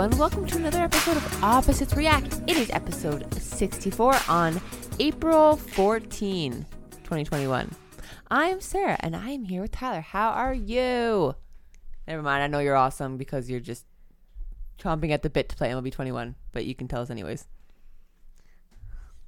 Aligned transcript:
everyone. 0.00 0.18
Welcome 0.20 0.46
to 0.46 0.56
another 0.58 0.78
episode 0.78 1.16
of 1.16 1.42
Opposites 1.42 1.96
React. 1.96 2.42
It 2.46 2.56
is 2.56 2.70
episode 2.70 3.34
64 3.34 4.14
on 4.28 4.60
April 5.00 5.56
14, 5.56 6.64
2021. 7.02 7.74
I'm 8.30 8.60
Sarah 8.60 8.96
and 9.00 9.16
I 9.16 9.30
am 9.30 9.42
here 9.42 9.60
with 9.62 9.72
Tyler. 9.72 10.00
How 10.00 10.30
are 10.30 10.54
you? 10.54 11.34
Never 12.06 12.22
mind. 12.22 12.44
I 12.44 12.46
know 12.46 12.60
you're 12.60 12.76
awesome 12.76 13.16
because 13.16 13.50
you're 13.50 13.58
just 13.58 13.86
chomping 14.78 15.10
at 15.10 15.22
the 15.22 15.30
bit 15.30 15.48
to 15.48 15.56
play 15.56 15.70
MLB 15.70 15.90
21, 15.90 16.36
but 16.52 16.64
you 16.64 16.76
can 16.76 16.86
tell 16.86 17.02
us 17.02 17.10
anyways. 17.10 17.48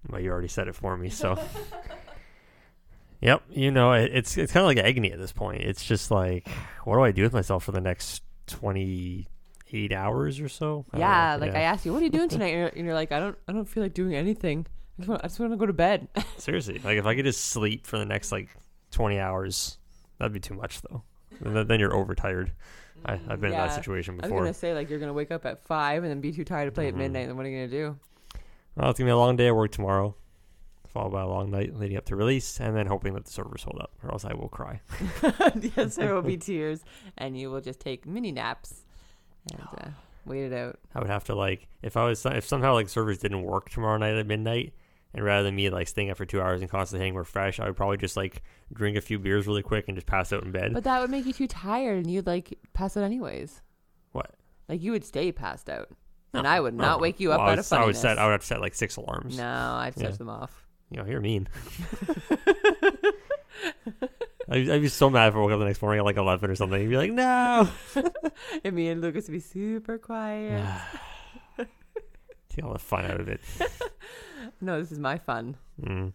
Well, 0.08 0.20
you 0.20 0.30
already 0.30 0.46
said 0.46 0.68
it 0.68 0.76
for 0.76 0.96
me, 0.96 1.08
so. 1.08 1.36
yep, 3.20 3.42
you 3.50 3.72
know 3.72 3.92
it, 3.92 4.12
it's 4.14 4.38
it's 4.38 4.52
kind 4.52 4.62
of 4.62 4.68
like 4.68 4.78
agony 4.78 5.10
at 5.10 5.18
this 5.18 5.32
point. 5.32 5.62
It's 5.62 5.84
just 5.84 6.12
like, 6.12 6.48
what 6.84 6.94
do 6.94 7.02
I 7.02 7.10
do 7.10 7.24
with 7.24 7.32
myself 7.32 7.64
for 7.64 7.72
the 7.72 7.80
next 7.80 8.22
twenty 8.46 9.29
eight 9.72 9.92
hours 9.92 10.40
or 10.40 10.48
so? 10.48 10.84
I 10.92 10.98
Yeah, 10.98 11.36
like 11.40 11.54
I 11.54 11.60
asked 11.62 11.84
you, 11.86 11.92
what 11.92 12.00
are 12.02 12.04
you 12.04 12.10
doing 12.10 12.28
tonight? 12.30 12.48
And 12.48 12.58
you're, 12.58 12.68
and 12.68 12.84
you're 12.86 12.94
like, 12.94 13.12
I 13.12 13.18
don't, 13.20 13.36
I 13.48 13.52
don't 13.52 13.64
feel 13.68 13.82
like 13.82 13.94
doing 13.94 14.14
anything. 14.14 14.66
I 14.98 15.02
just 15.02 15.08
want, 15.08 15.24
I 15.24 15.28
just 15.28 15.40
want 15.40 15.52
to 15.52 15.56
go 15.56 15.66
to 15.66 15.72
bed. 15.72 16.08
seriously, 16.38 16.80
like 16.84 16.98
if 16.98 17.06
I 17.06 17.14
could 17.14 17.24
just 17.24 17.46
sleep 17.46 17.86
for 17.86 17.98
the 17.98 18.04
next 18.04 18.32
like 18.32 18.48
twenty 18.90 19.18
hours, 19.18 19.78
that'd 20.18 20.32
be 20.32 20.40
too 20.40 20.54
much 20.54 20.80
though. 20.82 21.02
then, 21.40 21.66
then 21.66 21.80
you're 21.80 21.94
overtired. 21.94 22.52
I, 23.06 23.14
I've 23.14 23.40
been 23.40 23.52
in 23.52 23.56
that 23.56 23.72
situation 23.74 24.16
before. 24.18 24.30
I 24.30 24.40
was 24.40 24.46
gonna 24.48 24.54
say 24.54 24.74
like 24.74 24.90
you're 24.90 24.98
gonna 24.98 25.14
wake 25.14 25.30
up 25.30 25.46
at 25.46 25.58
five 25.64 26.02
and 26.02 26.10
then 26.10 26.20
be 26.20 26.32
too 26.32 26.44
tired 26.44 26.66
to 26.66 26.72
play 26.72 26.88
at 26.88 26.94
Mhm. 26.94 26.98
midnight. 26.98 27.26
Then 27.28 27.36
what 27.36 27.46
are 27.46 27.48
you 27.48 27.56
gonna 27.66 27.68
do? 27.68 27.98
Well, 28.76 28.90
it's 28.90 28.98
gonna 28.98 29.08
be 29.08 29.12
a 29.12 29.16
long 29.16 29.36
day 29.36 29.46
at 29.48 29.56
work 29.56 29.72
tomorrow, 29.72 30.14
followed 30.86 31.12
by 31.12 31.22
a 31.22 31.26
long 31.26 31.50
night 31.50 31.74
leading 31.74 31.96
up 31.96 32.04
to 32.06 32.16
release, 32.16 32.60
and 32.60 32.76
then 32.76 32.86
hoping 32.86 33.14
that 33.14 33.24
the 33.24 33.30
servers 33.30 33.62
hold 33.62 33.78
up, 33.80 33.92
or 34.04 34.12
else 34.12 34.26
I 34.26 34.34
will 34.34 34.48
cry. 34.50 34.80
yes, 35.76 35.96
there 35.96 36.14
will 36.14 36.20
be 36.22 36.36
tears, 36.36 36.84
and 37.16 37.38
you 37.38 37.50
will 37.50 37.62
just 37.62 37.80
take 37.80 38.04
mini 38.06 38.32
naps 38.32 38.84
and 39.52 39.60
uh, 39.62 39.88
wait 40.26 40.44
it 40.44 40.52
out. 40.52 40.78
I 40.94 41.00
would 41.00 41.10
have 41.10 41.24
to 41.24 41.34
like 41.34 41.68
if 41.82 41.96
I 41.96 42.04
was 42.04 42.24
if 42.26 42.46
somehow 42.46 42.74
like 42.74 42.88
servers 42.88 43.18
didn't 43.18 43.42
work 43.42 43.68
tomorrow 43.70 43.96
night 43.98 44.14
at 44.14 44.26
midnight, 44.26 44.72
and 45.14 45.24
rather 45.24 45.42
than 45.44 45.54
me 45.56 45.70
like 45.70 45.88
staying 45.88 46.10
up 46.10 46.16
for 46.16 46.24
two 46.26 46.40
hours 46.40 46.60
and 46.60 46.70
constantly 46.70 47.04
getting 47.06 47.16
refreshed, 47.18 47.60
I 47.60 47.66
would 47.66 47.76
probably 47.76 47.96
just 47.96 48.16
like 48.16 48.42
drink 48.72 48.96
a 48.96 49.00
few 49.00 49.18
beers 49.18 49.46
really 49.46 49.62
quick 49.62 49.86
and 49.88 49.96
just 49.96 50.06
pass 50.06 50.32
out 50.32 50.42
in 50.44 50.52
bed. 50.52 50.72
But 50.74 50.84
that 50.84 51.00
would 51.00 51.10
make 51.10 51.26
you 51.26 51.32
too 51.32 51.48
tired, 51.48 51.98
and 52.04 52.10
you'd 52.10 52.26
like 52.26 52.58
pass 52.72 52.96
out 52.96 53.04
anyways. 53.04 53.62
What? 54.12 54.34
Like 54.68 54.82
you 54.82 54.92
would 54.92 55.04
stay 55.04 55.32
passed 55.32 55.68
out, 55.68 55.88
and 56.32 56.46
I 56.46 56.60
would 56.60 56.74
not 56.74 56.98
no. 56.98 57.02
wake 57.02 57.18
you 57.20 57.32
up 57.32 57.38
Well, 57.38 57.48
I 57.48 57.52
out 57.52 57.56
would, 57.58 57.66
of 57.66 57.72
I 57.72 57.84
would 57.86 57.96
set 57.96 58.18
I 58.18 58.24
would 58.26 58.32
have 58.32 58.40
to 58.42 58.46
set 58.46 58.60
like 58.60 58.74
six 58.74 58.96
alarms. 58.96 59.36
no, 59.36 59.44
I'd 59.44 59.94
Yeah. 59.96 60.04
switch 60.08 60.18
them 60.18 60.28
off. 60.28 60.66
You 60.90 60.98
know, 60.98 61.06
you're 61.08 61.20
mean. 61.20 61.48
I'd, 64.50 64.68
I'd 64.68 64.82
be 64.82 64.88
so 64.88 65.08
mad 65.08 65.28
if 65.28 65.34
I 65.36 65.38
woke 65.38 65.52
up 65.52 65.60
the 65.60 65.64
next 65.64 65.80
morning 65.80 66.00
at 66.00 66.04
like 66.04 66.16
eleven 66.16 66.50
or 66.50 66.56
something. 66.56 66.80
You'd 66.82 66.90
be 66.90 66.96
like, 66.96 67.12
no. 67.12 67.68
and 68.64 68.74
me 68.74 68.88
and 68.88 69.00
Lucas 69.00 69.28
would 69.28 69.32
be 69.32 69.40
super 69.40 69.96
quiet. 69.96 70.66
Take 72.48 72.64
all 72.64 72.72
the 72.72 72.80
fun 72.80 73.04
out 73.04 73.20
of 73.20 73.28
it. 73.28 73.40
no, 74.60 74.80
this 74.80 74.90
is 74.90 74.98
my 74.98 75.18
fun. 75.18 75.56
Mm. 75.80 76.12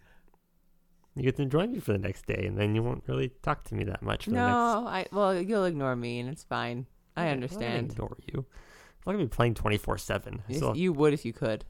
You 1.14 1.22
get 1.22 1.36
to 1.36 1.42
enjoy 1.42 1.66
me 1.66 1.80
for 1.80 1.92
the 1.92 1.98
next 1.98 2.26
day, 2.26 2.44
and 2.46 2.58
then 2.58 2.74
you 2.74 2.82
won't 2.82 3.04
really 3.06 3.30
talk 3.42 3.64
to 3.64 3.74
me 3.74 3.84
that 3.84 4.02
much. 4.02 4.24
For 4.24 4.30
the 4.30 4.36
next 4.36 4.48
No, 4.48 4.86
I 4.86 5.06
well, 5.12 5.40
you'll 5.40 5.64
ignore 5.64 5.96
me, 5.96 6.20
and 6.20 6.28
it's 6.28 6.44
fine. 6.44 6.84
I 7.16 7.26
Yeah, 7.26 7.32
understand. 7.32 7.92
ignore 7.92 8.18
you. 8.30 8.44
I'm 8.44 9.12
not 9.12 9.18
gonna 9.18 9.24
be 9.24 9.28
playing 9.28 9.54
24 9.54 9.96
seven. 9.96 10.42
You 10.48 10.92
would 10.92 11.14
if 11.14 11.24
you 11.24 11.32
could. 11.32 11.64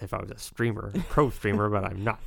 If 0.00 0.14
I 0.14 0.18
was 0.20 0.30
a 0.30 0.38
streamer, 0.38 0.92
a 0.94 0.98
pro 1.00 1.30
streamer, 1.30 1.68
but 1.68 1.84
I'm 1.84 2.04
not. 2.04 2.20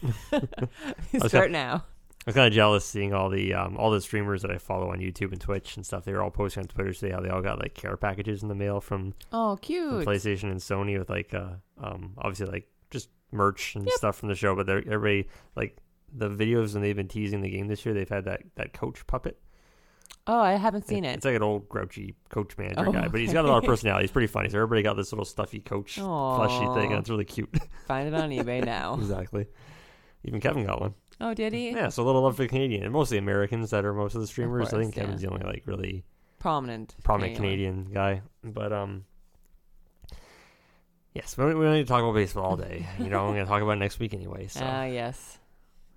Start 1.27 1.52
now. 1.52 1.86
I 2.28 2.30
was 2.31 2.36
kind 2.36 2.48
of 2.48 2.54
jealous 2.54 2.84
seeing 2.84 3.14
all 3.14 3.30
the 3.30 3.54
um, 3.54 3.77
all 3.77 3.92
the 3.92 4.02
streamers 4.02 4.42
that 4.42 4.49
I 4.49 4.58
follow 4.58 4.89
on 4.92 4.98
YouTube 4.99 5.32
and 5.32 5.39
Twitch 5.39 5.76
and 5.76 5.86
stuff. 5.86 6.05
They 6.05 6.11
were 6.11 6.23
all 6.23 6.32
posting 6.32 6.61
on 6.64 6.67
Twitter 6.67 6.92
today 6.92 7.11
how 7.11 7.22
they 7.22 7.30
all 7.30 7.42
got 7.42 7.60
like 7.60 7.76
care 7.76 7.95
packages 7.98 8.42
in 8.42 8.49
the 8.49 8.55
mail 8.55 8.82
from, 8.82 9.14
Oh, 9.32 9.55
from 9.55 9.61
cute. 9.61 10.08
PlayStation 10.08 10.49
and 10.49 10.60
Sony 10.60 10.98
with 10.98 11.10
like 11.10 11.33
uh 11.36 11.49
um 11.82 12.14
obviously 12.17 12.48
like 12.48 12.67
just 12.89 13.10
merch 13.32 13.76
and 13.76 13.86
Yep. 13.86 13.94
stuff 13.94 14.16
from 14.17 14.30
the 14.30 14.36
show. 14.36 14.55
But 14.55 14.66
they're 14.66 14.80
everybody 14.80 15.27
like 15.55 15.77
the 16.11 16.30
videos 16.30 16.73
when 16.73 16.82
they've 16.82 16.95
been 16.95 17.08
teasing 17.08 17.42
the 17.42 17.49
game 17.49 17.67
this 17.67 17.86
year. 17.86 17.94
They've 17.94 18.10
had 18.10 18.26
that 18.26 18.42
that 18.55 18.73
coach 18.73 19.05
puppet. 19.05 19.39
Oh, 20.28 20.39
I 20.39 20.54
haven't 20.54 20.88
seen 20.88 21.05
it. 21.05 21.17
It's 21.17 21.26
like 21.26 21.36
an 21.36 21.44
old 21.44 21.70
grouchy 21.70 22.16
coach 22.30 22.58
manager 22.58 22.88
Oh, 22.88 22.92
guy, 22.92 23.08
but 23.08 23.20
he's 23.20 23.32
got 23.33 23.45
a 23.45 23.48
lot 23.48 23.60
of 23.60 23.64
personality. 23.70 24.05
He's 24.05 24.11
pretty 24.11 24.26
funny. 24.26 24.49
So 24.49 24.58
everybody 24.58 24.82
got 24.82 24.95
this 24.95 25.11
little 25.11 25.26
stuffy 25.26 25.60
coach 25.60 25.98
plushy 25.98 26.66
thing, 26.73 26.92
and 26.92 27.02
it's 27.02 27.10
really 27.11 27.26
cute. 27.26 27.55
Find 27.88 28.08
it 28.08 28.16
on 28.16 28.32
eBay 28.32 28.66
now. 28.66 28.95
exactly. 28.95 29.45
Even 30.23 30.39
Kevin 30.42 30.66
got 30.66 30.82
one. 30.82 30.95
Oh, 31.21 31.33
did 31.33 31.53
he? 31.53 31.71
Yeah, 31.71 31.89
so 31.89 32.03
a 32.03 32.05
little 32.05 32.21
love 32.23 32.36
for 32.36 32.45
Canadian, 32.48 32.83
and 32.83 32.92
mostly 32.92 33.17
Americans 33.17 33.70
that 33.70 33.86
are 33.86 33.93
most 33.93 34.15
of 34.15 34.21
the 34.21 34.27
streamers. 34.27 34.67
I 34.67 34.71
course, 34.71 34.83
think 34.83 34.95
Kevin's 34.95 35.23
yeah. 35.23 35.30
the 35.30 35.33
only 35.36 35.45
like 35.45 35.64
really 35.65 36.03
Prominent. 36.39 36.93
prominent 37.03 37.36
Canadian 37.37 37.86
Canadian 37.86 37.93
guy. 37.93 38.21
But 38.43 38.73
um, 38.73 39.05
yes, 41.14 41.37
we 41.37 41.43
don't, 41.45 41.58
we 41.58 41.65
don't 41.65 41.73
need 41.75 41.83
to 41.83 41.87
talk 41.87 42.02
about 42.04 42.14
baseball 42.15 42.43
all 42.45 42.58
day. 42.58 42.86
You 42.99 43.09
know, 43.09 43.25
I'm 43.25 43.33
going 43.33 43.45
to 43.45 43.49
talk 43.49 43.61
about 43.61 43.71
it 43.73 43.75
next 43.80 43.99
week 43.99 44.14
anyway. 44.14 44.48
So 44.48 44.61
Ah, 44.64 44.83
yes. 44.86 45.39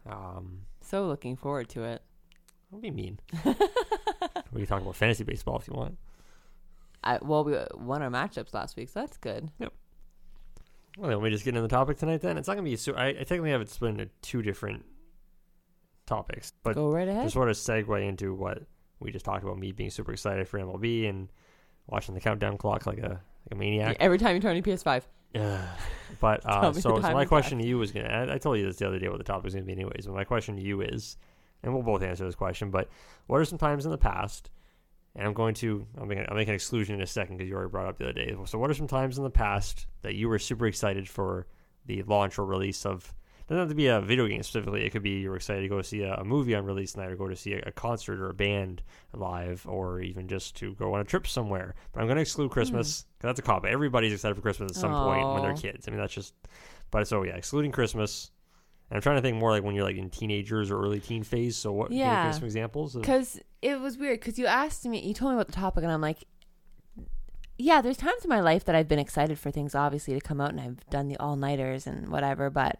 um, 0.08 0.60
So 0.82 1.06
looking 1.06 1.36
forward 1.36 1.68
to 1.70 1.82
it. 1.84 2.02
don't 2.70 2.80
be 2.80 2.90
mean. 2.90 3.18
we 3.44 4.60
can 4.60 4.66
talk 4.66 4.82
about 4.82 4.96
fantasy 4.96 5.24
baseball 5.24 5.58
if 5.58 5.66
you 5.68 5.74
want. 5.74 5.98
I, 7.02 7.18
well, 7.22 7.44
we 7.44 7.56
won 7.74 8.02
our 8.02 8.10
matchups 8.10 8.52
last 8.54 8.76
week, 8.76 8.88
so 8.88 9.00
that's 9.00 9.16
good. 9.16 9.50
Yep. 9.58 9.72
Well, 10.96 11.10
let 11.10 11.22
me 11.22 11.30
just 11.30 11.44
get 11.44 11.50
into 11.50 11.62
the 11.62 11.68
topic 11.68 11.96
tonight. 11.98 12.20
Then 12.22 12.36
it's 12.38 12.48
not 12.48 12.54
going 12.54 12.64
to 12.64 12.70
be. 12.70 12.76
So 12.76 12.92
I, 12.94 13.08
I 13.08 13.12
technically 13.12 13.50
have 13.50 13.60
it 13.60 13.70
split 13.70 13.90
into 13.92 14.08
two 14.22 14.42
different 14.42 14.84
topics, 16.08 16.52
but 16.62 16.74
Go 16.74 16.90
right 16.90 17.06
ahead. 17.08 17.24
to 17.24 17.30
sort 17.30 17.48
of 17.48 17.56
segue 17.56 18.06
into 18.06 18.34
what 18.34 18.62
we 19.00 19.12
just 19.12 19.24
talked 19.24 19.44
about, 19.44 19.58
me 19.58 19.72
being 19.72 19.90
super 19.90 20.12
excited 20.12 20.48
for 20.48 20.58
MLB 20.58 21.08
and 21.08 21.28
watching 21.86 22.14
the 22.14 22.20
countdown 22.20 22.58
clock 22.58 22.86
like 22.86 22.98
a 22.98 23.08
like 23.10 23.52
a 23.52 23.54
maniac. 23.54 23.96
Every 24.00 24.18
time 24.18 24.34
you 24.34 24.40
turn 24.40 24.50
on 24.50 24.56
your 24.56 24.64
PS5. 24.64 25.02
Yeah. 25.34 25.66
But 26.20 26.44
uh, 26.46 26.72
so, 26.72 27.00
so 27.00 27.12
my 27.12 27.26
question 27.26 27.58
to 27.58 27.66
you 27.66 27.78
was 27.78 27.92
gonna. 27.92 28.08
I, 28.08 28.34
I 28.34 28.38
told 28.38 28.58
you 28.58 28.64
this 28.64 28.78
the 28.78 28.88
other 28.88 28.98
day 28.98 29.08
what 29.08 29.18
the 29.18 29.24
topic 29.24 29.44
was 29.44 29.54
gonna 29.54 29.66
be, 29.66 29.72
anyways. 29.72 30.06
But 30.06 30.14
my 30.14 30.24
question 30.24 30.56
to 30.56 30.62
you 30.62 30.80
is, 30.80 31.16
and 31.62 31.72
we'll 31.72 31.82
both 31.82 32.02
answer 32.02 32.24
this 32.24 32.34
question. 32.34 32.70
But 32.70 32.88
what 33.26 33.38
are 33.38 33.44
some 33.44 33.58
times 33.58 33.84
in 33.84 33.92
the 33.92 33.98
past? 33.98 34.50
And 35.14 35.26
I'm 35.26 35.34
going 35.34 35.54
to. 35.56 35.86
I'm 35.98 36.08
making. 36.08 36.24
I'm 36.28 36.34
making 36.34 36.48
an 36.48 36.54
exclusion 36.56 36.94
in 36.96 37.02
a 37.02 37.06
second 37.06 37.36
because 37.36 37.48
you 37.48 37.54
already 37.54 37.70
brought 37.70 37.86
up 37.86 37.98
the 37.98 38.04
other 38.04 38.14
day. 38.14 38.34
So 38.46 38.58
what 38.58 38.70
are 38.70 38.74
some 38.74 38.88
times 38.88 39.18
in 39.18 39.22
the 39.22 39.30
past 39.30 39.86
that 40.02 40.14
you 40.14 40.28
were 40.28 40.38
super 40.38 40.66
excited 40.66 41.08
for 41.08 41.46
the 41.86 42.02
launch 42.04 42.38
or 42.38 42.46
release 42.46 42.84
of? 42.86 43.14
Doesn't 43.48 43.60
have 43.60 43.68
to 43.70 43.74
be 43.74 43.86
a 43.86 44.00
video 44.00 44.26
game 44.26 44.42
specifically. 44.42 44.84
It 44.84 44.90
could 44.90 45.02
be 45.02 45.20
you're 45.20 45.36
excited 45.36 45.62
to 45.62 45.68
go 45.68 45.80
see 45.80 46.02
a, 46.02 46.16
a 46.16 46.24
movie 46.24 46.54
on 46.54 46.66
release 46.66 46.96
night, 46.98 47.10
or 47.10 47.16
go 47.16 47.28
to 47.28 47.36
see 47.36 47.54
a, 47.54 47.62
a 47.66 47.72
concert 47.72 48.20
or 48.20 48.28
a 48.28 48.34
band 48.34 48.82
live, 49.14 49.66
or 49.66 50.02
even 50.02 50.28
just 50.28 50.54
to 50.56 50.74
go 50.74 50.92
on 50.92 51.00
a 51.00 51.04
trip 51.04 51.26
somewhere. 51.26 51.74
But 51.92 52.00
I'm 52.00 52.06
going 52.06 52.16
to 52.16 52.22
exclude 52.22 52.50
Christmas 52.50 53.00
hmm. 53.00 53.06
'cause 53.20 53.28
that's 53.28 53.38
a 53.38 53.42
cop. 53.42 53.64
Everybody's 53.64 54.12
excited 54.12 54.34
for 54.34 54.42
Christmas 54.42 54.72
at 54.72 54.76
some 54.76 54.92
point 54.92 55.26
when 55.32 55.42
they're 55.42 55.56
kids. 55.56 55.88
I 55.88 55.90
mean, 55.90 56.00
that's 56.00 56.12
just. 56.12 56.34
But 56.90 57.08
so 57.08 57.22
yeah, 57.22 57.36
excluding 57.36 57.72
Christmas. 57.72 58.30
And 58.90 58.96
I'm 58.96 59.02
trying 59.02 59.16
to 59.16 59.22
think 59.22 59.38
more 59.38 59.50
like 59.50 59.62
when 59.62 59.74
you're 59.74 59.84
like 59.84 59.96
in 59.96 60.10
teenagers 60.10 60.70
or 60.70 60.78
early 60.78 61.00
teen 61.00 61.22
phase. 61.22 61.56
So 61.56 61.72
what? 61.72 61.88
Can 61.88 61.96
you 61.96 62.26
give 62.26 62.34
some 62.34 62.44
examples? 62.44 62.96
Of, 62.96 63.02
Because 63.02 63.40
it 63.62 63.80
was 63.80 63.96
weird. 63.96 64.20
Because 64.20 64.38
you 64.38 64.44
asked 64.44 64.84
me, 64.84 65.00
you 65.00 65.14
told 65.14 65.32
me 65.32 65.36
about 65.36 65.46
the 65.46 65.54
topic, 65.54 65.84
and 65.84 65.92
I'm 65.92 66.02
like, 66.02 66.24
yeah, 67.56 67.80
there's 67.80 67.96
times 67.96 68.24
in 68.24 68.28
my 68.28 68.40
life 68.40 68.64
that 68.64 68.74
I've 68.74 68.88
been 68.88 68.98
excited 68.98 69.38
for 69.38 69.50
things, 69.50 69.74
obviously, 69.74 70.12
to 70.14 70.20
come 70.20 70.40
out, 70.40 70.50
and 70.50 70.60
I've 70.60 70.86
done 70.90 71.08
the 71.08 71.16
all 71.16 71.36
nighters 71.36 71.86
and 71.86 72.08
whatever, 72.08 72.50
but 72.50 72.78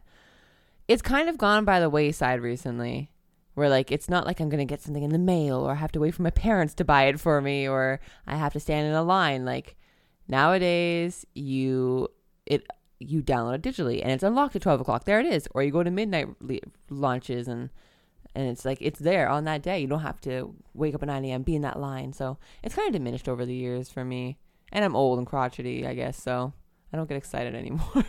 it's 0.88 1.02
kind 1.02 1.28
of 1.28 1.38
gone 1.38 1.64
by 1.64 1.78
the 1.78 1.90
wayside 1.90 2.40
recently. 2.40 3.10
Where 3.54 3.68
like 3.68 3.90
it's 3.90 4.08
not 4.08 4.24
like 4.24 4.40
I'm 4.40 4.48
gonna 4.48 4.64
get 4.64 4.80
something 4.80 5.02
in 5.02 5.10
the 5.10 5.18
mail 5.18 5.56
or 5.56 5.72
I 5.72 5.76
have 5.76 5.92
to 5.92 6.00
wait 6.00 6.14
for 6.14 6.22
my 6.22 6.30
parents 6.30 6.74
to 6.74 6.84
buy 6.84 7.04
it 7.04 7.18
for 7.20 7.40
me 7.40 7.68
or 7.68 8.00
I 8.26 8.36
have 8.36 8.52
to 8.52 8.60
stand 8.60 8.86
in 8.86 8.94
a 8.94 9.02
line. 9.02 9.44
Like 9.44 9.76
nowadays, 10.28 11.26
you 11.34 12.08
it 12.46 12.66
you 13.00 13.20
download 13.20 13.56
it 13.56 13.62
digitally 13.62 14.00
and 14.00 14.12
it's 14.12 14.22
unlocked 14.22 14.54
at 14.56 14.62
twelve 14.62 14.80
o'clock. 14.80 15.04
There 15.04 15.18
it 15.20 15.26
is. 15.26 15.48
Or 15.52 15.62
you 15.62 15.72
go 15.72 15.82
to 15.82 15.90
midnight 15.90 16.28
le- 16.40 16.60
launches 16.88 17.48
and 17.48 17.70
and 18.34 18.48
it's 18.48 18.64
like 18.64 18.78
it's 18.80 19.00
there 19.00 19.28
on 19.28 19.44
that 19.44 19.62
day. 19.62 19.80
You 19.80 19.88
don't 19.88 20.00
have 20.00 20.20
to 20.20 20.54
wake 20.72 20.94
up 20.94 21.02
at 21.02 21.08
nine 21.08 21.24
a.m. 21.24 21.42
be 21.42 21.56
in 21.56 21.62
that 21.62 21.80
line. 21.80 22.12
So 22.12 22.38
it's 22.62 22.76
kind 22.76 22.86
of 22.86 22.92
diminished 22.92 23.28
over 23.28 23.44
the 23.44 23.54
years 23.54 23.90
for 23.90 24.04
me. 24.04 24.38
And 24.70 24.84
I'm 24.84 24.94
old 24.94 25.18
and 25.18 25.26
crotchety, 25.26 25.84
I 25.84 25.94
guess. 25.94 26.22
So 26.22 26.52
I 26.92 26.96
don't 26.96 27.08
get 27.08 27.16
excited 27.16 27.56
anymore. 27.56 28.04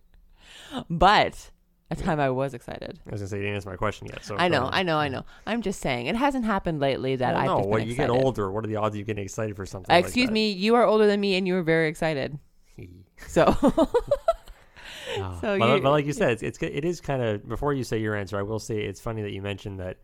but 0.90 1.50
a 1.90 1.96
time 1.96 2.18
I 2.20 2.30
was 2.30 2.52
excited. 2.54 2.98
I 3.06 3.10
was 3.12 3.20
gonna 3.20 3.28
say 3.28 3.36
you 3.36 3.42
didn't 3.44 3.56
answer 3.56 3.70
my 3.70 3.76
question 3.76 4.08
yet. 4.08 4.24
So 4.24 4.36
I 4.36 4.48
know. 4.48 4.68
I 4.72 4.82
know, 4.82 4.96
I 4.98 5.08
know. 5.08 5.24
I'm 5.46 5.62
just 5.62 5.80
saying 5.80 6.06
it 6.06 6.16
hasn't 6.16 6.44
happened 6.44 6.80
lately 6.80 7.16
that 7.16 7.34
Well, 7.34 7.42
I've 7.58 7.64
no, 7.64 7.70
been 7.76 7.86
you 7.86 7.92
excited. 7.92 8.12
get 8.12 8.22
older, 8.24 8.50
what 8.50 8.64
are 8.64 8.68
the 8.68 8.76
odds 8.76 8.94
of 8.94 8.98
you 8.98 9.04
getting 9.04 9.24
excited 9.24 9.54
for 9.56 9.66
something? 9.66 9.94
Like 9.94 10.04
excuse 10.04 10.26
that? 10.26 10.32
me, 10.32 10.50
you 10.50 10.74
are 10.74 10.84
older 10.84 11.06
than 11.06 11.20
me 11.20 11.36
and 11.36 11.46
you 11.46 11.54
were 11.54 11.62
very 11.62 11.88
excited. 11.88 12.38
So 13.28 13.44
Ah. 15.18 15.38
So 15.40 15.58
but, 15.58 15.76
you- 15.76 15.82
but 15.82 15.90
like 15.90 16.04
you 16.04 16.12
said, 16.12 16.30
it's, 16.32 16.42
it's 16.42 16.58
it 16.60 16.84
is 16.84 17.00
kind 17.00 17.22
of 17.22 17.48
before 17.48 17.72
you 17.72 17.84
say 17.84 17.98
your 17.98 18.14
answer, 18.14 18.38
I 18.38 18.42
will 18.42 18.58
say 18.58 18.80
it's 18.80 19.00
funny 19.00 19.22
that 19.22 19.30
you 19.32 19.40
mentioned 19.42 19.80
that. 19.80 19.98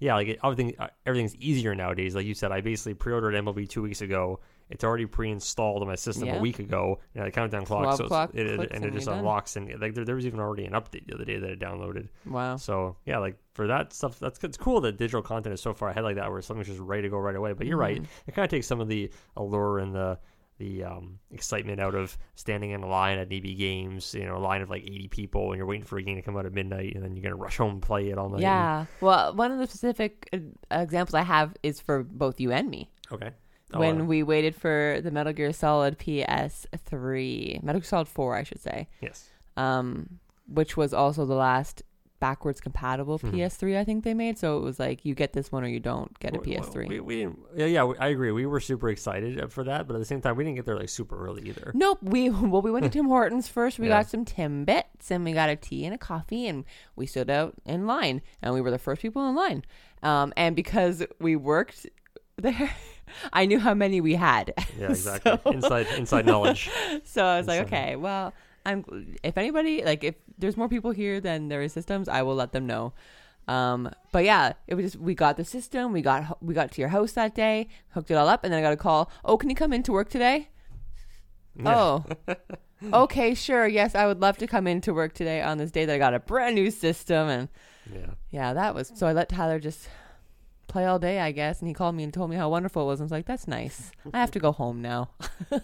Yeah, 0.00 0.14
like 0.14 0.28
it, 0.28 0.38
everything 0.44 0.74
everything's 1.06 1.34
easier 1.36 1.74
nowadays. 1.74 2.14
Like 2.14 2.26
you 2.26 2.34
said, 2.34 2.52
I 2.52 2.60
basically 2.60 2.94
pre-ordered 2.94 3.34
MLB 3.34 3.68
two 3.68 3.82
weeks 3.82 4.00
ago. 4.00 4.40
It's 4.70 4.84
already 4.84 5.06
pre-installed 5.06 5.80
on 5.82 5.88
my 5.88 5.94
system 5.94 6.26
Yeah. 6.26 6.36
a 6.36 6.40
week 6.40 6.58
ago. 6.58 7.00
You 7.14 7.20
know, 7.20 7.24
the 7.26 7.30
countdown 7.32 7.64
clock, 7.64 7.82
12 7.84 7.96
so 7.96 8.04
o'clock 8.04 8.30
it, 8.34 8.46
it, 8.46 8.70
and 8.72 8.84
it 8.84 8.92
just 8.92 9.06
you're 9.06 9.14
done. 9.14 9.20
unlocks. 9.20 9.56
And 9.56 9.80
like 9.80 9.94
there, 9.94 10.04
there 10.04 10.14
was 10.14 10.26
even 10.26 10.40
already 10.40 10.64
an 10.66 10.72
update 10.72 11.06
the 11.06 11.14
other 11.14 11.24
day 11.24 11.38
that 11.38 11.50
I 11.50 11.54
downloaded. 11.54 12.08
wow. 12.26 12.56
So 12.56 12.96
yeah, 13.06 13.18
like 13.18 13.36
for 13.54 13.66
that 13.68 13.92
stuff, 13.92 14.18
that's 14.18 14.42
it's 14.44 14.56
cool 14.58 14.80
that 14.82 14.98
digital 14.98 15.22
content 15.22 15.54
is 15.54 15.60
so 15.62 15.72
far 15.72 15.88
ahead 15.88 16.04
like 16.04 16.16
that, 16.16 16.30
where 16.30 16.42
something's 16.42 16.68
just 16.68 16.80
ready 16.80 17.02
to 17.02 17.08
go 17.08 17.18
right 17.18 17.34
away. 17.36 17.52
But 17.54 17.66
you're 17.66 17.78
right, 17.78 18.02
Mhm. 18.02 18.06
it 18.26 18.34
kind 18.34 18.44
of 18.44 18.50
takes 18.50 18.66
some 18.66 18.80
of 18.80 18.88
the 18.88 19.10
allure 19.36 19.78
and 19.78 19.94
the 19.94 20.18
the 20.58 20.82
um, 20.82 21.20
excitement 21.30 21.78
out 21.80 21.94
of 21.94 22.18
standing 22.34 22.72
in 22.72 22.82
a 22.82 22.86
line 22.86 23.16
at 23.16 23.32
EB 23.32 23.56
Games, 23.56 24.12
you 24.12 24.26
know, 24.26 24.36
a 24.36 24.38
line 24.42 24.60
of 24.60 24.68
like 24.68 24.82
80 24.82 25.06
people, 25.06 25.52
and 25.52 25.56
you're 25.56 25.66
waiting 25.66 25.84
for 25.86 25.98
a 25.98 26.02
game 26.02 26.16
to 26.16 26.22
come 26.22 26.36
out 26.36 26.46
at 26.46 26.52
midnight, 26.52 26.96
and 26.96 27.04
then 27.04 27.14
you're 27.14 27.22
gonna 27.22 27.36
rush 27.40 27.58
home 27.58 27.74
and 27.74 27.82
play 27.82 28.08
it 28.10 28.18
all 28.18 28.28
night. 28.28 28.40
Yeah. 28.40 28.86
Well, 29.00 29.34
one 29.36 29.52
of 29.52 29.58
the 29.58 29.68
specific 29.68 30.28
uh, 30.32 30.38
examples 30.82 31.14
I 31.14 31.22
have 31.22 31.54
is 31.62 31.80
for 31.80 32.02
both 32.02 32.40
you 32.40 32.50
and 32.50 32.68
me. 32.68 32.90
Okay. 33.12 33.30
Oh, 33.74 33.80
when 33.80 34.06
we 34.06 34.22
waited 34.22 34.54
for 34.54 35.00
the 35.02 35.10
Metal 35.10 35.32
Gear 35.32 35.52
Solid 35.52 35.98
PS3, 35.98 37.62
Metal 37.62 37.80
Gear 37.80 37.86
Solid 37.86 38.08
4, 38.08 38.36
I 38.36 38.42
should 38.42 38.60
say, 38.60 38.88
yes. 39.00 39.28
um, 39.56 40.18
which 40.46 40.76
was 40.76 40.94
also 40.94 41.24
the 41.26 41.34
last 41.34 41.82
backwards 42.20 42.60
compatible 42.60 43.16
Mhm. 43.20 43.30
PS3 43.32 43.78
I 43.78 43.84
think 43.84 44.02
they 44.02 44.12
made. 44.14 44.38
So 44.38 44.56
it 44.58 44.62
was 44.64 44.80
like 44.80 45.04
you 45.04 45.14
get 45.14 45.34
this 45.34 45.52
one 45.52 45.62
or 45.62 45.68
you 45.68 45.78
don't 45.78 46.18
get 46.18 46.34
a 46.34 46.40
PS3. 46.40 46.88
We, 46.88 46.98
we 46.98 47.16
didn't. 47.18 47.38
Yeah, 47.54 47.66
yeah, 47.66 47.84
we- 47.84 47.96
I 47.98 48.08
agree. 48.08 48.32
We 48.32 48.44
were 48.44 48.58
super 48.58 48.88
excited 48.88 49.52
for 49.52 49.62
that, 49.62 49.86
but 49.86 49.94
at 49.94 50.00
the 50.00 50.04
same 50.04 50.20
time, 50.20 50.34
we 50.34 50.42
didn't 50.42 50.56
get 50.56 50.64
there 50.66 50.76
like 50.76 50.88
super 50.88 51.16
early 51.24 51.48
either. 51.48 51.70
Nope. 51.74 51.98
We 52.02 52.28
well 52.30 52.60
we 52.60 52.72
went 52.72 52.84
to 52.86 52.90
Tim 52.90 53.06
Hortons 53.06 53.46
first. 53.46 53.78
We 53.78 53.86
Yeah. 53.86 53.98
got 54.02 54.10
some 54.10 54.24
Timbits 54.24 55.10
and 55.12 55.22
we 55.24 55.32
got 55.32 55.48
a 55.48 55.54
tea 55.54 55.84
and 55.84 55.94
a 55.94 55.98
coffee 55.98 56.48
and 56.48 56.64
we 56.96 57.06
stood 57.06 57.30
out 57.30 57.54
in 57.64 57.86
line 57.86 58.22
and 58.42 58.52
we 58.52 58.60
were 58.62 58.72
the 58.72 58.78
first 58.78 59.00
people 59.00 59.28
in 59.28 59.36
line. 59.36 59.64
Um, 60.02 60.32
and 60.36 60.56
because 60.56 61.04
we 61.20 61.36
worked 61.36 61.86
there, 62.36 62.70
I 63.32 63.46
knew 63.46 63.58
how 63.58 63.74
many 63.74 64.00
we 64.00 64.14
had. 64.14 64.52
Yeah, 64.78 64.86
exactly. 64.90 65.38
So- 65.44 65.50
inside 65.50 65.86
inside 65.96 66.26
knowledge. 66.26 66.70
So 67.04 67.24
I 67.24 67.38
was 67.38 67.46
like, 67.46 67.60
okay, 67.66 67.96
well, 67.96 68.32
I'm 68.66 69.16
if 69.22 69.38
anybody 69.38 69.82
like 69.84 70.04
if 70.04 70.14
there's 70.38 70.56
more 70.56 70.68
people 70.68 70.90
here 70.90 71.20
than 71.20 71.48
there 71.48 71.62
is 71.62 71.72
systems, 71.72 72.08
I 72.08 72.22
will 72.22 72.34
let 72.34 72.52
them 72.52 72.66
know. 72.66 72.92
Um, 73.48 73.90
but 74.12 74.24
yeah, 74.24 74.52
it 74.66 74.74
was 74.74 74.84
just 74.84 74.96
we 74.96 75.14
got 75.14 75.36
the 75.38 75.44
system, 75.44 75.92
we 75.92 76.02
got 76.02 76.42
we 76.42 76.52
got 76.54 76.70
to 76.72 76.80
your 76.82 76.90
house 76.90 77.12
that 77.12 77.34
day, 77.34 77.68
hooked 77.90 78.10
it 78.10 78.14
all 78.14 78.28
up, 78.28 78.44
and 78.44 78.52
then 78.52 78.58
I 78.58 78.62
got 78.62 78.74
a 78.74 78.76
call. 78.76 79.10
Oh, 79.24 79.36
can 79.38 79.48
you 79.48 79.56
come 79.56 79.72
in 79.72 79.82
to 79.84 79.92
work 79.92 80.10
today? 80.10 80.48
Yeah. 81.56 81.74
Oh, 81.74 82.04
okay, 83.04 83.34
sure. 83.34 83.66
Yes, 83.66 83.94
I 83.94 84.06
would 84.06 84.20
love 84.20 84.36
to 84.38 84.46
come 84.46 84.66
in 84.66 84.80
to 84.82 84.92
work 84.92 85.14
today 85.14 85.40
on 85.42 85.58
this 85.58 85.70
day 85.70 85.84
that 85.86 85.94
I 85.94 85.98
got 85.98 86.14
a 86.14 86.20
brand 86.20 86.54
new 86.54 86.70
system, 86.70 87.28
and 87.28 87.48
Yeah. 87.92 88.10
yeah, 88.30 88.52
that 88.52 88.74
was 88.74 88.92
so. 88.94 89.06
I 89.06 89.12
let 89.12 89.28
Tyler 89.30 89.58
just 89.58 89.88
play 90.68 90.86
all 90.86 90.98
day, 90.98 91.20
I 91.20 91.32
guess, 91.32 91.60
and 91.60 91.68
he 91.68 91.74
called 91.74 91.94
me 91.94 92.04
and 92.04 92.12
told 92.12 92.30
me 92.30 92.36
how 92.36 92.48
wonderful 92.48 92.82
it 92.82 92.86
was. 92.86 93.00
And 93.00 93.04
I 93.04 93.06
was 93.06 93.12
like, 93.12 93.26
that's 93.26 93.48
nice. 93.48 93.90
I 94.12 94.18
have 94.18 94.30
to 94.32 94.38
go 94.38 94.52
home 94.52 94.80
now. 94.82 95.10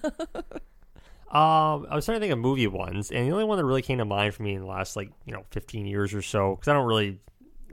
Um, 1.35 1.89
I 1.91 1.97
was 1.97 2.05
trying 2.05 2.19
to 2.19 2.21
think 2.21 2.33
of 2.33 2.39
movie 2.39 2.69
ones, 2.69 3.11
and 3.11 3.27
the 3.27 3.33
only 3.33 3.43
one 3.43 3.59
that 3.59 3.65
really 3.65 3.83
came 3.83 3.99
to 3.99 4.05
mind 4.05 4.35
for 4.35 4.45
me 4.45 4.55
in 4.55 4.61
the 4.61 4.69
last 4.69 4.95
like 4.95 5.11
you 5.25 5.33
know 5.33 5.43
15 5.51 5.85
years 5.85 6.15
or 6.15 6.23
so, 6.23 6.55
because 6.55 6.69
I 6.69 6.75
don't 6.75 6.87
really, 6.87 7.19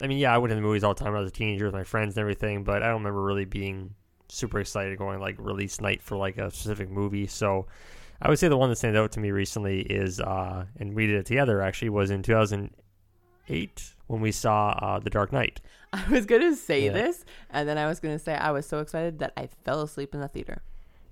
I 0.01 0.07
mean, 0.07 0.17
yeah, 0.17 0.33
I 0.33 0.39
went 0.39 0.49
to 0.49 0.55
the 0.55 0.61
movies 0.61 0.83
all 0.83 0.95
the 0.95 0.99
time 0.99 1.13
when 1.13 1.19
I 1.19 1.21
was 1.21 1.29
a 1.29 1.33
teenager 1.35 1.65
with 1.65 1.75
my 1.75 1.83
friends 1.83 2.15
and 2.15 2.21
everything, 2.21 2.63
but 2.63 2.81
I 2.81 2.87
don't 2.87 3.03
remember 3.03 3.21
really 3.21 3.45
being 3.45 3.93
super 4.29 4.59
excited 4.59 4.97
going 4.97 5.19
like 5.19 5.35
release 5.37 5.79
night 5.79 6.01
for 6.01 6.17
like 6.17 6.39
a 6.39 6.49
specific 6.49 6.89
movie. 6.89 7.27
So 7.27 7.67
I 8.19 8.29
would 8.29 8.39
say 8.39 8.47
the 8.47 8.57
one 8.57 8.69
that 8.69 8.77
stands 8.77 8.97
out 8.97 9.11
to 9.11 9.19
me 9.19 9.29
recently 9.29 9.81
is, 9.81 10.19
uh, 10.19 10.65
and 10.77 10.95
we 10.95 11.05
did 11.05 11.17
it 11.17 11.27
together 11.27 11.61
actually, 11.61 11.89
was 11.89 12.09
in 12.09 12.23
2008 12.23 13.95
when 14.07 14.21
we 14.21 14.31
saw 14.31 14.69
uh, 14.69 14.99
The 14.99 15.11
Dark 15.11 15.31
Knight. 15.31 15.61
I 16.07 16.07
was 16.09 16.25
gonna 16.25 16.55
say 16.55 16.85
Yeah. 16.85 16.93
this, 16.93 17.25
and 17.49 17.67
then 17.67 17.77
I 17.77 17.88
was 17.88 17.99
gonna 17.99 18.19
say 18.19 18.33
I 18.35 18.51
was 18.51 18.65
so 18.65 18.79
excited 18.79 19.19
that 19.19 19.33
I 19.38 19.49
fell 19.65 19.81
asleep 19.81 20.13
in 20.13 20.21
the 20.21 20.27
theater. 20.27 20.61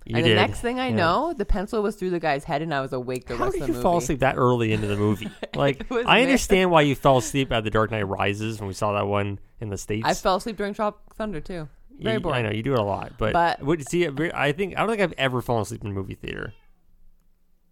You 0.06 0.16
and 0.16 0.26
did. 0.26 0.32
the 0.32 0.42
next 0.42 0.62
thing 0.62 0.80
I 0.80 0.88
yeah. 0.88 0.96
know, 0.96 1.34
the 1.38 1.46
pencil 1.46 1.84
was 1.84 1.96
through 1.98 2.12
the 2.12 2.20
guy's 2.20 2.44
head, 2.46 2.62
and 2.62 2.74
I 2.74 2.82
was 2.82 2.94
awake 2.94 3.28
the 3.28 3.36
How 3.36 3.46
rest 3.46 3.56
did 3.56 3.64
of 3.64 3.68
you 3.68 3.74
the 3.74 3.78
movie. 3.80 3.84
fall 3.84 3.98
asleep 3.98 4.20
that 4.20 4.38
early 4.38 4.72
into 4.72 4.88
the 4.88 4.96
movie? 4.96 5.30
Like, 5.56 5.86
I 5.92 6.22
understand 6.22 6.72
why 6.72 6.82
you 6.82 6.96
fell 6.96 7.18
asleep 7.18 7.52
at 7.52 7.64
The 7.66 7.70
Dark 7.70 7.92
Knight 7.92 8.08
Rises 8.08 8.60
when 8.60 8.68
we 8.70 8.74
saw 8.74 8.94
that 8.94 9.08
one 9.08 9.40
in 9.60 9.70
the 9.70 9.78
states. 9.78 10.08
I 10.08 10.14
fell 10.14 10.38
asleep 10.38 10.56
during 10.58 10.74
Tropic 10.74 11.02
Thunder 11.16 11.42
too. 11.42 11.68
Very 12.00 12.16
You- 12.16 12.20
boring. 12.22 12.46
I 12.46 12.50
know 12.50 12.56
you 12.56 12.64
do 12.64 12.74
it 12.74 12.80
a 12.80 12.84
lot, 12.84 13.14
but 13.18 13.34
But- 13.34 13.90
see 13.90 14.08
I 14.08 14.54
think 14.54 14.76
I 14.78 14.80
don't 14.80 14.90
think 14.90 15.02
I've 15.02 15.14
ever 15.18 15.42
fallen 15.42 15.64
asleep 15.64 15.84
in 15.84 15.92
a 15.92 15.94
movie 15.94 16.16
theater. 16.16 16.54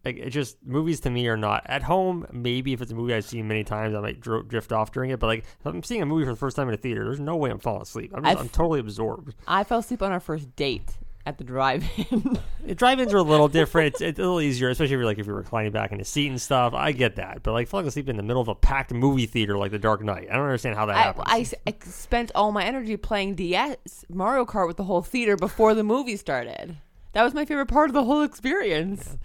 Like 0.08 0.20
it 0.20 0.30
just 0.30 0.56
movies 0.66 1.02
to 1.02 1.10
me 1.10 1.28
are 1.28 1.36
not 1.36 1.64
at 1.66 1.84
home. 1.84 2.26
Maybe 2.32 2.72
if 2.72 2.82
it's 2.82 2.94
a 2.94 2.96
movie 2.96 3.14
I've 3.14 3.26
seen 3.26 3.46
many 3.46 3.66
times, 3.66 3.94
I 3.94 4.00
might 4.00 4.22
dro- 4.22 4.42
drift 4.42 4.72
off 4.72 4.94
during 4.94 5.10
it. 5.10 5.20
But 5.20 5.28
like 5.28 5.40
if 5.40 5.66
I'm 5.66 5.84
seeing 5.84 6.02
a 6.02 6.06
movie 6.06 6.24
for 6.24 6.32
the 6.32 6.38
first 6.38 6.56
time 6.56 6.70
in 6.70 6.74
a 6.74 6.78
theater, 6.78 7.04
there's 7.04 7.20
no 7.20 7.36
way 7.36 7.50
I'm 7.50 7.60
falling 7.60 7.82
asleep. 7.82 8.14
I'm, 8.16 8.24
just, 8.24 8.40
I'm 8.40 8.48
totally 8.48 8.80
absorbed. 8.80 9.36
I 9.46 9.66
fell 9.66 9.80
asleep 9.80 10.02
on 10.02 10.14
our 10.14 10.22
first 10.22 10.56
date 10.56 10.90
at 11.26 11.38
the 11.38 11.44
drive-in. 11.44 12.40
Drive-ins 12.74 13.14
are 13.14 13.18
a 13.18 13.22
little 13.22 13.48
different. 13.50 13.96
It's, 13.96 14.02
it's 14.02 14.18
a 14.18 14.22
little 14.22 14.40
easier, 14.40 14.70
especially 14.70 14.94
if 14.94 14.98
you're 14.98 15.06
like 15.06 15.20
if 15.20 15.26
you're 15.26 15.36
reclining 15.36 15.74
back 15.74 15.92
in 15.92 16.00
a 16.00 16.06
seat 16.06 16.30
and 16.30 16.42
stuff. 16.42 16.74
I 16.74 16.94
get 16.94 17.18
that, 17.18 17.44
but 17.44 17.52
like 17.52 17.68
falling 17.68 17.86
asleep 17.86 18.08
in 18.08 18.16
the 18.16 18.24
middle 18.24 18.42
of 18.42 18.48
a 18.48 18.56
packed 18.56 18.94
movie 18.94 19.26
theater 19.26 19.58
like 19.58 19.72
The 19.72 19.80
Dark 19.80 20.02
Knight, 20.02 20.30
I 20.32 20.36
don't 20.36 20.46
understand 20.46 20.78
how 20.78 20.86
that 20.86 20.96
I, 20.96 21.02
happens. 21.02 21.54
I 21.66 21.70
I 21.70 21.76
spent 21.84 22.32
all 22.34 22.54
my 22.54 22.64
energy 22.64 22.96
playing 22.96 23.36
DS 23.36 24.06
Mario 24.08 24.46
Kart 24.46 24.68
with 24.68 24.78
the 24.78 24.86
whole 24.86 25.02
theater 25.02 25.36
before 25.36 25.74
the 25.74 25.84
movie 25.84 26.16
started. 26.16 26.78
That 27.12 27.24
was 27.24 27.34
my 27.34 27.44
favorite 27.44 27.66
part 27.66 27.90
of 27.90 27.94
the 27.94 28.06
whole 28.06 28.22
experience. 28.22 29.18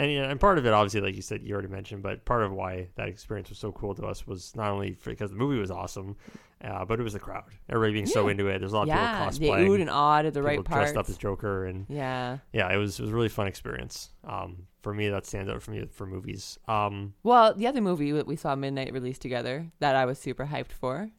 And, 0.00 0.10
yeah, 0.10 0.30
and 0.30 0.40
part 0.40 0.56
of 0.56 0.64
it, 0.64 0.72
obviously, 0.72 1.00
like 1.02 1.14
you 1.14 1.20
said, 1.22 1.42
you 1.42 1.52
already 1.52 1.68
mentioned, 1.68 2.02
but 2.02 2.24
part 2.24 2.42
of 2.42 2.52
why 2.52 2.88
that 2.94 3.08
experience 3.08 3.50
was 3.50 3.58
so 3.58 3.70
cool 3.72 3.94
to 3.96 4.06
us 4.06 4.26
was 4.26 4.56
not 4.56 4.70
only 4.70 4.96
because 5.04 5.30
the 5.30 5.36
movie 5.36 5.58
was 5.60 5.70
awesome, 5.70 6.16
uh, 6.64 6.84
but 6.86 6.98
it 6.98 7.02
was 7.02 7.12
the 7.12 7.18
crowd. 7.18 7.44
Everybody 7.68 7.92
being 7.92 8.06
so 8.06 8.28
into 8.28 8.46
it. 8.48 8.60
There's 8.60 8.72
a 8.72 8.76
lot 8.76 8.82
of 8.82 8.88
Yeah, 8.88 9.28
people 9.28 9.46
they 9.56 9.62
cosplaying. 9.62 9.68
oohed 9.68 9.80
and 9.82 9.90
awed 9.90 10.24
at 10.26 10.32
the 10.32 10.40
people 10.40 10.56
right 10.62 10.64
dressed 10.64 10.96
up 10.96 11.08
as 11.10 11.18
Joker, 11.18 11.66
and 11.66 11.84
yeah. 11.88 12.38
yeah, 12.52 12.72
it 12.72 12.76
was 12.78 12.98
it 12.98 13.02
was 13.02 13.10
a 13.10 13.14
really 13.14 13.28
fun 13.28 13.46
experience. 13.46 14.08
Um, 14.24 14.66
for 14.82 14.94
me, 14.94 15.10
that 15.10 15.26
stands 15.26 15.50
out 15.50 15.60
for 15.60 15.70
me 15.72 15.84
for 15.92 16.06
movies. 16.06 16.58
Um, 16.66 17.12
Well, 17.22 17.52
the 17.52 17.66
other 17.66 17.82
movie 17.82 18.12
that 18.12 18.26
we 18.26 18.36
saw 18.36 18.54
midnight 18.56 18.94
release 18.94 19.18
together 19.18 19.70
that 19.80 19.96
I 19.96 20.06
was 20.06 20.18
super 20.18 20.46
hyped 20.46 20.72
for. 20.72 21.10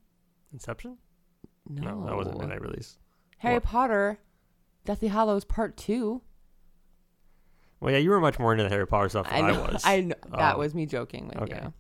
Inception? 0.54 0.98
No, 1.70 2.04
that 2.08 2.16
wasn't 2.16 2.40
midnight 2.40 2.62
release. 2.62 2.98
Harry 3.38 3.56
What? 3.56 3.64
Potter, 3.64 4.18
Deathly 4.86 5.10
Hallows 5.10 5.44
Part 5.46 5.78
Two. 5.78 6.22
Well, 7.82 7.92
yeah, 7.92 8.00
you 8.00 8.12
were 8.12 8.22
much 8.22 8.40
more 8.40 8.52
into 8.54 8.64
the 8.64 8.70
Harry 8.70 8.88
Potter 8.88 9.10
stuff 9.10 9.30
than 9.30 9.46
I, 9.46 9.52
know, 9.52 9.62
was. 9.62 9.82
I 9.86 10.02
know 10.02 10.16
that 10.38 10.54
Um, 10.54 10.60
was 10.60 10.74
me 10.74 10.86
joking 10.86 11.28
with 11.28 11.38
okay. 11.50 11.60
you. 11.64 11.74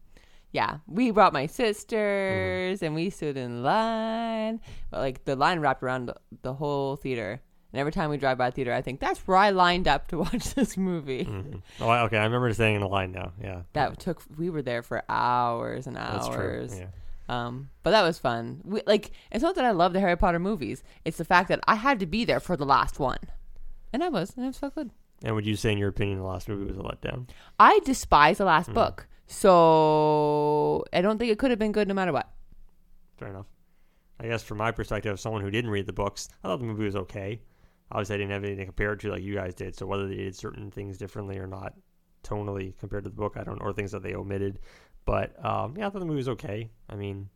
Yeah, 0.52 0.78
we 0.88 1.12
brought 1.12 1.32
my 1.32 1.46
sisters 1.46 2.82
and 2.82 2.94
we 2.96 3.10
stood 3.10 3.38
in 3.38 3.64
line. 3.64 4.60
But 4.90 5.00
like 5.00 5.24
the 5.24 5.36
line 5.36 5.60
wrapped 5.60 5.84
around 5.84 6.08
the, 6.08 6.16
the 6.42 6.54
whole 6.54 6.96
theater. 6.98 7.42
And 7.72 7.80
every 7.80 7.94
time 7.94 8.10
we 8.10 8.18
drive 8.18 8.38
by 8.38 8.50
the 8.50 8.56
theater, 8.56 8.74
I 8.74 8.82
think 8.82 9.00
that's 9.00 9.20
where 9.26 9.38
I 9.38 9.52
lined 9.52 9.88
up 9.88 10.10
to 10.10 10.18
watch 10.26 10.56
this 10.56 10.76
movie. 10.76 11.24
Mhm. 11.24 11.62
Oh, 11.80 11.90
okay. 12.06 12.18
I 12.18 12.24
remember 12.26 12.52
staying 12.54 12.76
in 12.76 12.82
the 12.82 12.88
line 12.90 13.14
now. 13.14 13.32
Yeah, 13.42 13.62
That 13.74 13.98
took 14.00 14.22
we 14.38 14.50
were 14.50 14.62
there 14.62 14.82
for 14.82 15.04
hours 15.08 15.88
and 15.88 15.98
hours. 15.98 16.12
that's 16.26 16.28
true. 16.36 16.36
hours. 16.62 16.80
Yeah. 16.80 16.88
Um, 17.30 17.70
but 17.84 17.92
that 17.92 18.02
was 18.02 18.20
fun. 18.20 18.60
We, 18.66 18.82
like 18.86 19.12
it's 19.32 19.42
not 19.42 19.56
that 19.56 19.64
I 19.64 19.72
love 19.72 19.94
the 19.94 20.02
Harry 20.02 20.18
Potter 20.18 20.40
movies; 20.40 20.84
it's 21.06 21.18
the 21.18 21.24
fact 21.24 21.48
that 21.48 21.62
I 21.66 21.76
had 21.76 21.98
to 22.02 22.06
be 22.06 22.26
there 22.26 22.42
for 22.42 22.58
the 22.58 22.66
last 22.66 23.00
one, 23.00 23.20
and 23.94 24.04
I 24.04 24.10
was, 24.10 24.34
and 24.36 24.44
it 24.44 24.48
was 24.50 24.58
so 24.58 24.70
good. 24.70 24.92
And 25.24 25.36
would 25.36 25.46
you 25.46 25.56
say, 25.56 25.72
in 25.72 25.78
your 25.78 25.90
opinion, 25.90 26.18
the 26.18 26.24
last 26.26 26.50
movie 26.50 26.66
was 26.66 26.78
a 26.78 26.82
letdown? 26.82 27.30
I 27.60 27.80
despise 27.86 28.38
the 28.40 28.46
last 28.46 28.68
Hmm. 28.68 28.74
book, 28.74 29.08
so 29.28 30.84
I 30.94 31.02
don't 31.02 31.18
think 31.18 31.32
it 31.32 31.38
could 31.40 31.52
have 31.52 31.60
been 31.60 31.72
good 31.72 31.88
no 31.88 31.94
matter 31.94 32.12
what. 32.12 32.30
Fair 33.18 33.28
enough. 33.30 33.46
I 34.20 34.28
guess 34.28 34.44
from 34.44 34.58
my 34.60 34.72
perspective, 34.72 35.14
as 35.14 35.22
someone 35.22 35.42
who 35.42 35.52
didn't 35.52 35.72
read 35.72 35.86
the 35.88 35.94
books, 35.94 36.30
I 36.44 36.48
thought 36.48 36.60
the 36.60 36.66
movie 36.66 36.86
was 36.86 36.96
okay. 36.96 37.42
Obviously, 37.92 38.16
I 38.16 38.18
didn't 38.20 38.32
have 38.32 38.44
anything 38.44 38.60
to 38.60 38.66
compare 38.66 38.94
it 38.94 39.00
to 39.02 39.12
like 39.12 39.22
you 39.24 39.36
guys 39.36 39.54
did. 39.54 39.76
So 39.76 39.86
whether 39.86 40.08
they 40.08 40.16
did 40.16 40.36
certain 40.36 40.72
things 40.72 40.98
differently 40.98 41.38
or 41.38 41.48
not, 41.48 41.74
tonally 42.24 42.78
compared 42.78 43.04
to 43.04 43.10
the 43.10 43.16
book, 43.16 43.36
I 43.38 43.44
don't, 43.44 43.62
or 43.62 43.74
things 43.74 43.92
that 43.92 44.04
they 44.04 44.16
omitted. 44.16 44.60
But 45.06 45.44
um, 45.44 45.76
yeah, 45.78 45.88
I 45.88 45.90
thought 45.90 46.00
the 46.00 46.06
movie 46.06 46.18
was 46.18 46.30
okay. 46.30 46.70
I 46.90 46.96
mean, 46.96 47.30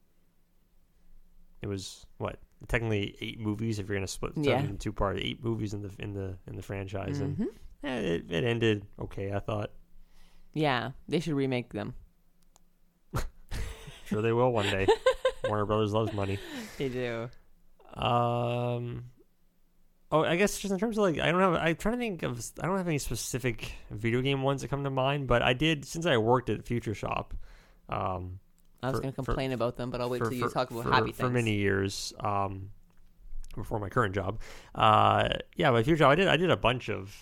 it 1.61 1.67
was 1.67 2.05
what 2.19 2.39
technically 2.67 3.15
eight 3.21 3.39
movies 3.39 3.79
if 3.79 3.87
you're 3.89 3.97
gonna 3.97 4.07
split 4.07 4.33
Yeah. 4.37 4.61
them 4.61 4.69
in 4.71 4.77
two 4.77 4.93
parts. 4.93 5.19
Eight 5.21 5.43
movies 5.43 5.73
in 5.73 5.81
the 5.81 5.91
in 5.99 6.13
the 6.13 6.37
in 6.47 6.55
the 6.55 6.61
franchise, 6.61 7.19
and 7.19 7.37
Mhm. 7.37 7.47
eh, 7.47 7.49
it, 7.83 8.25
it 8.29 8.43
ended 8.43 8.85
okay. 8.99 9.31
I 9.33 9.39
thought. 9.39 9.71
Yeah, 10.53 10.91
they 11.07 11.19
should 11.19 11.33
remake 11.33 11.73
them. 11.73 11.93
Sure, 14.05 14.21
they 14.21 14.31
will 14.31 14.51
one 14.51 14.67
day. 14.67 14.85
Warner 15.45 15.65
Brothers 15.65 15.91
loves 15.91 16.13
money. 16.13 16.37
They 16.77 16.89
do. 16.89 17.27
Um. 17.95 19.05
Oh, 20.11 20.23
I 20.23 20.35
guess 20.35 20.59
just 20.59 20.71
in 20.71 20.77
terms 20.79 20.97
of 20.99 21.03
like, 21.03 21.19
I 21.19 21.31
don't 21.31 21.41
have. 21.41 21.55
I'm 21.55 21.75
trying 21.75 21.95
to 21.95 21.99
think 21.99 22.21
of. 22.23 22.39
I 22.61 22.67
don't 22.67 22.77
have 22.77 22.87
any 22.87 22.99
specific 22.99 23.73
video 23.89 24.21
game 24.21 24.43
ones 24.43 24.61
that 24.61 24.67
come 24.67 24.83
to 24.83 24.91
mind, 24.91 25.27
but 25.27 25.41
I 25.41 25.53
did 25.53 25.85
since 25.85 26.05
I 26.05 26.17
worked 26.17 26.51
at 26.51 26.63
Future 26.65 26.93
Shop. 26.93 27.33
Um, 27.89 28.39
I 28.83 28.91
was 28.91 28.99
going 28.99 29.11
to 29.11 29.15
for- 29.15 29.25
complain 29.25 29.51
about 29.53 29.75
them, 29.75 29.89
but 29.89 30.01
I'll 30.01 30.09
wait 30.09 30.19
for, 30.19 30.29
till 30.29 30.37
you 30.37 30.47
for- 30.47 30.53
talk 30.53 30.69
about 30.69 30.83
for, 30.83 30.91
happy 30.91 31.11
for 31.11 31.29
many 31.29 31.55
years. 31.55 32.13
Um, 32.19 32.69
before 33.55 33.79
my 33.79 33.89
current 33.89 34.13
job. 34.13 34.39
Uh, 34.75 35.29
yeah, 35.55 35.71
my 35.71 35.81
future 35.81 35.97
job, 35.99 36.11
I 36.11 36.15
did. 36.15 36.27
I 36.27 36.37
did 36.37 36.51
a 36.51 36.57
bunch 36.57 36.89
of, 36.89 37.15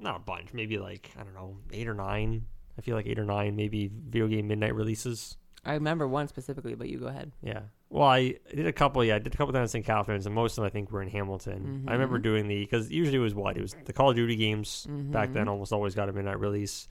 not 0.00 0.16
a 0.16 0.20
bunch, 0.20 0.52
maybe 0.52 0.78
like 0.78 1.10
I 1.18 1.22
don't 1.22 1.34
know, 1.34 1.56
eight 1.72 1.88
or 1.88 1.94
nine. 1.94 2.46
I 2.78 2.82
feel 2.82 2.96
like 2.96 3.06
eight 3.06 3.18
or 3.18 3.24
nine, 3.24 3.56
maybe 3.56 3.90
video 3.92 4.26
game 4.26 4.48
midnight 4.48 4.74
releases. 4.74 5.36
I 5.64 5.74
remember 5.74 6.08
one 6.08 6.28
specifically, 6.28 6.74
but 6.74 6.88
you 6.88 6.98
go 6.98 7.06
ahead. 7.06 7.32
Yeah. 7.42 7.60
Well, 7.90 8.08
I 8.08 8.36
did 8.54 8.66
a 8.66 8.72
couple. 8.72 9.04
Yeah, 9.04 9.16
I 9.16 9.18
did 9.18 9.34
a 9.34 9.36
couple 9.36 9.52
down 9.52 9.62
in 9.62 9.68
St. 9.68 9.84
Catharines, 9.84 10.24
and 10.24 10.34
most 10.34 10.52
of 10.52 10.56
them 10.56 10.66
I 10.66 10.70
think 10.70 10.90
were 10.90 11.02
in 11.02 11.08
Hamilton. 11.08 11.84
I 11.88 11.92
remember 11.92 12.18
doing 12.18 12.46
the 12.48 12.58
because 12.60 12.90
usually 12.90 13.18
it 13.18 13.20
was 13.20 13.34
what 13.34 13.56
it 13.56 13.60
was 13.60 13.74
the 13.84 13.92
Call 13.92 14.10
of 14.10 14.16
Duty 14.16 14.36
games 14.36 14.86
back 14.88 15.32
then. 15.32 15.48
Almost 15.48 15.72
always 15.72 15.94
got 15.94 16.08
a 16.08 16.12
midnight 16.12 16.38
release. 16.40 16.88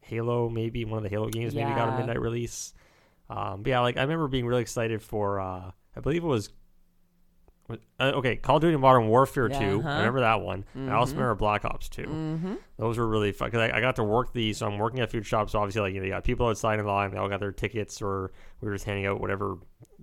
Halo, 0.00 0.50
maybe 0.50 0.84
one 0.84 0.98
of 0.98 1.02
the 1.02 1.08
Halo 1.08 1.28
games, 1.30 1.54
maybe 1.54 1.70
got 1.70 1.94
a 1.94 1.96
midnight 1.98 2.20
release. 2.20 2.74
Um, 3.30 3.62
but 3.62 3.70
yeah, 3.70 3.80
like 3.80 3.96
I 3.96 4.02
remember 4.02 4.28
being 4.28 4.46
really 4.46 4.62
excited 4.62 5.02
for. 5.02 5.40
Uh, 5.40 5.70
I 5.96 6.00
believe 6.00 6.22
it 6.22 6.26
was 6.28 6.50
Uh, 7.70 7.76
okay, 8.16 8.36
Call 8.36 8.56
of 8.56 8.62
Duty 8.62 8.76
Modern 8.76 9.08
Warfare 9.08 9.50
Yeah, 9.50 9.58
2. 9.58 9.78
uh-huh. 9.80 9.88
I 9.88 9.96
remember 9.98 10.20
that 10.20 10.42
one. 10.42 10.64
I 10.76 10.90
also 10.92 11.12
Mhm. 11.14 11.16
remember 11.16 11.34
Black 11.36 11.64
Ops 11.64 11.88
2. 11.88 12.02
Mm-hmm. 12.02 12.54
Those 12.76 12.98
were 12.98 13.06
really 13.06 13.32
fun 13.32 13.50
because 13.50 13.70
I, 13.72 13.78
I 13.78 13.80
got 13.80 13.96
to 13.96 14.04
work 14.04 14.32
these. 14.34 14.58
So 14.58 14.66
I'm 14.66 14.76
working 14.78 15.00
at 15.00 15.10
food 15.10 15.24
shops. 15.24 15.52
So 15.52 15.58
obviously, 15.60 15.80
like 15.80 15.94
you 15.94 16.00
know, 16.00 16.06
you 16.06 16.12
got 16.12 16.24
people 16.24 16.46
outside 16.46 16.78
in 16.78 16.84
the 16.84 16.90
line. 16.92 17.10
They 17.10 17.16
all 17.16 17.28
got 17.28 17.40
their 17.40 17.52
tickets, 17.52 18.02
or 18.02 18.32
we 18.60 18.68
were 18.68 18.74
just 18.74 18.84
handing 18.84 19.06
out 19.06 19.20
whatever 19.20 19.56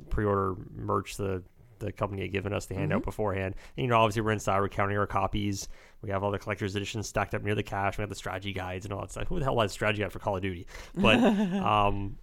pre-order 0.09 0.55
merch 0.75 1.17
the 1.17 1.43
the 1.79 1.91
company 1.91 2.21
had 2.21 2.31
given 2.31 2.53
us 2.53 2.67
to 2.67 2.75
hand 2.75 2.93
out 2.93 3.03
beforehand. 3.03 3.55
And, 3.75 3.83
you 3.83 3.89
know, 3.89 3.97
obviously 3.97 4.21
we're 4.21 4.33
inside. 4.33 4.59
We're 4.59 4.69
counting 4.69 4.97
our 4.99 5.07
copies. 5.07 5.67
We 6.03 6.11
have 6.11 6.23
all 6.23 6.29
the 6.29 6.37
collector's 6.37 6.75
editions 6.75 7.07
stacked 7.07 7.33
up 7.33 7.41
near 7.43 7.55
the 7.55 7.63
cash. 7.63 7.97
We 7.97 8.03
have 8.03 8.09
the 8.09 8.15
strategy 8.15 8.53
guides 8.53 8.85
and 8.85 8.93
all 8.93 9.01
that 9.01 9.09
stuff. 9.09 9.27
Who 9.29 9.39
the 9.39 9.45
hell 9.45 9.59
has 9.61 9.71
strategy 9.71 10.03
guide 10.03 10.11
for 10.11 10.19
Call 10.19 10.35
of 10.35 10.43
Duty? 10.43 10.67
But 10.95 11.15
um, 11.23 12.17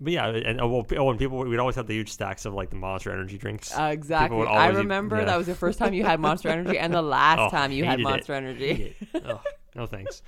but 0.00 0.12
yeah, 0.12 0.28
and 0.28 0.60
oh, 0.60 0.68
well, 0.68 0.86
oh, 0.96 1.10
and 1.10 1.18
people 1.18 1.38
we'd 1.38 1.58
always 1.58 1.76
have 1.76 1.86
the 1.86 1.94
huge 1.94 2.10
stacks 2.10 2.46
of 2.46 2.54
like 2.54 2.70
the 2.70 2.76
Monster 2.76 3.12
Energy 3.12 3.36
drinks. 3.36 3.76
Uh, 3.76 3.90
exactly. 3.92 4.46
I 4.46 4.68
remember 4.68 5.18
yeah. 5.18 5.26
that 5.26 5.36
was 5.36 5.46
the 5.46 5.54
first 5.54 5.78
time 5.78 5.92
you 5.92 6.04
had 6.04 6.20
Monster 6.20 6.48
Energy 6.48 6.78
and 6.78 6.92
the 6.92 7.02
last 7.02 7.40
Oh, 7.40 7.50
time 7.50 7.70
you 7.70 7.84
had 7.84 7.98
hated 7.98 8.02
it. 8.02 8.10
Monster 8.10 8.34
Energy. 8.34 8.96
Ugh, 9.14 9.40
no 9.74 9.86
thanks. 9.86 10.22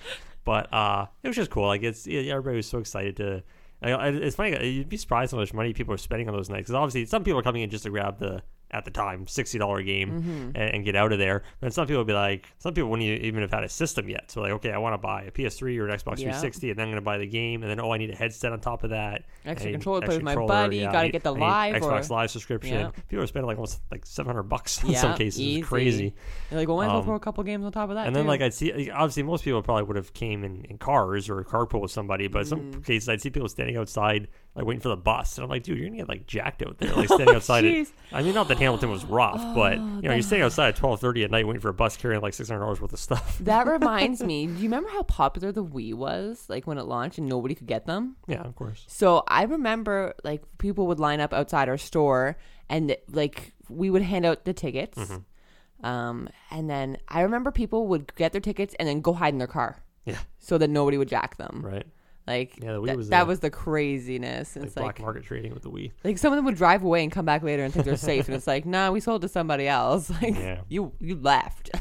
But 0.45 0.73
uh, 0.73 1.07
it 1.23 1.29
was 1.29 1.37
just 1.37 1.51
cool. 1.51 1.67
Like 1.67 1.83
it's 1.83 2.07
yeah, 2.07 2.21
everybody 2.33 2.57
was 2.57 2.69
so 2.69 2.79
excited 2.79 3.17
to. 3.17 3.43
I, 3.83 3.91
I, 3.91 4.09
it's 4.09 4.37
funny. 4.37 4.67
You'd 4.69 4.89
be 4.89 4.97
surprised 4.97 5.33
how 5.33 5.39
much 5.39 5.55
money 5.55 5.73
people 5.73 5.95
are 5.95 5.99
spending 5.99 6.29
on 6.29 6.35
those 6.35 6.51
nights. 6.51 6.65
Because 6.65 6.75
obviously, 6.75 7.07
some 7.07 7.25
people 7.25 7.41
are 7.41 7.43
coming 7.43 7.63
in 7.63 7.71
just 7.71 7.85
to 7.85 7.91
grab 7.91 8.19
the 8.19 8.43
at 8.73 8.85
the 8.85 8.91
time 8.91 9.27
sixty 9.27 9.59
dollar 9.59 9.83
game 9.83 10.11
Mm-hmm. 10.11 10.43
and, 10.57 10.57
and 10.57 10.85
get 10.85 10.97
out 10.97 11.13
of 11.13 11.19
there. 11.19 11.43
And 11.61 11.73
some 11.73 11.87
people 11.87 12.01
would 12.01 12.07
be 12.07 12.13
like, 12.13 12.47
some 12.59 12.73
people 12.75 12.91
wouldn't 12.91 13.09
even 13.23 13.43
have 13.43 13.51
had 13.51 13.65
a 13.65 13.69
system 13.69 14.09
yet. 14.09 14.31
So 14.31 14.41
like, 14.41 14.53
okay, 14.53 14.73
I 14.73 14.79
want 14.79 14.95
to 14.95 14.99
buy 14.99 15.25
a 15.25 15.31
PS3 15.31 15.79
or 15.79 15.89
an 15.89 15.97
Xbox 15.99 16.19
Yeah. 16.19 16.33
360, 16.33 16.71
and 16.71 16.79
then 16.79 16.85
I'm 16.85 16.91
going 16.91 17.01
to 17.03 17.05
buy 17.05 17.19
the 17.19 17.27
game, 17.27 17.63
and 17.63 17.71
then 17.71 17.81
oh, 17.81 17.91
I 17.93 17.99
need 17.99 18.11
a 18.11 18.15
headset 18.15 18.53
on 18.53 18.61
top 18.61 18.85
of 18.85 18.91
that. 18.91 19.25
Extra 19.45 19.71
I 19.71 19.73
controller 19.73 20.01
to 20.01 20.07
play 20.07 20.17
with 20.17 20.25
my 20.25 20.35
buddy, 20.35 20.79
yeah, 20.79 20.93
gotta 20.93 21.05
need- 21.05 21.13
get 21.13 21.23
the 21.23 21.35
live 21.35 21.83
or- 21.83 21.91
Xbox 21.93 22.11
Live 22.11 22.31
subscription. 22.31 22.75
Yeah. 22.75 22.91
People 23.09 23.25
are 23.25 23.27
spending 23.27 23.47
like 23.47 23.59
almost 23.59 23.81
like 23.91 24.07
seven 24.07 24.29
hundred 24.31 24.45
bucks 24.45 24.83
in 24.85 24.95
some 24.95 25.17
cases. 25.17 25.41
easy. 25.41 25.61
It's 25.61 25.69
crazy. 25.69 26.15
You're 26.51 26.61
like, 26.61 26.69
well, 26.69 26.83
as 26.83 26.89
well 26.89 26.97
Um, 26.99 27.05
throw 27.05 27.15
a 27.15 27.21
couple 27.21 27.45
games 27.45 27.65
on 27.65 27.73
top 27.73 27.89
of 27.91 27.97
that. 27.97 28.07
And 28.07 28.15
then 28.17 28.25
too. 28.25 28.29
like 28.29 28.41
I'd 28.41 28.55
see 28.55 28.91
obviously 28.91 29.23
most 29.23 29.45
people 29.45 29.63
probably 29.63 29.85
would 29.85 29.97
have 29.97 30.13
came 30.13 30.45
in, 30.45 30.65
in 30.67 30.79
cars 30.79 31.29
or 31.29 31.43
carpool 31.45 31.81
with 31.83 31.91
somebody, 31.91 32.29
but 32.29 32.47
Mm-hmm. 32.47 32.73
some 32.73 32.83
cases 32.83 33.09
I'd 33.09 33.21
see 33.21 33.31
people 33.31 33.49
standing 33.49 33.77
outside 33.77 34.29
like 34.55 34.67
waiting 34.67 34.81
for 34.83 34.91
the 34.91 34.97
bus, 34.97 35.39
and 35.39 35.45
I'm 35.45 35.49
like, 35.51 35.63
dude, 35.63 35.79
you're 35.79 35.87
gonna 35.89 35.99
get 35.99 36.09
like 36.09 36.27
jacked 36.27 36.63
out 36.63 36.77
there, 36.79 36.93
like 36.95 37.07
standing 37.09 37.35
outside. 37.35 37.65
I 38.13 38.23
mean, 38.23 38.35
not 38.35 38.49
that 38.49 38.59
Hamilton 38.59 38.91
was 38.91 39.05
rough, 39.05 39.55
but 39.55 39.79
you 39.79 40.03
know, 40.03 40.13
you're 40.13 40.23
standing 40.23 40.45
outside 40.45 40.69
at 40.69 40.77
12:30 40.77 41.25
at 41.25 41.31
night 41.31 41.47
waiting 41.47 41.61
for 41.61 41.71
a 41.71 41.75
bus 41.75 41.97
carrying 41.97 42.21
like 42.21 42.35
600 42.35 42.61
dollars 42.61 42.81
worth 42.81 42.93
of 42.93 42.99
stuff. 42.99 43.39
that 43.41 43.67
reminds 43.67 44.23
me. 44.25 44.47
Do 44.47 44.53
you 44.55 44.65
remember 44.65 44.91
how 44.91 45.05
popular 45.05 45.53
the 45.53 45.65
Wii 45.65 45.95
was? 45.95 46.45
Like 46.49 46.67
when 46.67 46.77
it 46.79 46.85
launched 46.85 47.19
and 47.19 47.29
nobody 47.29 47.55
could 47.55 47.67
get 47.67 47.87
them. 47.87 48.17
yeah, 48.27 48.43
of 48.43 48.55
course. 48.55 48.85
So 48.89 49.25
I 49.29 49.45
remember 49.45 50.15
like 50.25 50.43
people 50.59 50.87
would 50.89 51.01
line 51.01 51.21
up 51.21 51.33
outside 51.33 51.69
our 51.71 51.79
store 51.79 52.37
and 52.69 52.95
like 53.11 53.55
we 53.71 53.89
would 53.89 54.03
hand 54.03 54.27
out 54.27 54.45
the 54.45 54.53
tickets. 54.53 54.99
Mm-hmm. 54.99 55.87
Um, 55.87 56.29
and 56.51 56.71
then 56.71 56.99
I 57.09 57.23
remember 57.23 57.51
people 57.51 57.89
would 57.89 58.15
get 58.15 58.33
their 58.33 58.41
tickets 58.41 58.75
and 58.79 58.87
then 58.87 59.01
go 59.01 59.13
hide 59.15 59.33
in 59.35 59.39
their 59.39 59.49
car 59.49 59.83
Yeah, 60.05 60.19
so 60.39 60.57
that 60.59 60.71
nobody 60.71 60.97
would 60.97 61.09
jack 61.09 61.39
them. 61.39 61.61
right. 61.65 61.85
Like 62.27 62.59
Yeah, 62.63 62.73
that, 62.73 62.97
was 62.97 63.09
that 63.09 63.21
the- 63.21 63.27
was 63.27 63.41
the 63.41 63.51
craziness. 63.51 64.55
And 64.57 64.63
Like 64.63 64.67
it's 64.69 64.75
black 64.75 64.87
like 64.87 65.01
market 65.01 65.25
trading 65.25 65.53
with 65.55 65.63
the 65.65 65.71
Wii. 65.71 65.91
like 66.05 66.19
some 66.19 66.33
of 66.33 66.37
them 66.37 66.45
would 66.45 66.55
drive 66.57 66.85
away 66.85 67.03
and 67.03 67.11
come 67.11 67.25
back 67.25 67.43
later 67.43 67.65
and 67.65 67.73
think 67.75 67.85
they're 67.85 67.97
safe 67.97 68.29
and 68.29 68.37
it's 68.37 68.47
like, 68.47 68.65
nah, 68.65 68.91
we 68.91 69.01
sold 69.01 69.23
to 69.23 69.29
somebody 69.29 69.67
else. 69.67 70.11
Like 70.23 70.35
Yeah. 70.37 70.61
you 70.69 70.93
you 71.01 71.17
left. 71.17 71.71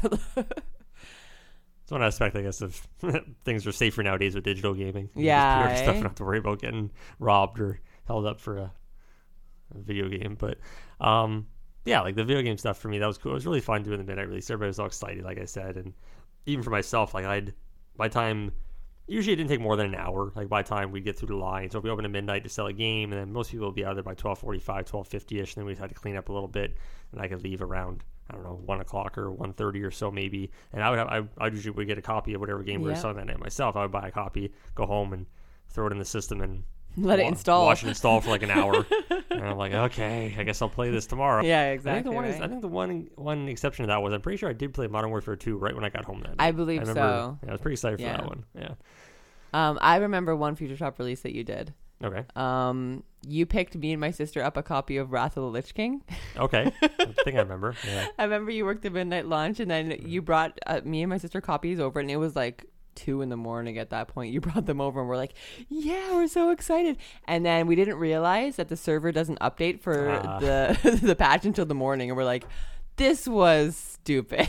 It's 1.82 1.90
one 1.90 2.02
aspect, 2.02 2.36
I 2.36 2.42
guess, 2.42 2.60
of 2.60 2.76
things 3.44 3.66
are 3.66 3.72
safer 3.72 4.02
nowadays 4.04 4.34
with 4.36 4.44
digital 4.44 4.72
gaming. 4.74 5.10
You 5.16 5.26
Yeah, 5.26 5.54
just 5.54 5.56
pre-order 5.64 5.76
stuff 5.76 5.86
eh? 5.88 5.90
and 5.94 6.02
not 6.04 6.10
have 6.10 6.14
to 6.16 6.24
worry 6.24 6.38
about 6.38 6.60
getting 6.60 6.90
robbed 7.18 7.60
or 7.60 7.80
held 8.06 8.24
up 8.24 8.38
for 8.40 8.58
a, 8.58 8.72
a 9.74 9.78
video 9.78 10.08
game. 10.08 10.36
But 10.38 10.58
um, 11.00 11.48
yeah, 11.84 12.00
like 12.02 12.14
the 12.14 12.24
video 12.24 12.42
game 12.42 12.56
stuff 12.56 12.78
for 12.78 12.86
me, 12.88 12.98
that 12.98 13.06
was 13.06 13.18
cool. 13.18 13.32
It 13.32 13.34
was 13.34 13.46
really 13.46 13.60
fun 13.60 13.82
doing 13.82 13.98
the 13.98 14.04
midnight 14.04 14.28
release. 14.28 14.48
Everybody 14.48 14.68
was 14.68 14.78
all 14.78 14.86
excited, 14.86 15.24
like 15.24 15.40
I 15.40 15.44
said, 15.44 15.76
and 15.76 15.92
even 16.46 16.62
for 16.62 16.70
myself, 16.70 17.14
like 17.14 17.24
I'd 17.24 17.52
by 17.96 18.06
the 18.06 18.14
time 18.14 18.52
usually 19.12 19.34
it 19.34 19.36
didn't 19.36 19.50
take 19.50 19.60
more 19.60 19.76
than 19.76 19.86
an 19.86 19.94
hour. 19.94 20.32
Like 20.34 20.48
by 20.48 20.62
the 20.62 20.68
time 20.68 20.90
we'd 20.90 21.04
get 21.04 21.18
through 21.18 21.28
the 21.28 21.36
line, 21.36 21.70
so 21.70 21.78
if 21.78 21.84
we 21.84 21.90
open 21.90 22.04
at 22.04 22.10
midnight 22.10 22.44
to 22.44 22.48
sell 22.48 22.66
a 22.66 22.72
game, 22.72 23.12
and 23.12 23.20
then 23.20 23.32
most 23.32 23.50
people 23.50 23.66
would 23.66 23.74
be 23.74 23.84
out 23.84 23.94
there 23.94 24.02
by 24.02 24.14
12:45, 24.14 24.86
12:50 24.86 25.40
ish. 25.40 25.54
And 25.54 25.60
then 25.62 25.66
we 25.66 25.74
had 25.74 25.88
to 25.88 25.94
clean 25.94 26.16
up 26.16 26.28
a 26.28 26.32
little 26.32 26.48
bit, 26.48 26.76
and 27.12 27.20
I 27.20 27.28
could 27.28 27.42
leave 27.42 27.62
around. 27.62 28.04
I 28.30 28.34
don't 28.34 28.44
know, 28.44 28.60
one 28.64 28.80
o'clock 28.80 29.18
or 29.18 29.30
one 29.30 29.52
thirty 29.52 29.82
or 29.82 29.90
so 29.90 30.10
maybe, 30.10 30.50
and 30.72 30.82
I 30.82 30.88
would 30.90 30.98
have 30.98 31.08
I, 31.08 31.22
I 31.44 31.48
usually 31.48 31.72
would 31.72 31.86
get 31.86 31.98
a 31.98 32.02
copy 32.02 32.32
of 32.32 32.40
whatever 32.40 32.62
game 32.62 32.80
we 32.80 32.88
were 32.88 32.96
selling 32.96 33.16
that 33.16 33.26
night 33.26 33.38
myself. 33.40 33.76
I 33.76 33.82
would 33.82 33.90
buy 33.92 34.08
a 34.08 34.10
copy, 34.10 34.52
go 34.74 34.86
home, 34.86 35.12
and 35.12 35.26
throw 35.68 35.88
it 35.88 35.92
in 35.92 35.98
the 35.98 36.04
system 36.04 36.40
and 36.40 36.62
Let 36.96 37.18
it 37.18 37.26
install. 37.26 37.66
watch 37.66 37.82
it 37.82 37.88
install 37.88 38.20
for 38.20 38.30
like 38.30 38.42
an 38.42 38.50
hour, 38.50 38.86
and 39.30 39.42
I'm 39.44 39.58
like, 39.58 39.74
okay, 39.74 40.34
I 40.38 40.44
guess 40.44 40.62
I'll 40.62 40.68
play 40.70 40.90
this 40.90 41.04
tomorrow. 41.06 41.42
yeah, 41.42 41.62
I 41.62 41.64
think 41.64 41.80
exactly. 41.80 42.10
the 42.10 42.14
one 42.16 42.24
is. 42.26 42.40
I 42.40 42.48
think 42.48 42.60
the 42.62 42.68
one 42.68 43.08
one 43.16 43.48
exception 43.48 43.82
to 43.82 43.86
that 43.88 44.00
was 44.00 44.14
I'm 44.14 44.22
pretty 44.22 44.38
sure 44.38 44.48
I 44.48 44.54
did 44.54 44.72
play 44.72 44.86
Modern 44.86 45.10
Warfare 45.10 45.36
2 45.36 45.58
right 45.58 45.74
when 45.74 45.84
I 45.84 45.90
got 45.90 46.04
home 46.04 46.20
that 46.20 46.38
night. 46.38 46.46
I 46.46 46.52
believe 46.52 46.78
I 46.78 46.82
remember, 46.82 47.00
so. 47.00 47.38
Yeah, 47.42 47.48
I 47.48 47.52
was 47.52 47.60
pretty 47.60 47.74
excited 47.74 47.98
for 47.98 48.04
that 48.06 48.24
one. 48.24 48.44
Yeah. 48.54 48.74
Um, 49.52 49.78
I 49.80 49.96
remember 49.96 50.34
one 50.36 50.56
Future 50.56 50.76
Shop 50.76 50.98
release 50.98 51.20
that 51.22 51.34
you 51.34 51.44
did. 51.44 51.74
Okay. 52.02 52.24
Um, 52.34 53.04
you 53.26 53.46
picked 53.46 53.76
me 53.76 53.92
and 53.92 54.00
my 54.00 54.10
sister 54.10 54.42
up 54.42 54.56
a 54.56 54.62
copy 54.62 54.96
of 54.96 55.12
Wrath 55.12 55.36
of 55.36 55.44
the 55.44 55.48
Lich 55.50 55.74
King. 55.74 56.02
Okay. 56.36 56.72
I 56.82 56.88
think 57.24 57.36
I 57.36 57.40
remember. 57.40 57.76
Yeah. 57.86 58.06
I 58.18 58.24
remember 58.24 58.50
you 58.50 58.64
worked 58.64 58.82
the 58.82 58.90
midnight 58.90 59.26
lunch, 59.26 59.60
and 59.60 59.70
then 59.70 59.90
you 60.06 60.22
brought 60.22 60.58
uh, 60.66 60.80
me 60.84 61.02
and 61.02 61.10
my 61.10 61.18
sister 61.18 61.40
copies 61.42 61.78
over, 61.78 62.00
and 62.00 62.10
it 62.10 62.16
was 62.16 62.34
like 62.34 62.64
two 62.94 63.20
in 63.22 63.28
the 63.28 63.36
morning 63.36 63.76
at 63.78 63.90
that 63.90 64.08
point. 64.08 64.32
You 64.32 64.40
brought 64.40 64.64
them 64.66 64.80
over, 64.80 64.98
and 65.00 65.08
we're 65.08 65.16
like, 65.18 65.34
"Yeah, 65.68 66.14
we're 66.14 66.26
so 66.28 66.50
excited!" 66.50 66.96
And 67.28 67.44
then 67.46 67.66
we 67.66 67.76
didn't 67.76 67.96
realize 67.98 68.56
that 68.56 68.68
the 68.68 68.76
server 68.76 69.12
doesn't 69.12 69.38
update 69.40 69.80
for 69.80 70.08
Ah. 70.10 70.38
the 70.40 70.98
the 71.02 71.14
patch 71.14 71.44
until 71.44 71.66
the 71.66 71.74
morning, 71.74 72.08
and 72.10 72.16
we're 72.16 72.24
like, 72.24 72.44
"This 72.96 73.28
was 73.28 73.76
stupid." 73.76 74.48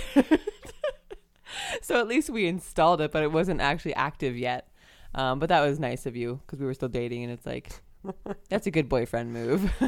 so 1.82 2.00
at 2.00 2.08
least 2.08 2.30
we 2.30 2.48
installed 2.48 3.02
it, 3.02 3.12
but 3.12 3.24
it 3.24 3.32
wasn't 3.32 3.62
actually 3.62 3.94
active 3.96 4.38
yet. 4.38 4.68
Um, 5.16 5.40
but 5.40 5.50
that 5.50 5.62
was 5.62 5.80
nice 5.80 6.06
of 6.06 6.16
you 6.16 6.40
because 6.46 6.60
we 6.60 6.66
were 6.66 6.74
still 6.74 6.90
dating, 6.90 7.24
and 7.24 7.32
it's 7.32 7.46
like. 7.46 7.70
That's 8.50 8.68
a 8.68 8.72
good 8.72 8.90
boyfriend 8.90 9.32
move. 9.32 9.72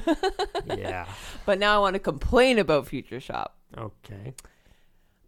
Yeah. 0.67 1.05
but 1.45 1.59
now 1.59 1.75
I 1.75 1.79
want 1.79 1.93
to 1.95 1.99
complain 1.99 2.59
about 2.59 2.87
Future 2.87 3.19
Shop. 3.19 3.57
Okay. 3.77 4.33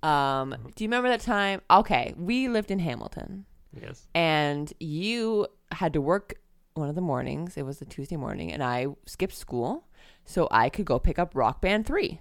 Um, 0.04 0.56
do 0.75 0.84
you 0.84 0.88
remember 0.88 1.10
that 1.10 1.20
time? 1.22 1.62
Okay, 1.70 2.13
we 2.18 2.48
lived 2.48 2.72
in 2.72 2.80
Hamilton, 2.80 3.46
Yes. 3.80 4.08
and 4.16 4.72
you 4.80 5.48
had 5.72 5.94
to 5.94 6.01
work 6.01 6.36
one 6.75 6.88
of 6.89 6.96
the 6.96 7.01
mornings. 7.01 7.58
It 7.58 7.66
was 7.66 7.82
a 7.82 7.86
Tuesday 7.86 8.16
morning, 8.18 8.51
and 8.54 8.63
I 8.63 8.88
skipped 9.06 9.36
school 9.36 9.88
so 10.24 10.48
I 10.51 10.70
could 10.70 10.86
go 10.86 10.98
pick 11.00 11.20
up 11.20 11.36
Rock 11.36 11.62
Band 11.62 11.86
Three. 11.86 12.20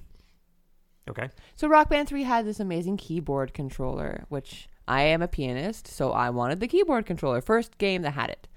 Okay. 1.09 1.30
So 1.54 1.68
Rock 1.68 1.88
Band 1.90 2.09
Three 2.09 2.25
had 2.25 2.45
this 2.47 2.59
amazing 2.61 2.97
keyboard 2.97 3.54
controller, 3.54 4.25
which 4.28 4.68
I 4.88 5.02
am 5.02 5.22
a 5.22 5.28
pianist, 5.28 5.88
so 5.88 6.12
I 6.12 6.30
wanted 6.30 6.60
the 6.60 6.68
keyboard 6.68 7.06
controller. 7.06 7.40
First 7.40 7.78
game 7.78 8.02
that 8.02 8.12
had 8.12 8.30
it. 8.30 8.48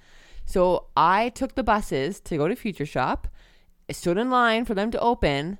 So 0.46 0.88
I 0.96 1.30
took 1.30 1.56
the 1.56 1.64
buses 1.64 2.20
to 2.22 2.38
go 2.38 2.48
to 2.48 2.56
Future 2.56 2.86
Shop. 2.86 3.28
Stood 3.92 4.18
in 4.18 4.30
line 4.30 4.66
for 4.66 4.74
them 4.74 4.92
to 4.92 5.00
open. 5.00 5.60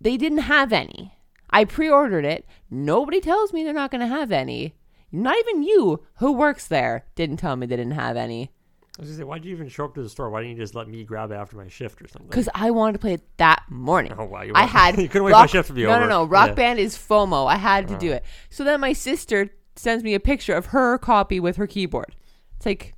They 0.00 0.16
didn't 0.16 0.38
have 0.38 0.72
any. 0.72 1.14
I 1.50 1.64
pre-ordered 1.64 2.24
it. 2.24 2.46
Nobody 2.70 3.20
tells 3.20 3.52
me 3.52 3.62
they're 3.62 3.72
not 3.72 3.90
going 3.90 4.00
to 4.00 4.06
have 4.06 4.32
any. 4.32 4.74
Not 5.12 5.36
even 5.38 5.62
you, 5.62 6.04
who 6.16 6.32
works 6.32 6.66
there, 6.66 7.06
didn't 7.14 7.36
tell 7.36 7.54
me 7.54 7.66
they 7.66 7.76
didn't 7.76 7.92
have 7.92 8.16
any. 8.16 8.50
I 8.98 9.02
was 9.02 9.10
gonna 9.10 9.18
say, 9.18 9.24
why 9.24 9.38
did 9.38 9.46
you 9.46 9.54
even 9.56 9.68
show 9.68 9.86
up 9.86 9.94
to 9.96 10.02
the 10.02 10.08
store? 10.08 10.30
Why 10.30 10.42
didn't 10.42 10.56
you 10.56 10.62
just 10.62 10.76
let 10.76 10.86
me 10.86 11.02
grab 11.02 11.32
it 11.32 11.34
after 11.34 11.56
my 11.56 11.66
shift 11.66 12.00
or 12.00 12.06
something? 12.06 12.28
Because 12.28 12.48
I 12.54 12.70
wanted 12.70 12.92
to 12.92 12.98
play 13.00 13.14
it 13.14 13.22
that 13.38 13.64
morning. 13.68 14.12
Oh 14.18 14.24
wow, 14.24 14.42
you 14.42 14.52
I 14.54 14.66
had 14.66 14.96
you 15.00 15.08
couldn't 15.08 15.24
wait 15.24 15.32
rock, 15.32 15.50
for 15.50 15.56
my 15.56 15.58
shift 15.60 15.68
to 15.68 15.74
be 15.74 15.82
no, 15.82 15.90
over. 15.90 16.00
No, 16.00 16.06
no, 16.06 16.24
Rock 16.24 16.50
Yeah. 16.50 16.54
Band 16.54 16.78
is 16.78 16.96
FOMO. 16.96 17.48
I 17.48 17.56
had 17.56 17.88
to 17.88 17.98
do 17.98 18.08
uh-huh. 18.08 18.16
it. 18.16 18.24
So 18.50 18.62
then 18.62 18.80
my 18.80 18.92
sister 18.92 19.50
sends 19.76 20.04
me 20.04 20.14
a 20.14 20.20
picture 20.20 20.54
of 20.54 20.66
her 20.66 20.98
copy 20.98 21.40
with 21.40 21.56
her 21.56 21.66
keyboard. 21.66 22.14
It's 22.56 22.66
like, 22.66 22.94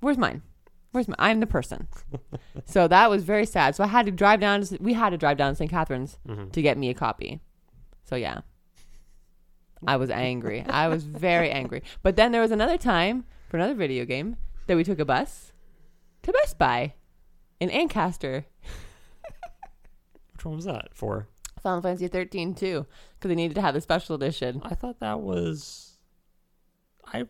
where's 0.00 0.18
mine? 0.18 0.42
Where's 0.92 1.08
my? 1.08 1.14
I'm 1.18 1.40
the 1.40 1.46
person. 1.46 1.88
so 2.66 2.86
that 2.88 3.08
was 3.10 3.24
very 3.24 3.46
sad. 3.46 3.74
So 3.74 3.84
I 3.84 3.86
had 3.86 4.06
to 4.06 4.12
drive 4.12 4.40
down. 4.40 4.62
To, 4.62 4.76
we 4.80 4.92
had 4.92 5.10
to 5.10 5.16
drive 5.18 5.36
down 5.38 5.52
to 5.52 5.56
St. 5.56 5.70
Catharines 5.70 6.18
Mm-hmm. 6.28 6.50
to 6.50 6.62
get 6.62 6.76
me 6.78 6.90
a 6.90 6.94
copy. 6.94 7.40
So 8.04 8.16
yeah, 8.16 8.40
I 9.86 9.96
was 9.96 10.10
angry. 10.10 10.64
I 10.68 10.88
was 10.88 11.04
very 11.04 11.50
angry. 11.50 11.82
But 12.02 12.16
then 12.16 12.30
there 12.32 12.42
was 12.42 12.50
another 12.50 12.76
time 12.76 13.24
for 13.48 13.56
another 13.56 13.74
video 13.74 14.04
game 14.04 14.36
that 14.66 14.76
we 14.76 14.84
took 14.84 14.98
a 14.98 15.04
bus 15.04 15.52
to 16.24 16.32
Best 16.32 16.58
Buy 16.58 16.92
in 17.58 17.70
Ancaster. 17.70 18.44
Which 20.34 20.44
one 20.44 20.56
was 20.56 20.64
that 20.66 20.88
for? 20.92 21.28
Final 21.62 21.82
Fantasy 21.82 22.08
13 22.08 22.54
too, 22.54 22.86
because 23.18 23.28
they 23.28 23.34
needed 23.34 23.54
to 23.54 23.60
have 23.60 23.76
a 23.76 23.80
special 23.80 24.14
edition. 24.16 24.60
I 24.64 24.74
thought 24.74 25.00
that 25.00 25.20
was. 25.20 25.96
I. 27.12 27.26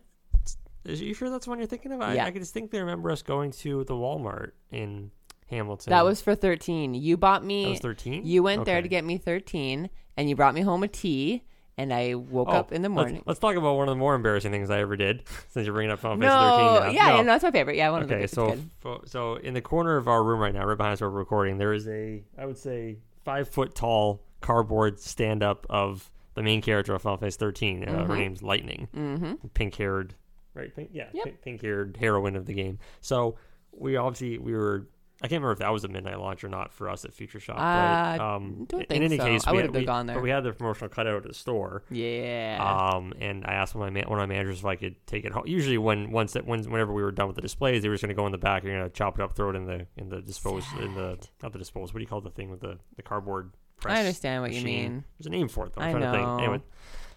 Is 0.85 1.01
you 1.01 1.13
sure 1.13 1.29
that's 1.29 1.45
the 1.45 1.49
one 1.49 1.59
you're 1.59 1.67
thinking 1.67 1.91
of? 1.93 2.01
I, 2.01 2.15
Yeah. 2.15 2.25
I 2.25 2.29
distinctly 2.31 2.79
remember 2.79 3.09
us 3.09 3.21
going 3.21 3.51
to 3.51 3.83
the 3.85 3.93
Walmart 3.93 4.51
in 4.71 5.11
Hamilton. 5.49 5.91
That 5.91 6.03
was 6.03 6.21
for 6.21 6.35
13. 6.35 6.93
You 6.93 7.15
bought 7.15 7.41
that 7.41 7.47
me. 7.47 7.69
was 7.69 7.79
thirteen. 7.79 8.25
You 8.25 8.43
went 8.43 8.65
there 8.65 8.81
to 8.81 8.87
get 8.89 9.05
me 9.05 9.17
13, 9.17 9.89
and 10.17 10.29
you 10.29 10.35
brought 10.35 10.53
me 10.53 10.59
home 10.61 10.83
a 10.83 10.89
tea, 10.89 11.43
and 11.77 11.93
I 11.93 12.15
woke 12.15 12.49
Oh, 12.49 12.53
up 12.53 12.71
in 12.73 12.81
the 12.81 12.89
let's- 12.89 12.95
morning. 12.95 13.23
Let's, 13.25 13.39
talk 13.39 13.55
about 13.55 13.75
one 13.77 13.87
of 13.87 13.93
the 13.93 13.99
more 13.99 14.13
embarrassing 14.13 14.51
things 14.51 14.69
I 14.69 14.79
ever 14.81 14.97
did. 14.97 15.23
Since 15.51 15.65
you're 15.65 15.73
bringing 15.73 15.91
up 15.91 15.99
Final 15.99 16.17
no, 16.17 16.27
Fantasy 16.27 16.79
13. 16.79 16.95
now. 16.95 17.01
yeah, 17.01 17.07
No. 17.11 17.15
yeah, 17.15 17.21
no, 17.21 17.31
that's 17.31 17.43
my 17.45 17.51
favorite. 17.51 17.77
Yeah, 17.77 17.89
one 17.91 18.03
of 18.03 18.11
Okay, 18.11 18.23
the 18.23 18.27
so 18.27 18.57
fo- 18.79 19.03
so 19.05 19.35
in 19.35 19.53
the 19.53 19.61
corner 19.61 19.95
of 19.95 20.09
our 20.09 20.21
room 20.21 20.41
right 20.41 20.53
now, 20.53 20.65
right 20.65 20.75
behind 20.77 20.93
us 20.93 21.01
where 21.01 21.09
we're 21.09 21.19
recording, 21.19 21.59
there 21.59 21.71
is 21.73 21.87
a 21.87 22.23
I 22.37 22.45
would 22.45 22.57
say 22.57 22.97
five 23.23 23.47
foot 23.49 23.75
tall 23.75 24.21
cardboard 24.41 24.99
stand 24.99 25.41
up 25.43 25.65
of 25.69 26.09
the 26.35 26.43
main 26.43 26.61
character 26.61 26.93
of 26.93 27.01
Final 27.01 27.17
Fantasy 27.17 27.37
13. 27.37 27.83
Uh, 27.87 28.05
Her 28.05 28.13
Mhm. 28.15 28.17
name's 28.17 28.43
Lightning, 28.43 28.87
Mm-hmm. 28.95 29.47
pink 29.53 29.75
haired, 29.75 30.15
right? 30.53 30.75
Pink, 30.75 30.89
yeah, 30.93 31.09
Yep. 31.13 31.41
pink 31.41 31.61
haired 31.61 31.97
heroine 31.97 32.35
of 32.35 32.45
the 32.45 32.53
game. 32.53 32.79
So 33.01 33.37
we 33.71 33.95
obviously 33.95 34.37
we 34.37 34.53
were. 34.53 34.87
I 35.23 35.27
can't 35.27 35.39
remember 35.41 35.53
if 35.53 35.59
that 35.59 35.71
was 35.71 35.85
a 35.85 35.87
midnight 35.87 36.19
launch 36.19 36.43
or 36.43 36.49
not 36.49 36.73
for 36.73 36.89
us 36.89 37.05
at 37.05 37.13
Future 37.13 37.39
Shop. 37.39 37.55
but, 37.55 38.19
Uh, 38.19 38.35
um, 38.35 38.65
don't 38.67 38.81
in 38.81 38.87
think 38.87 39.03
any 39.05 39.17
so. 39.17 39.23
case, 39.23 39.47
I 39.47 39.55
had- 39.55 39.73
we- 39.73 39.85
gone 39.85 40.05
there. 40.05 40.17
But 40.17 40.23
we 40.23 40.29
had 40.29 40.43
the 40.43 40.51
promotional 40.51 40.89
cutout 40.89 41.15
at 41.15 41.23
the 41.23 41.33
store. 41.33 41.83
Yeah. 41.89 42.59
Um, 42.93 43.13
and 43.21 43.45
I 43.45 43.53
asked 43.53 43.73
one 43.73 43.87
of 43.87 43.93
my 43.93 44.01
one 44.01 44.19
of 44.19 44.27
my 44.27 44.35
managers 44.35 44.59
if 44.59 44.65
I 44.65 44.75
could 44.75 44.95
take 45.07 45.23
it 45.23 45.31
home. 45.31 45.43
Usually, 45.47 45.77
when 45.77 46.11
once 46.11 46.33
that 46.33 46.45
when 46.45 46.61
whenever 46.69 46.91
we 46.91 47.01
were 47.01 47.11
done 47.11 47.27
with 47.27 47.37
the 47.37 47.41
displays, 47.41 47.81
they 47.83 47.87
were 47.89 47.95
just 47.95 48.03
going 48.03 48.13
to 48.15 48.19
go 48.21 48.25
in 48.25 48.33
the 48.33 48.37
back. 48.37 48.63
You're 48.63 48.73
going 48.77 48.83
to 48.83 48.93
chop 48.93 49.17
it 49.17 49.23
up, 49.23 49.33
throw 49.33 49.49
it 49.51 49.55
in 49.55 49.65
the 49.65 49.87
in 49.95 50.09
the 50.09 50.21
dispose 50.21 50.65
in 50.81 50.93
the 50.93 51.17
not 51.41 51.53
the 51.53 51.59
dispose. 51.59 51.93
What 51.93 51.99
do 51.99 52.03
you 52.03 52.07
call 52.07 52.19
the 52.21 52.29
thing 52.29 52.49
with 52.49 52.59
the 52.59 52.77
the 52.97 53.01
cardboard? 53.01 53.53
Press 53.79 53.95
I 53.95 53.99
understand 53.99 54.41
what 54.43 54.51
you 54.51 54.61
mean. 54.63 55.05
There's 55.17 55.27
a 55.27 55.29
name 55.29 55.47
for 55.47 55.65
it 55.67 55.73
though. 55.73 55.81
I'm 55.81 55.87
I 55.95 55.99
trying 55.99 56.03
to 56.03 56.11
think. 56.11 56.27
know. 56.27 56.37
Anyway, 56.39 56.61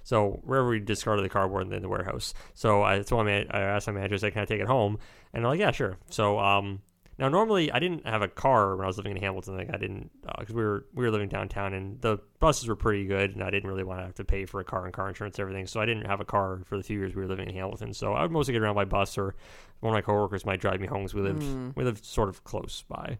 so 0.04 0.40
wherever 0.44 0.68
we 0.68 0.78
discarded 0.78 1.24
the 1.24 1.28
cardboard 1.28 1.72
in 1.72 1.82
the 1.82 1.88
warehouse. 1.88 2.34
So 2.54 2.82
I 2.84 3.00
told 3.00 3.26
my 3.26 3.46
I 3.50 3.60
asked 3.62 3.88
my 3.88 3.92
manager, 3.94 4.14
I 4.14 4.18
said, 4.18 4.32
"Can 4.32 4.42
I 4.42 4.44
take 4.46 4.60
it 4.60 4.66
home?" 4.68 4.98
And 5.34 5.42
they're 5.44 5.50
like, 5.50 5.58
"Yeah, 5.60 5.72
sure." 5.72 5.96
So 6.08 6.38
um. 6.38 6.80
Now, 7.18 7.30
normally, 7.30 7.72
I 7.72 7.78
didn't 7.78 8.06
have 8.06 8.20
a 8.20 8.28
car 8.28 8.76
when 8.76 8.84
I 8.84 8.86
was 8.86 8.98
living 8.98 9.12
in 9.16 9.22
Hamilton. 9.22 9.56
Like, 9.56 9.72
I 9.72 9.78
didn't 9.78 10.10
because 10.38 10.54
we 10.54 10.62
were 10.62 10.86
we 10.94 11.04
were 11.04 11.10
living 11.10 11.28
downtown, 11.30 11.72
and 11.72 11.98
the 12.02 12.18
buses 12.40 12.68
were 12.68 12.76
pretty 12.76 13.06
good, 13.06 13.34
and 13.34 13.42
I 13.42 13.50
didn't 13.50 13.70
really 13.70 13.84
want 13.84 14.00
to 14.00 14.04
have 14.04 14.14
to 14.16 14.24
pay 14.24 14.44
for 14.44 14.60
a 14.60 14.64
car 14.64 14.84
and 14.84 14.92
car 14.92 15.08
insurance 15.08 15.36
and 15.38 15.42
everything. 15.42 15.66
So 15.66 15.80
I 15.80 15.86
didn't 15.86 16.04
have 16.06 16.20
a 16.20 16.26
car 16.26 16.60
for 16.66 16.76
the 16.76 16.82
few 16.82 16.98
years 16.98 17.14
we 17.14 17.22
were 17.22 17.28
living 17.28 17.48
in 17.48 17.54
Hamilton. 17.54 17.94
So 17.94 18.12
I 18.12 18.22
would 18.22 18.30
mostly 18.32 18.52
get 18.52 18.60
around 18.62 18.74
by 18.74 18.84
bus, 18.84 19.16
or 19.16 19.34
one 19.80 19.92
of 19.92 19.96
my 19.96 20.02
coworkers 20.02 20.44
might 20.44 20.60
drive 20.60 20.80
me 20.80 20.86
home. 20.86 21.02
Because 21.04 21.14
we 21.14 21.22
lived 21.22 21.42
Mm. 21.42 21.74
we 21.74 21.84
lived 21.84 22.04
sort 22.04 22.28
of 22.28 22.44
close 22.44 22.84
by, 22.86 23.18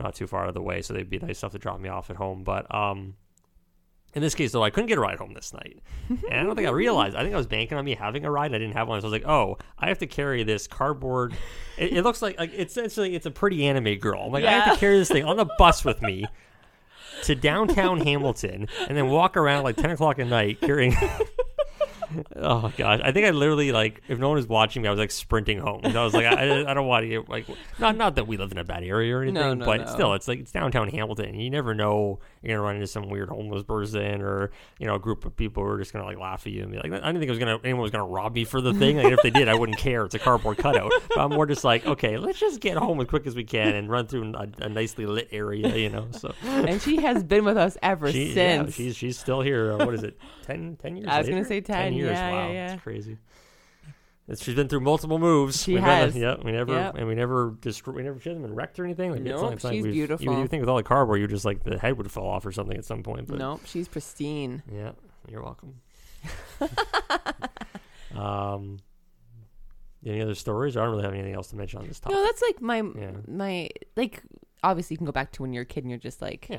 not 0.00 0.14
too 0.16 0.26
far 0.26 0.42
out 0.42 0.48
of 0.48 0.54
the 0.54 0.62
way, 0.62 0.82
so 0.82 0.92
they'd 0.94 1.08
be 1.08 1.18
nice 1.20 1.42
enough 1.42 1.52
to 1.52 1.58
drop 1.58 1.78
me 1.78 1.88
off 1.88 2.10
at 2.10 2.16
home. 2.16 2.42
But 2.42 2.72
um, 2.74 3.14
in 4.14 4.22
this 4.22 4.34
case, 4.34 4.52
though, 4.52 4.64
I 4.64 4.70
couldn't 4.70 4.88
get 4.88 4.96
a 4.96 5.00
ride 5.00 5.18
home 5.18 5.34
this 5.34 5.52
night. 5.52 5.78
And 6.08 6.24
I 6.32 6.42
don't 6.42 6.56
think 6.56 6.66
I 6.66 6.70
realized. 6.70 7.16
I 7.16 7.22
think 7.22 7.34
I 7.34 7.36
was 7.36 7.46
banking 7.46 7.76
on 7.76 7.84
me 7.84 7.94
having 7.94 8.24
a 8.24 8.30
ride. 8.30 8.54
I 8.54 8.58
didn't 8.58 8.72
have 8.72 8.88
one. 8.88 9.00
So 9.00 9.06
I 9.08 9.10
was 9.10 9.12
like, 9.20 9.28
oh, 9.28 9.58
I 9.78 9.88
have 9.88 9.98
to 9.98 10.06
carry 10.06 10.42
this 10.42 10.66
cardboard. 10.66 11.34
It, 11.76 11.92
it 11.98 12.02
looks 12.02 12.22
like 12.22 12.38
like 12.38 12.52
it's 12.54 12.72
essentially 12.76 13.14
it's 13.14 13.26
a 13.26 13.30
pretty 13.30 13.66
anime 13.66 13.96
girl. 13.98 14.22
I'm 14.22 14.32
like, 14.32 14.44
I 14.44 14.52
have 14.52 14.72
to 14.74 14.80
carry 14.80 14.98
this 14.98 15.08
thing 15.08 15.24
on 15.24 15.36
the 15.36 15.46
bus 15.58 15.84
with 15.84 16.00
me 16.00 16.24
to 17.24 17.34
downtown 17.34 18.00
Hamilton 18.00 18.68
and 18.88 18.96
then 18.96 19.08
walk 19.08 19.36
around 19.36 19.64
like 19.64 19.76
10 19.76 19.90
o'clock 19.90 20.18
at 20.18 20.26
night 20.28 20.60
carrying. 20.60 20.94
oh 22.36 22.72
gosh, 22.76 23.00
I 23.02 23.10
think 23.12 23.26
I 23.26 23.30
literally 23.30 23.72
like 23.72 24.02
if 24.08 24.18
no 24.18 24.28
one 24.28 24.36
was 24.36 24.46
watching 24.46 24.82
me, 24.82 24.88
I 24.88 24.90
was 24.90 24.98
like 25.00 25.10
sprinting 25.10 25.58
home. 25.58 25.80
I 25.84 26.04
was 26.04 26.14
like, 26.14 26.26
I, 26.26 26.64
I 26.70 26.74
don't 26.74 26.86
want 26.86 27.02
to 27.04 27.08
get 27.08 27.28
like 27.28 27.46
not 27.78 27.96
not 27.96 28.14
that 28.16 28.26
we 28.26 28.36
live 28.36 28.52
in 28.52 28.58
a 28.58 28.64
bad 28.64 28.84
area 28.84 29.16
or 29.16 29.22
anything, 29.22 29.34
No, 29.34 29.54
no, 29.54 29.64
but 29.64 29.80
no. 29.80 29.86
still, 29.86 30.14
it's 30.14 30.28
like 30.28 30.40
it's 30.40 30.52
downtown 30.52 30.88
Hamilton. 30.88 31.34
You 31.34 31.50
never 31.50 31.74
know 31.74 32.20
you're 32.46 32.56
gonna 32.56 32.66
run 32.66 32.76
into 32.76 32.86
some 32.86 33.08
weird 33.08 33.28
homeless 33.28 33.62
person 33.62 34.22
or 34.22 34.50
you 34.78 34.86
know 34.86 34.94
a 34.94 34.98
group 34.98 35.24
of 35.24 35.36
people 35.36 35.62
who 35.62 35.70
are 35.70 35.78
just 35.78 35.92
gonna 35.92 36.04
like 36.04 36.18
laugh 36.18 36.46
at 36.46 36.52
you 36.52 36.62
and 36.62 36.70
be 36.70 36.76
like, 36.76 36.92
I 36.92 36.96
didn't 36.96 37.14
think 37.18 37.24
it 37.24 37.30
was 37.30 37.38
gonna 37.38 37.58
anyone 37.64 37.82
was 37.82 37.90
gonna 37.90 38.06
rob 38.06 38.34
me 38.34 38.44
for 38.44 38.60
the 38.60 38.72
thing. 38.74 38.96
Like 38.96 39.12
if 39.12 39.22
they 39.22 39.30
did, 39.30 39.48
I 39.48 39.54
wouldn't 39.54 39.78
care. 39.78 40.04
It's 40.04 40.14
a 40.14 40.18
cardboard 40.18 40.58
cutout. 40.58 40.92
But 41.08 41.18
I'm 41.18 41.30
more 41.30 41.46
just 41.46 41.64
like, 41.64 41.86
okay, 41.86 42.18
let's 42.18 42.38
just 42.38 42.60
get 42.60 42.76
home 42.76 43.00
as 43.00 43.06
quick 43.06 43.26
as 43.26 43.34
we 43.34 43.44
can 43.44 43.74
and 43.74 43.90
run 43.90 44.06
through 44.06 44.32
a, 44.34 44.48
a 44.58 44.68
nicely 44.68 45.06
lit 45.06 45.28
area, 45.32 45.74
you 45.76 45.88
know. 45.88 46.08
So 46.12 46.34
and 46.42 46.80
she 46.80 46.96
has 47.02 47.22
been 47.24 47.44
with 47.44 47.56
us 47.56 47.76
ever 47.82 48.12
she, 48.12 48.28
yeah, 48.28 48.34
since. 48.34 48.74
she's 48.74 48.96
she's 48.96 49.18
still 49.18 49.40
here. 49.40 49.72
Uh, 49.72 49.84
what 49.84 49.94
is 49.94 50.02
it? 50.02 50.18
10, 50.46 50.76
10 50.76 50.96
years. 50.96 51.08
I 51.10 51.18
was 51.18 51.28
gonna 51.28 51.44
say 51.44 51.60
10, 51.60 51.94
years. 51.94 52.10
yeah, 52.10 52.28
yeah, 52.28 52.32
wow, 52.32 52.52
yeah. 52.52 52.72
It's 52.74 52.82
crazy. 52.82 53.18
She's 54.34 54.56
been 54.56 54.66
through 54.68 54.80
multiple 54.80 55.20
moves. 55.20 55.62
She 55.62 55.74
we 55.74 55.80
has. 55.80 56.14
Never, 56.16 56.38
yeah, 56.38 56.44
we 56.44 56.50
never 56.50 56.72
Yep. 56.72 56.94
and 56.96 57.06
we 57.06 57.14
never 57.14 57.54
destroy. 57.60 57.94
We 57.94 58.02
never 58.02 58.18
she 58.18 58.28
hasn't 58.28 58.44
been 58.44 58.54
wrecked 58.56 58.78
or 58.80 58.84
anything. 58.84 59.12
Like, 59.12 59.22
Nope, 59.22 59.52
it's 59.52 59.62
like 59.64 59.72
she's 59.74 59.84
beautiful. 59.84 60.24
You, 60.24 60.40
you 60.40 60.48
think 60.48 60.62
with 60.62 60.68
all 60.68 60.76
the 60.76 60.82
cardboard, 60.82 61.20
you 61.20 61.28
just 61.28 61.44
like 61.44 61.62
the 61.62 61.78
head 61.78 61.96
would 61.96 62.10
fall 62.10 62.28
off 62.28 62.44
or 62.44 62.50
something 62.50 62.76
at 62.76 62.84
some 62.84 63.04
point. 63.04 63.28
But 63.28 63.38
nope, 63.38 63.60
she's 63.66 63.86
pristine. 63.86 64.64
yeah, 64.72 64.92
you're 65.30 65.42
welcome. 65.44 65.74
um, 68.16 68.78
any 70.04 70.20
other 70.22 70.34
stories? 70.34 70.76
I 70.76 70.80
don't 70.82 70.90
really 70.90 71.04
have 71.04 71.12
anything 71.14 71.34
else 71.34 71.48
to 71.48 71.56
mention 71.56 71.80
on 71.80 71.88
this 71.88 72.00
topic. 72.00 72.16
No, 72.16 72.24
that's 72.24 72.42
like 72.42 72.60
my 72.60 72.78
Yeah. 72.78 73.10
my 73.28 73.68
like. 73.96 74.22
Obviously, 74.62 74.94
you 74.94 74.98
can 74.98 75.06
go 75.06 75.12
back 75.12 75.32
to 75.32 75.42
when 75.42 75.52
you're 75.52 75.62
a 75.62 75.66
kid 75.66 75.84
and 75.84 75.90
you're 75.90 75.98
just 76.00 76.20
like, 76.20 76.48
yeah, 76.48 76.58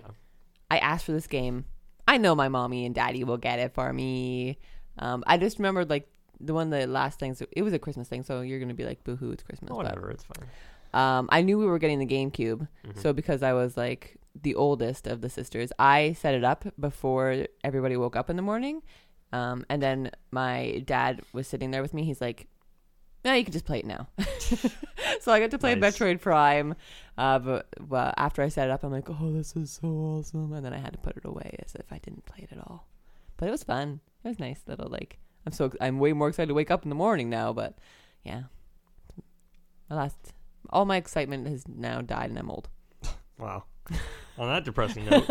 I 0.71 0.77
asked 0.77 1.05
for 1.05 1.11
this 1.11 1.27
game. 1.27 1.65
I 2.07 2.17
know 2.17 2.35
my 2.35 2.47
mommy 2.47 2.85
and 2.85 2.95
daddy 2.95 3.23
will 3.25 3.37
get 3.37 3.59
it 3.59 3.73
for 3.73 3.91
me. 3.91 4.59
Um, 4.99 5.23
I 5.27 5.37
just 5.37 5.57
remembered 5.57 5.89
like 5.89 6.07
the 6.39 6.53
one 6.53 6.69
the 6.69 6.85
last 6.87 7.19
thing. 7.19 7.33
So 7.35 7.45
it 7.51 7.61
was 7.63 7.73
a 7.73 7.79
Christmas 7.79 8.07
thing, 8.07 8.23
so 8.23 8.41
you're 8.41 8.59
gonna 8.59 8.73
be 8.73 8.85
like, 8.85 9.03
boohoo, 9.03 9.31
it's 9.31 9.43
Christmas. 9.43 9.71
oh, 9.71 9.77
but, 9.77 9.85
whatever, 9.85 10.11
it's 10.11 10.23
fine. 10.23 10.47
um, 10.93 11.29
I 11.31 11.41
knew 11.41 11.57
we 11.57 11.65
were 11.65 11.79
getting 11.79 11.99
the 11.99 12.05
GameCube, 12.05 12.67
Mhm. 12.85 12.97
so 13.01 13.13
because 13.13 13.43
I 13.43 13.53
was 13.53 13.75
like 13.77 14.17
the 14.41 14.55
oldest 14.55 15.07
of 15.07 15.21
the 15.21 15.29
sisters, 15.29 15.71
I 15.79 16.13
set 16.13 16.35
it 16.35 16.43
up 16.43 16.65
before 16.79 17.45
everybody 17.63 17.97
woke 17.97 18.15
up 18.15 18.29
in 18.29 18.35
the 18.35 18.41
morning. 18.43 18.81
Um, 19.33 19.65
and 19.69 19.81
then 19.81 20.11
my 20.31 20.83
dad 20.85 21.21
was 21.33 21.47
sitting 21.47 21.71
there 21.71 21.81
with 21.81 21.93
me. 21.93 22.03
He's 22.05 22.21
like, 22.21 22.47
"No, 23.25 23.33
you 23.33 23.43
can 23.43 23.51
just 23.51 23.65
play 23.65 23.79
it 23.79 23.85
now." 23.85 24.07
so 25.21 25.33
I 25.33 25.39
got 25.41 25.51
to 25.51 25.57
play 25.57 25.75
Nice. 25.75 25.97
Metroid 25.97 26.21
Prime. 26.21 26.75
Uh, 27.17 27.39
but, 27.39 27.67
but 27.79 28.13
after 28.17 28.41
I 28.41 28.47
set 28.47 28.69
it 28.69 28.71
up, 28.71 28.83
I'm 28.83 28.91
like, 28.91 29.09
"Oh, 29.09 29.33
this 29.33 29.53
is 29.55 29.71
so 29.71 29.87
awesome!" 29.87 30.53
And 30.53 30.63
then 30.65 30.73
I 30.73 30.77
had 30.77 30.93
to 30.93 30.99
put 30.99 31.17
it 31.17 31.25
away 31.25 31.57
as 31.65 31.75
if 31.75 31.91
I 31.91 31.97
didn't 31.97 32.25
play 32.25 32.39
it 32.49 32.51
at 32.55 32.59
all. 32.59 32.87
But 33.37 33.47
it 33.49 33.51
was 33.51 33.63
fun. 33.63 33.99
It 34.23 34.27
was 34.29 34.39
nice 34.39 34.61
little 34.67 34.87
like. 34.89 35.17
I'm 35.47 35.53
so 35.53 35.71
I'm 35.79 35.97
way 35.97 36.11
more 36.11 36.27
excited 36.27 36.49
to 36.49 36.53
wake 36.53 36.69
up 36.69 36.83
in 36.83 36.89
the 36.89 36.95
morning 36.95 37.29
now. 37.29 37.53
But 37.53 37.77
yeah, 38.25 38.43
my 39.89 39.95
last 39.95 40.17
all 40.71 40.83
my 40.83 40.97
excitement 40.97 41.47
has 41.47 41.65
now 41.69 42.01
died, 42.01 42.31
and 42.31 42.37
I'm 42.37 42.51
old. 42.51 42.67
Wow. 43.39 43.63
On 44.37 44.49
that 44.49 44.65
depressing 44.65 45.05
note, 45.05 45.25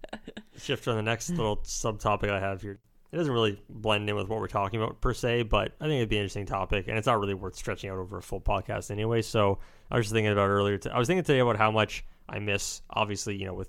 shift 0.56 0.84
to 0.84 0.94
the 0.94 1.02
next 1.02 1.28
little 1.28 1.58
subtopic 1.58 2.30
I 2.30 2.40
have 2.40 2.62
here. 2.62 2.78
It 3.12 3.16
doesn't 3.16 3.32
really 3.32 3.60
blend 3.68 4.08
in 4.08 4.16
with 4.16 4.28
what 4.28 4.40
we're 4.40 4.46
talking 4.46 4.80
about 4.80 5.02
per 5.02 5.12
se, 5.12 5.42
but 5.42 5.72
I 5.78 5.84
think 5.84 5.98
it'd 5.98 6.08
be 6.08 6.16
an 6.16 6.22
interesting 6.22 6.46
topic, 6.46 6.88
and 6.88 6.96
it's 6.96 7.06
not 7.06 7.20
really 7.20 7.34
worth 7.34 7.54
stretching 7.54 7.90
out 7.90 7.98
over 7.98 8.16
a 8.16 8.22
full 8.22 8.40
podcast 8.40 8.90
anyway. 8.90 9.20
So 9.20 9.58
I 9.90 9.98
was 9.98 10.06
just 10.06 10.14
thinking 10.14 10.32
about 10.32 10.48
earlier. 10.48 10.78
T- 10.78 10.88
I 10.88 10.98
was 10.98 11.06
thinking 11.06 11.24
today 11.24 11.40
about 11.40 11.56
how 11.56 11.70
much 11.70 12.02
I 12.30 12.38
miss, 12.38 12.80
obviously, 12.88 13.36
you 13.36 13.44
know, 13.44 13.54
with 13.54 13.68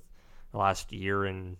the 0.53 0.57
last 0.57 0.93
year 0.93 1.25
and 1.25 1.57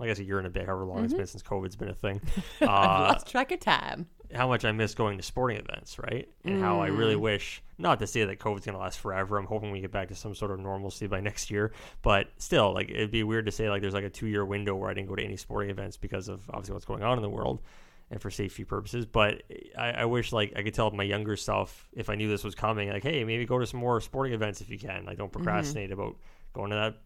I 0.00 0.06
guess 0.06 0.18
a 0.18 0.24
year 0.24 0.38
and 0.38 0.46
a 0.46 0.50
bit, 0.50 0.66
however 0.66 0.84
long 0.84 1.04
it's 1.04 1.12
Mhm. 1.14 1.18
been 1.18 1.26
since 1.26 1.42
COVID's 1.42 1.76
been 1.76 1.88
a 1.88 1.94
thing. 1.94 2.20
I've 2.60 2.68
Uh, 2.68 3.00
lost 3.12 3.28
track 3.30 3.50
of 3.52 3.60
time. 3.60 4.06
how 4.34 4.46
much 4.46 4.64
I 4.64 4.72
miss 4.72 4.94
going 4.94 5.16
to 5.16 5.22
sporting 5.22 5.58
events, 5.58 5.98
right? 5.98 6.28
And 6.44 6.60
how 6.60 6.80
I 6.80 6.88
really 6.88 7.14
Mm. 7.14 7.20
wish, 7.20 7.62
not 7.78 7.98
to 8.00 8.06
say 8.06 8.24
that 8.24 8.38
COVID's 8.38 8.66
going 8.66 8.74
to 8.76 8.80
last 8.80 9.00
forever. 9.00 9.38
I'm 9.38 9.46
hoping 9.46 9.70
we 9.70 9.80
get 9.80 9.90
back 9.90 10.08
to 10.08 10.14
some 10.14 10.34
sort 10.34 10.50
of 10.50 10.60
normalcy 10.60 11.06
by 11.06 11.20
next 11.20 11.50
year. 11.50 11.72
But 12.02 12.28
still, 12.38 12.72
like, 12.74 12.90
it'd 12.90 13.10
be 13.10 13.22
weird 13.22 13.46
to 13.46 13.52
say, 13.52 13.68
like, 13.70 13.80
there's 13.82 13.94
like 13.94 14.04
a 14.04 14.10
two 14.10 14.26
year 14.26 14.44
window 14.44 14.74
where 14.76 14.90
I 14.90 14.94
didn't 14.94 15.08
go 15.08 15.16
to 15.16 15.24
any 15.24 15.36
sporting 15.36 15.70
events 15.70 15.96
because 15.96 16.28
of 16.28 16.48
obviously 16.50 16.74
what's 16.74 16.84
going 16.84 17.02
on 17.02 17.16
in 17.16 17.22
the 17.22 17.30
world 17.30 17.62
and 18.10 18.20
for 18.22 18.30
safety 18.30 18.64
purposes. 18.64 19.04
But 19.06 19.42
I, 19.76 19.90
I 19.90 20.04
wish, 20.04 20.32
like, 20.32 20.52
I 20.56 20.62
could 20.62 20.74
tell 20.74 20.90
my 20.90 21.04
younger 21.04 21.36
self 21.36 21.88
if 21.92 22.08
I 22.10 22.14
knew 22.14 22.28
this 22.28 22.44
was 22.44 22.54
coming, 22.54 22.90
like, 22.90 23.02
hey, 23.02 23.24
maybe 23.24 23.44
go 23.46 23.58
to 23.58 23.66
some 23.66 23.80
more 23.80 24.00
sporting 24.00 24.34
events 24.34 24.60
if 24.60 24.68
you 24.70 24.78
can. 24.78 25.04
Like, 25.06 25.18
don't 25.18 25.32
procrastinate 25.32 25.90
about 25.90 26.16
going 26.52 26.70
to 26.70 26.76
that. 26.76 26.96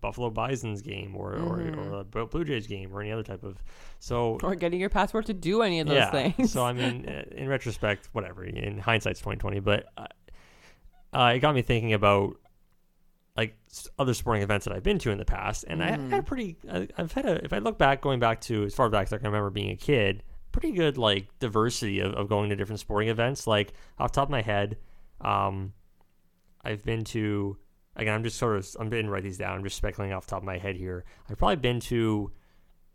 Buffalo 0.00 0.30
Bison's 0.30 0.82
game, 0.82 1.16
or 1.16 1.32
Mhm. 1.34 1.76
or, 1.76 1.94
or 1.94 2.20
a 2.22 2.26
Blue 2.26 2.44
Jays 2.44 2.66
game, 2.66 2.92
or 2.94 3.00
any 3.00 3.10
other 3.12 3.22
type 3.24 3.42
of 3.42 3.62
so 3.98 4.38
Or 4.42 4.54
getting 4.54 4.78
your 4.80 4.88
passport 4.90 5.26
to 5.26 5.34
do 5.34 5.62
any 5.62 5.80
of 5.80 5.86
those 5.88 5.96
yeah. 5.96 6.10
things. 6.10 6.52
So 6.52 6.64
I 6.64 6.72
mean, 6.72 7.06
uh, 7.08 7.24
in 7.34 7.48
retrospect, 7.48 8.08
whatever. 8.12 8.44
In 8.44 8.78
hindsight's 8.78 9.20
twenty 9.20 9.38
twenty, 9.38 9.60
but 9.60 9.86
uh, 9.96 10.06
uh, 11.12 11.32
it 11.34 11.40
got 11.40 11.54
me 11.54 11.62
thinking 11.62 11.92
about 11.92 12.36
like 13.36 13.56
other 13.98 14.14
sporting 14.14 14.44
events 14.44 14.64
that 14.66 14.72
I've 14.74 14.84
been 14.84 14.98
to 15.00 15.10
in 15.10 15.18
the 15.18 15.24
past, 15.24 15.64
and 15.66 15.82
I 15.82 15.90
Mhm. 15.92 16.10
had 16.10 16.20
a 16.20 16.22
pretty. 16.22 16.56
I, 16.70 16.86
I've 16.96 17.12
had 17.12 17.26
a. 17.26 17.44
If 17.44 17.52
I 17.52 17.58
look 17.58 17.76
back, 17.78 18.00
going 18.00 18.20
back 18.20 18.40
to 18.42 18.62
as 18.64 18.74
far 18.74 18.88
back 18.90 19.06
as 19.08 19.12
I 19.12 19.16
can 19.18 19.26
remember 19.26 19.50
being 19.50 19.70
a 19.70 19.76
kid, 19.76 20.22
pretty 20.52 20.70
good 20.70 20.96
like 20.96 21.36
diversity 21.40 21.98
of, 21.98 22.14
of 22.14 22.28
going 22.28 22.50
to 22.50 22.56
different 22.56 22.78
sporting 22.78 23.08
events. 23.08 23.48
Like 23.48 23.72
off 23.98 24.12
the 24.12 24.16
top 24.20 24.28
of 24.28 24.30
my 24.30 24.42
head, 24.42 24.76
um, 25.20 25.72
I've 26.64 26.84
been 26.84 27.02
to. 27.06 27.56
Again, 27.96 28.14
I'm 28.14 28.24
just 28.24 28.38
sort 28.38 28.56
of. 28.56 28.66
I'm 28.80 28.90
didn't 28.90 29.10
write 29.10 29.22
these 29.22 29.38
down. 29.38 29.56
I'm 29.58 29.64
just 29.64 29.76
speculating 29.76 30.14
off 30.14 30.26
the 30.26 30.30
top 30.30 30.42
of 30.42 30.44
my 30.46 30.58
head 30.58 30.76
here. 30.76 31.04
I've 31.30 31.38
probably 31.38 31.56
been 31.56 31.80
to. 31.80 32.30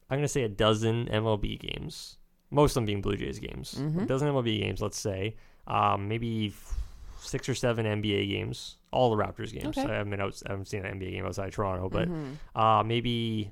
I'm 0.09 0.17
gonna 0.17 0.27
say 0.27 0.43
a 0.43 0.49
dozen 0.49 1.07
MLB 1.07 1.59
games. 1.59 2.17
Most 2.51 2.71
of 2.71 2.75
them 2.75 2.85
being 2.85 3.01
Blue 3.01 3.15
Jays 3.15 3.39
games. 3.39 3.75
A 3.77 3.81
Mhm. 3.81 4.07
dozen 4.07 4.27
MLB 4.27 4.59
games, 4.59 4.81
let's 4.81 4.97
say. 4.99 5.35
Um, 5.67 6.07
maybe 6.07 6.47
f- 6.47 6.77
six 7.19 7.47
or 7.47 7.53
seven 7.55 7.85
NBA 7.85 8.27
games. 8.27 8.77
All 8.91 9.15
the 9.15 9.23
Raptors 9.23 9.53
games. 9.53 9.77
Okay. 9.77 9.88
I 9.88 9.93
haven't 9.97 10.09
been 10.09 10.19
out, 10.19 10.41
I 10.47 10.51
haven't 10.53 10.65
seen 10.67 10.83
an 10.83 10.99
NBA 10.99 11.12
game 11.12 11.25
outside 11.27 11.51
Toronto, 11.53 11.89
but 11.89 12.09
Mhm. 12.09 12.33
uh, 12.55 12.83
maybe. 12.83 13.51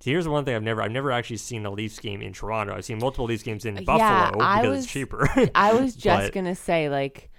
See, 0.00 0.10
here's 0.10 0.24
the 0.26 0.30
one 0.30 0.44
thing 0.44 0.54
I've 0.54 0.62
never 0.62 0.82
I've 0.82 0.92
never 0.92 1.10
actually 1.10 1.38
seen 1.38 1.64
a 1.64 1.70
Leafs 1.70 1.98
game 1.98 2.20
in 2.20 2.34
Toronto. 2.34 2.74
I've 2.74 2.84
seen 2.84 2.98
multiple 2.98 3.24
Leafs 3.24 3.42
games 3.42 3.64
in 3.64 3.82
Buffalo 3.82 4.32
because 4.32 4.66
was- 4.68 4.84
it's 4.84 4.92
cheaper. 4.92 5.26
I 5.54 5.72
was 5.72 5.96
just 5.96 6.26
But- 6.26 6.32
gonna 6.34 6.54
say 6.54 6.90
like 6.90 7.30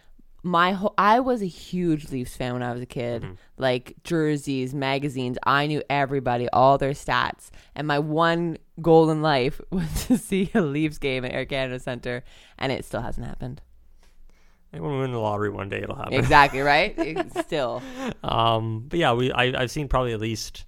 my 0.44 0.72
whole 0.72 0.94
I 0.98 1.20
was 1.20 1.42
a 1.42 1.48
huge 1.48 2.10
Leafs 2.12 2.36
fan 2.36 2.54
when 2.54 2.64
I 2.64 2.72
was 2.72 2.82
a 2.82 2.86
kid. 2.86 3.24
Mhm. 3.24 3.38
Like 3.58 3.96
jerseys, 4.04 4.74
magazines, 4.74 5.38
I 5.44 5.68
knew 5.68 5.82
everybody, 5.90 6.48
all 6.50 6.78
their 6.78 6.92
stats. 6.92 7.50
And 7.76 7.88
my 7.88 8.00
one 8.00 8.58
goal 8.82 9.10
in 9.10 9.22
life 9.22 9.60
was 9.72 10.08
to 10.08 10.18
see 10.18 10.50
a 10.54 10.62
Leafs 10.62 10.98
game 11.00 11.26
at 11.26 11.34
Air 11.34 11.46
Canada 11.46 11.80
Center, 11.80 12.24
and 12.58 12.72
it 12.72 12.86
still 12.86 13.02
hasn't 13.02 13.26
happened. 13.26 13.62
And 14.74 14.84
when 14.84 14.94
we 14.94 15.00
win 15.00 15.12
the 15.12 15.20
lottery 15.20 15.50
one 15.50 15.70
day, 15.70 15.82
it'll 15.82 15.96
happen. 15.96 16.14
exactly 16.14 16.60
right. 16.60 16.96
Still, 17.46 17.82
Um, 18.22 18.86
but 18.90 19.00
yeah, 19.00 19.14
we 19.14 19.32
I, 19.32 19.62
I've 19.62 19.72
seen 19.72 19.88
probably 19.88 20.12
at 20.14 20.20
least 20.20 20.66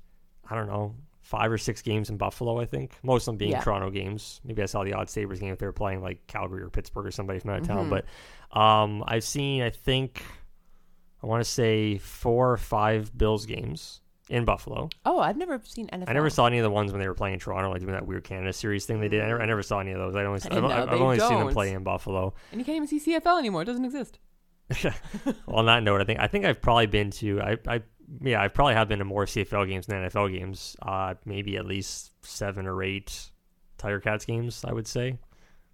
I 0.49 0.55
don't 0.55 0.67
know 0.67 0.95
five 1.29 1.51
or 1.51 1.59
six 1.59 1.83
games 1.83 2.09
in 2.09 2.17
Buffalo. 2.17 2.59
I 2.59 2.65
think 2.65 2.93
most 3.03 3.23
of 3.23 3.33
them 3.33 3.37
being 3.37 3.51
Yeah. 3.51 3.61
Toronto 3.61 3.91
games. 3.91 4.41
Maybe 4.43 4.63
I 4.63 4.65
saw 4.65 4.83
the 4.83 4.93
odd 4.93 5.09
Sabres 5.09 5.39
game 5.39 5.53
if 5.53 5.59
they 5.59 5.67
were 5.67 5.71
playing 5.71 6.01
like 6.01 6.25
Calgary 6.25 6.63
or 6.63 6.69
Pittsburgh 6.69 7.05
or 7.05 7.11
somebody 7.11 7.37
from 7.39 7.51
out 7.51 7.59
of 7.61 7.67
town. 7.67 7.87
Mhm. 7.87 8.01
But 8.51 8.59
um, 8.59 9.03
I've 9.07 9.23
seen 9.23 9.61
I 9.61 9.69
think 9.69 10.23
I 11.21 11.27
want 11.27 11.43
to 11.43 11.49
say 11.49 11.99
four 11.99 12.51
or 12.51 12.57
five 12.57 13.15
Bills 13.15 13.45
games 13.45 14.01
in 14.27 14.43
Buffalo. 14.43 14.89
Oh, 15.05 15.19
I've 15.19 15.37
never 15.37 15.61
seen 15.63 15.87
NFL. 15.87 16.09
I 16.09 16.13
never 16.13 16.31
saw 16.31 16.47
any 16.47 16.57
of 16.57 16.63
the 16.63 16.71
ones 16.71 16.91
when 16.91 16.99
they 16.99 17.07
were 17.07 17.13
playing 17.13 17.35
in 17.35 17.39
Toronto, 17.39 17.69
like 17.69 17.81
doing 17.81 17.93
that 17.93 18.07
weird 18.07 18.23
Canada 18.23 18.51
series 18.51 18.87
thing 18.87 18.99
they 18.99 19.07
did. 19.07 19.21
I 19.21 19.27
never, 19.27 19.41
I 19.41 19.45
never 19.45 19.61
saw 19.63 19.79
any 19.79 19.91
of 19.91 19.99
those. 19.99 20.15
I 20.15 20.23
only, 20.23 20.41
I 20.49 20.55
I've, 20.55 20.61
know 20.63 20.69
I've, 20.69 20.89
I've 20.89 21.01
only 21.01 21.19
seen 21.19 21.37
them 21.37 21.49
play 21.49 21.71
in 21.73 21.83
Buffalo. 21.83 22.33
And 22.51 22.59
you 22.59 22.65
can't 22.65 22.75
even 22.77 22.87
see 22.87 22.99
CFL 22.99 23.37
anymore. 23.37 23.61
It 23.61 23.65
doesn't 23.65 23.85
exist. 23.85 24.17
well, 24.83 25.57
on 25.57 25.65
that 25.67 25.83
note, 25.83 26.01
I 26.01 26.05
think 26.05 26.19
I 26.19 26.27
think 26.27 26.45
I've 26.45 26.61
probably 26.61 26.85
been 26.87 27.11
to 27.11 27.41
I, 27.41 27.57
I 27.67 27.81
yeah 28.21 28.41
I 28.41 28.47
probably 28.47 28.73
have 28.75 28.87
been 28.87 28.99
to 28.99 29.05
more 29.05 29.25
CFL 29.25 29.67
games 29.67 29.87
than 29.87 29.97
NFL 30.09 30.31
games. 30.37 30.75
Uh, 30.81 31.15
maybe 31.25 31.57
at 31.57 31.65
least 31.65 32.11
seven 32.25 32.65
or 32.67 32.81
eight 32.83 33.29
Tiger 33.77 33.99
Cats 33.99 34.25
games. 34.25 34.63
I 34.67 34.73
would 34.73 34.87
say 34.87 35.17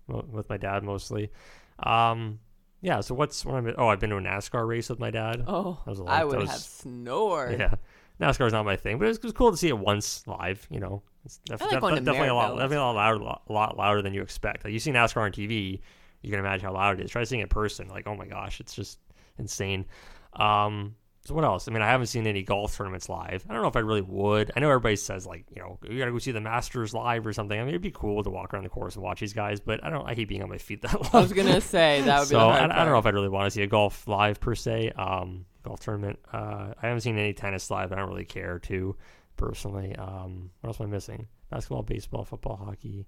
with 0.08 0.50
my 0.50 0.58
dad 0.58 0.84
mostly. 0.84 1.32
Um, 1.80 2.40
yeah. 2.82 3.02
So 3.02 3.16
what's 3.16 3.44
when 3.46 3.56
I'm 3.56 3.74
oh 3.78 3.88
I've 3.88 4.00
been 4.00 4.10
to 4.12 4.18
a 4.18 4.22
NASCAR 4.22 4.68
race 4.68 4.90
with 4.90 5.00
my 5.00 5.12
dad. 5.12 5.44
Oh, 5.48 5.80
That 5.86 5.90
was 5.92 6.00
a 6.00 6.04
lot- 6.04 6.14
I 6.14 6.18
that 6.20 6.28
would 6.28 6.40
was- 6.40 6.50
have 6.52 6.60
snored. 6.60 7.60
Yeah. 7.60 7.74
NASCAR's 8.22 8.54
not 8.54 8.64
my 8.64 8.78
thing, 8.78 8.98
but 8.98 9.06
it 9.06 9.08
was, 9.10 9.18
it 9.18 9.24
was 9.24 9.34
cool 9.34 9.52
to 9.52 9.58
see 9.58 9.68
it 9.68 9.78
once 9.78 10.26
live. 10.26 10.66
You 10.70 10.80
know, 10.80 11.04
it's 11.26 11.40
def- 11.40 11.60
like 11.60 11.72
def- 11.96 12.06
definitely 12.06 12.30
a 12.30 12.34
lot, 12.34 12.52
definitely 12.52 12.78
a 12.78 12.82
lot 12.82 12.96
louder, 12.96 13.20
lot, 13.20 13.42
lot 13.50 13.78
louder 13.78 14.02
than 14.02 14.14
you 14.14 14.22
expect. 14.22 14.64
Like 14.64 14.72
you 14.72 14.80
see 14.80 14.92
NASCAR 14.92 15.22
on 15.24 15.32
TV, 15.34 15.82
you 16.22 16.30
can 16.30 16.40
imagine 16.40 16.66
how 16.66 16.74
loud 16.74 16.98
it 17.00 17.04
is. 17.04 17.12
Try 17.12 17.26
seeing 17.26 17.42
it 17.42 17.44
in 17.44 17.50
person, 17.50 17.90
like 17.90 18.08
oh 18.08 18.16
my 18.16 18.26
gosh, 18.26 18.62
it's 18.62 18.74
just 18.74 19.00
insane. 19.38 19.86
Um, 20.34 20.96
so 21.26 21.34
what 21.34 21.44
else? 21.44 21.68
I 21.68 21.72
mean, 21.72 21.82
I 21.82 21.88
haven't 21.88 22.08
seen 22.08 22.28
any 22.28 22.44
golf 22.44 22.78
tournaments 22.78 23.10
live. 23.10 23.44
I 23.50 23.54
don't 23.54 23.64
know 23.64 23.68
if 23.68 23.76
I 23.76 23.80
really 23.80 24.02
would. 24.02 24.52
I 24.56 24.60
know 24.60 24.70
everybody 24.70 24.96
says 24.96 25.26
like 25.26 25.46
you 25.50 25.62
know 25.62 25.80
you 25.90 25.98
gotta 25.98 26.12
go 26.12 26.20
see 26.20 26.32
the 26.32 26.40
Masters 26.40 26.94
live 26.94 27.26
or 27.26 27.34
something. 27.34 27.60
I 27.60 27.64
mean, 27.64 27.70
it'd 27.70 27.82
be 27.82 27.92
cool 27.92 28.24
to 28.24 28.30
walk 28.30 28.54
around 28.54 28.64
the 28.64 28.70
course 28.70 28.96
and 28.96 29.04
watch 29.04 29.20
these 29.20 29.34
guys, 29.34 29.60
but 29.60 29.84
I 29.84 29.90
don't. 29.90 30.08
I 30.08 30.14
hate 30.14 30.28
being 30.28 30.44
on 30.44 30.50
my 30.50 30.60
feet 30.60 30.84
that 30.84 30.94
long 30.94 31.10
I 31.14 31.20
was 31.22 31.34
gonna 31.34 31.60
say 31.76 32.02
that 32.02 32.20
would 32.20 32.30
be 32.30 32.36
so 32.36 32.40
I, 32.40 32.64
I 32.64 32.68
don't 32.68 32.92
know 32.92 33.00
if 33.00 33.06
I'd 33.06 33.16
really 33.16 33.30
want 33.30 33.46
to 33.46 33.52
see 33.52 33.64
a 33.64 33.68
golf 33.68 34.08
live 34.08 34.40
per 34.40 34.54
se. 34.54 34.92
Um, 34.92 35.46
golf 35.64 35.80
tournament. 35.80 36.20
Uh, 36.32 36.74
I 36.82 36.88
haven't 36.88 37.02
seen 37.02 37.18
any 37.18 37.34
tennis 37.34 37.72
live. 37.72 37.92
I 37.92 37.96
don't 37.96 38.10
really 38.10 38.26
care 38.26 38.60
to 38.60 38.96
personally. 39.36 39.96
Um, 39.96 40.52
what 40.62 40.70
else 40.70 40.80
am 40.80 40.88
I 40.88 40.90
missing? 40.90 41.28
Basketball, 41.50 41.82
baseball, 41.82 42.24
football, 42.24 42.56
hockey. 42.56 43.08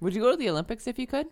Would 0.00 0.14
you 0.14 0.22
go 0.22 0.30
to 0.30 0.36
the 0.36 0.48
Olympics 0.48 0.86
if 0.86 0.98
you 0.98 1.08
could? 1.08 1.26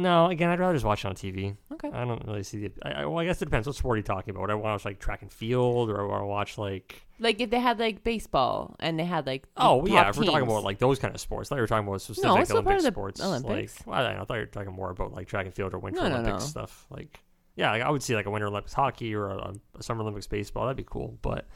No, 0.00 0.26
again, 0.26 0.48
I'd 0.50 0.58
rather 0.60 0.74
just 0.74 0.84
watch 0.84 1.04
it 1.04 1.08
on 1.08 1.14
TV. 1.14 1.56
Okay. 1.72 1.90
I 1.92 2.04
don't 2.04 2.24
really 2.26 2.42
see 2.42 2.66
the. 2.68 2.72
I, 2.82 3.02
I, 3.02 3.06
well, 3.06 3.18
I 3.18 3.24
guess 3.24 3.40
it 3.42 3.46
depends. 3.46 3.66
What 3.66 3.76
sport 3.76 3.94
are 3.94 3.96
you 3.98 4.02
talking 4.02 4.30
about? 4.30 4.42
Would 4.42 4.50
I 4.50 4.54
want 4.54 4.64
to 4.64 4.70
watch 4.72 4.84
like 4.84 4.98
track 4.98 5.22
and 5.22 5.32
field, 5.32 5.90
or 5.90 6.00
I 6.00 6.06
want 6.06 6.22
to 6.22 6.26
watch 6.26 6.58
like? 6.58 7.02
Like 7.18 7.40
if 7.40 7.50
they 7.50 7.60
had 7.60 7.78
like 7.78 8.02
baseball 8.02 8.76
and 8.80 8.98
they 8.98 9.04
had 9.04 9.26
like 9.26 9.46
oh, 9.56 9.82
the 9.84 9.90
Oh 9.90 9.94
yeah, 9.94 10.08
if 10.08 10.16
we're 10.16 10.24
talking 10.24 10.40
teams. 10.40 10.52
about 10.52 10.64
like 10.64 10.78
those 10.78 10.98
kind 10.98 11.14
of 11.14 11.20
sports, 11.20 11.48
I 11.48 11.50
thought 11.50 11.56
you 11.56 11.62
were 11.62 11.66
talking 11.66 11.86
about 11.88 12.00
specific 12.00 12.40
it's 12.40 12.48
still 12.48 12.56
Olympic 12.58 12.64
part 12.66 12.76
of 12.78 12.82
the 12.84 12.90
sports. 12.90 13.20
Olympics. 13.22 13.78
Like, 13.80 13.86
well, 13.86 13.96
I, 13.98 14.02
don't 14.02 14.16
know, 14.16 14.22
I 14.22 14.24
thought 14.24 14.34
you 14.34 14.40
were 14.40 14.46
talking 14.46 14.72
more 14.72 14.90
about 14.90 15.12
like 15.12 15.28
track 15.28 15.44
and 15.46 15.54
field 15.54 15.74
or 15.74 15.78
Winter 15.78 16.00
No, 16.02 16.08
no, 16.08 16.14
Olympics 16.16 16.44
no. 16.44 16.48
stuff. 16.48 16.86
Like, 16.90 17.20
yeah, 17.56 17.70
like, 17.72 17.82
I 17.82 17.90
would 17.90 18.02
see 18.02 18.14
like 18.14 18.26
a 18.26 18.30
Winter 18.30 18.46
Olympics 18.46 18.72
hockey 18.72 19.14
or 19.14 19.28
a, 19.28 19.48
um, 19.48 19.60
a 19.78 19.82
Summer 19.82 20.00
Olympics 20.02 20.26
baseball. 20.26 20.64
That'd 20.64 20.78
be 20.78 20.86
cool. 20.88 21.18
But 21.20 21.46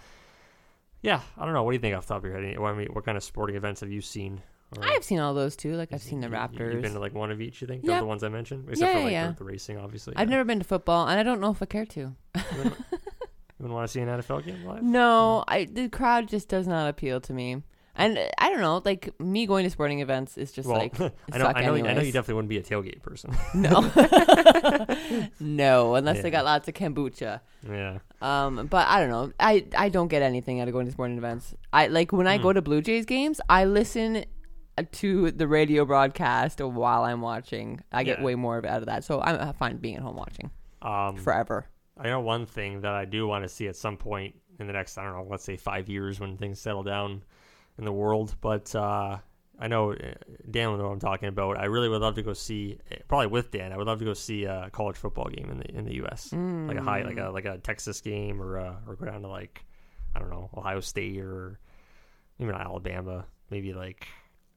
yeah, 1.03 1.21
I 1.39 1.45
don't 1.45 1.55
know. 1.55 1.63
What 1.63 1.73
do 1.73 1.77
you 1.77 1.81
think 1.81 1.97
off 1.97 2.07
the 2.07 2.15
top 2.15 2.25
of 2.25 2.29
your 2.31 2.35
head? 2.35 2.45
Any- 2.45 2.59
What, 2.59 2.73
I 2.75 2.77
mean, 2.77 2.89
what 2.93 3.05
kind 3.07 3.17
of 3.17 3.25
sporting 3.25 3.57
events 3.57 3.81
have 3.81 3.91
you 3.91 4.01
seen? 4.01 4.43
Or- 4.79 4.85
I've 4.85 5.05
seen 5.05 5.19
all 5.21 5.35
those 5.35 5.57
too. 5.57 5.75
Like 5.75 5.93
I've 5.93 6.03
seen 6.03 6.21
the 6.21 6.29
Raptors. 6.29 6.73
You've 6.73 6.83
been 6.83 6.95
to 6.95 7.01
like 7.01 7.15
one 7.15 7.31
of 7.31 7.41
each. 7.41 7.61
You 7.61 7.67
think? 7.67 7.83
Yeah. 7.85 8.01
The 8.01 8.07
ones 8.07 8.23
I 8.23 8.29
mentioned, 8.29 8.69
except 8.69 8.89
Yeah, 8.93 8.99
for 8.99 9.05
like 9.05 9.13
yeah, 9.13 9.29
The, 9.29 9.35
the 9.39 9.45
racing, 9.45 9.79
obviously. 9.79 10.15
I've 10.17 10.29
yeah. 10.29 10.37
never 10.37 10.45
been 10.45 10.59
to 10.59 10.65
football, 10.65 11.07
and 11.09 11.19
I 11.19 11.23
don't 11.23 11.41
know 11.41 11.51
if 11.51 11.63
I 11.63 11.67
care 11.67 11.87
to. 11.87 12.01
You 12.01 12.15
wouldn't, 12.57 12.77
you 12.91 12.99
wouldn't 13.61 13.75
want 13.75 13.87
to 13.89 13.93
see 13.93 14.01
an 14.01 14.09
NFL 14.09 14.45
game 14.45 14.65
live? 14.65 14.83
No, 14.99 15.45
I 15.49 15.65
the 15.65 15.89
crowd 15.89 16.29
just 16.29 16.49
does 16.49 16.67
not 16.67 16.89
appeal 16.89 17.21
to 17.23 17.33
me. 17.33 17.63
And 17.97 18.19
uh, 18.19 18.27
I 18.39 18.51
don't 18.51 18.61
know, 18.61 18.83
like 18.85 19.15
me 19.21 19.47
going 19.47 19.63
to 19.63 19.71
sporting 19.71 20.01
events 20.01 20.37
is 20.37 20.51
just 20.51 20.69
well, 20.69 20.79
like 20.79 21.01
I 21.01 21.39
know. 21.39 21.47
I 21.47 21.65
know. 21.65 21.75
I 21.77 21.93
know 21.95 22.01
you 22.01 22.11
definitely 22.11 22.35
wouldn't 22.35 22.49
be 22.49 22.59
a 22.59 22.63
tailgate 22.63 23.03
person. 23.03 23.31
no, 23.55 23.89
no, 25.41 25.95
unless 25.95 26.23
they 26.23 26.31
got 26.31 26.45
lots 26.45 26.69
of 26.69 26.75
kombucha. 26.75 27.41
yeah. 27.69 27.99
Um, 28.21 28.67
but 28.67 28.89
I 28.89 29.01
don't 29.01 29.11
know. 29.11 29.33
I 29.39 29.67
I 29.77 29.89
don't 29.91 30.09
get 30.09 30.23
anything 30.23 30.61
out 30.61 30.69
of 30.69 30.73
going 30.75 30.87
to 30.87 30.93
sporting 30.93 31.19
events. 31.19 31.55
I 31.73 31.87
like 31.89 32.13
when 32.13 32.27
I 32.27 32.37
Hmm. 32.39 32.43
go 32.43 32.53
to 32.53 32.63
Blue 32.63 32.81
Jays 32.83 33.05
games. 33.05 33.41
I 33.49 33.65
listen 33.65 34.25
to 34.93 35.31
the 35.31 35.47
radio 35.47 35.85
broadcast 35.85 36.61
while 36.61 37.05
I'm 37.05 37.21
watching. 37.21 37.81
I 37.93 38.03
get 38.05 38.19
Yeah. 38.19 38.25
way 38.25 38.35
more 38.35 38.59
of- 38.59 38.65
out 38.65 38.81
of 38.81 38.87
that. 38.87 39.05
So 39.05 39.21
I'm 39.21 39.37
uh, 39.41 39.53
fine 39.53 39.77
being 39.79 39.97
at 39.97 40.03
home 40.03 40.17
watching 40.17 40.51
Um, 40.83 41.17
forever. 41.17 41.67
I 41.97 42.09
know 42.09 42.21
one 42.21 42.45
thing 42.47 42.81
that 42.81 42.93
I 42.93 43.05
do 43.05 43.27
want 43.27 43.45
to 43.45 43.49
see 43.49 43.69
at 43.69 43.77
some 43.77 43.97
point 43.97 44.35
in 44.59 44.67
the 44.67 44.73
next, 44.73 44.99
I 44.99 45.05
don't 45.05 45.13
know, 45.15 45.27
let's 45.31 45.45
say 45.45 45.57
five 45.57 45.89
years 45.89 46.19
when 46.21 46.37
things 46.37 46.61
settle 46.61 46.83
down 46.83 47.23
in 47.79 47.85
the 47.85 47.93
world. 47.93 48.35
But 48.41 48.75
uh, 48.75 49.19
I 49.61 49.69
know 49.69 49.93
uh, 49.93 49.97
Dan 50.51 50.71
will 50.71 50.79
know 50.79 50.85
what 50.85 50.93
I'm 50.95 50.99
talking 51.01 51.29
about. 51.29 51.57
I 51.57 51.67
really 51.67 51.89
would 51.89 52.01
love 52.03 52.17
to 52.17 52.23
go 52.23 52.33
see, 52.33 52.79
eh, 52.91 52.97
probably 53.07 53.29
with 53.29 53.53
Dan, 53.53 53.73
I 53.73 53.77
would 53.77 53.87
love 53.87 54.01
to 54.01 54.05
go 54.05 54.13
see 54.15 54.45
a 54.45 54.71
college 54.73 54.97
football 54.97 55.27
game 55.29 55.49
in 55.51 55.59
the 55.59 55.71
in 55.77 55.85
the 55.85 55.95
U.S. 55.97 56.33
Like 56.33 56.77
a 56.77 56.83
high, 56.83 57.03
like 57.03 57.19
a 57.19 57.31
like 57.31 57.45
a 57.45 57.59
Texas 57.59 58.01
game, 58.01 58.43
or 58.43 58.59
uh, 58.59 58.75
or 58.89 58.97
go 58.97 59.07
down 59.07 59.23
to 59.23 59.29
like 59.29 59.65
I 60.17 60.19
don't 60.19 60.31
know 60.31 60.51
Ohio 60.57 60.81
State 60.81 61.21
or 61.21 61.61
even 62.41 62.57
Alabama. 62.57 63.27
Maybe 63.51 63.73
like 63.73 64.09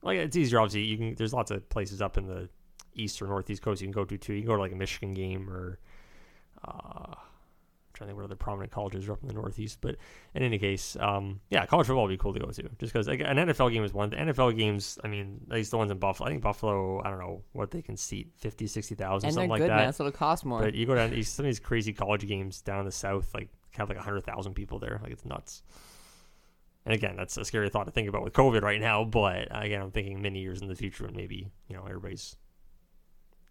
like 0.07 0.17
it's 0.17 0.35
easier. 0.35 0.59
Obviously, 0.59 0.83
you 0.83 0.97
can. 0.97 1.15
There's 1.15 1.33
lots 1.33 1.51
of 1.51 1.67
places 1.69 2.01
up 2.01 2.17
in 2.17 2.27
the 2.27 2.49
east 2.95 3.21
or 3.21 3.27
northeast 3.27 3.61
coast 3.61 3.81
you 3.81 3.87
can 3.87 3.91
go 3.91 4.05
to 4.05 4.17
too. 4.17 4.33
You 4.33 4.41
can 4.41 4.47
go 4.47 4.55
to 4.55 4.61
like 4.61 4.71
a 4.71 4.75
Michigan 4.75 5.13
game 5.13 5.49
or 5.49 5.79
uh, 6.65 7.13
I'm 7.13 7.15
trying 7.93 8.07
to 8.07 8.11
think 8.11 8.17
what 8.17 8.25
other 8.25 8.35
prominent 8.35 8.71
colleges 8.71 9.07
are 9.07 9.13
up 9.13 9.21
in 9.21 9.27
the 9.27 9.33
Northeast. 9.33 9.79
But 9.81 9.97
in 10.33 10.43
any 10.43 10.57
case, 10.57 10.97
um, 10.99 11.39
yeah, 11.49 11.65
college 11.65 11.87
football 11.87 12.03
would 12.03 12.09
be 12.09 12.17
cool 12.17 12.33
to 12.33 12.39
go 12.39 12.47
to. 12.47 12.63
Just 12.63 12.79
because 12.79 13.07
like, 13.07 13.19
an 13.19 13.37
NFL 13.37 13.71
game 13.71 13.83
is 13.83 13.93
one. 13.93 14.09
The 14.09 14.17
NFL 14.17 14.57
games, 14.57 14.97
I 15.03 15.07
mean, 15.07 15.41
at 15.49 15.55
least 15.55 15.71
the 15.71 15.77
ones 15.77 15.91
in 15.91 15.99
Buffalo. 15.99 16.27
I 16.27 16.31
think 16.31 16.41
Buffalo, 16.41 17.01
I 17.03 17.09
don't 17.09 17.19
know 17.19 17.43
what 17.53 17.71
they 17.71 17.81
can 17.81 17.97
seat 17.97 18.31
50, 18.37 18.67
60,000, 18.67 19.13
And 19.13 19.21
they're 19.21 19.31
something 19.31 19.49
like 19.49 19.61
good, 19.61 19.69
that. 19.69 19.77
man. 19.77 19.93
So 19.93 20.05
it'll 20.05 20.17
cost 20.17 20.45
more. 20.45 20.61
But 20.61 20.73
you 20.73 20.85
go 20.85 20.95
down 20.95 21.09
some 21.23 21.45
of 21.45 21.49
these 21.49 21.59
crazy 21.59 21.93
college 21.93 22.27
games 22.27 22.61
down 22.61 22.79
in 22.79 22.85
the 22.85 22.91
south, 22.91 23.33
like 23.33 23.49
have 23.71 23.89
like 23.89 23.97
hundred 23.97 24.25
thousand 24.25 24.53
people 24.53 24.79
there. 24.79 24.99
Like 25.03 25.11
it's 25.11 25.25
nuts. 25.25 25.61
And 26.87 26.93
again, 26.93 27.17
that's 27.17 27.35
a 27.35 27.43
scary 27.43 27.69
thought 27.69 27.83
to 27.83 27.91
think 27.91 28.07
about 28.07 28.23
with 28.23 28.31
COVID 28.31 28.61
right 28.61 28.79
now. 28.79 29.03
But 29.03 29.49
again, 29.51 29.81
I'm 29.81 29.91
thinking 29.91 30.21
many 30.21 30.39
years 30.39 30.61
in 30.61 30.69
the 30.69 30.75
future, 30.75 31.05
and 31.05 31.13
maybe 31.13 31.51
you 31.67 31.75
know 31.75 31.83
everybody's 31.85 32.37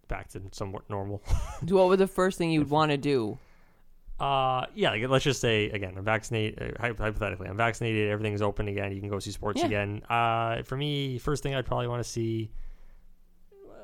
back 0.08 0.28
to 0.28 0.40
somewhat 0.52 0.88
normal. 0.88 1.22
Do 1.62 1.74
what 1.76 1.88
would 1.88 1.98
the 1.98 2.06
first 2.06 2.38
thing 2.38 2.50
you'd 2.50 2.70
want 2.70 2.92
to 2.92 2.96
do? 2.96 3.36
Uh, 4.18 4.64
yeah, 4.74 4.88
like, 4.92 5.06
let's 5.10 5.24
just 5.24 5.42
say 5.42 5.68
again, 5.68 5.92
I'm 5.98 6.04
vaccinated. 6.04 6.78
Uh, 6.80 6.82
hypothetically, 6.98 7.46
I'm 7.46 7.58
vaccinated. 7.58 8.08
Everything's 8.10 8.40
open 8.40 8.68
again. 8.68 8.90
You 8.92 9.00
can 9.00 9.10
go 9.10 9.18
see 9.18 9.32
sports 9.32 9.60
Yeah. 9.60 9.66
again. 9.66 10.02
Uh, 10.08 10.62
for 10.62 10.78
me, 10.78 11.18
first 11.18 11.42
thing 11.42 11.54
I'd 11.54 11.66
probably 11.66 11.88
want 11.88 12.02
to 12.02 12.08
see. 12.08 12.50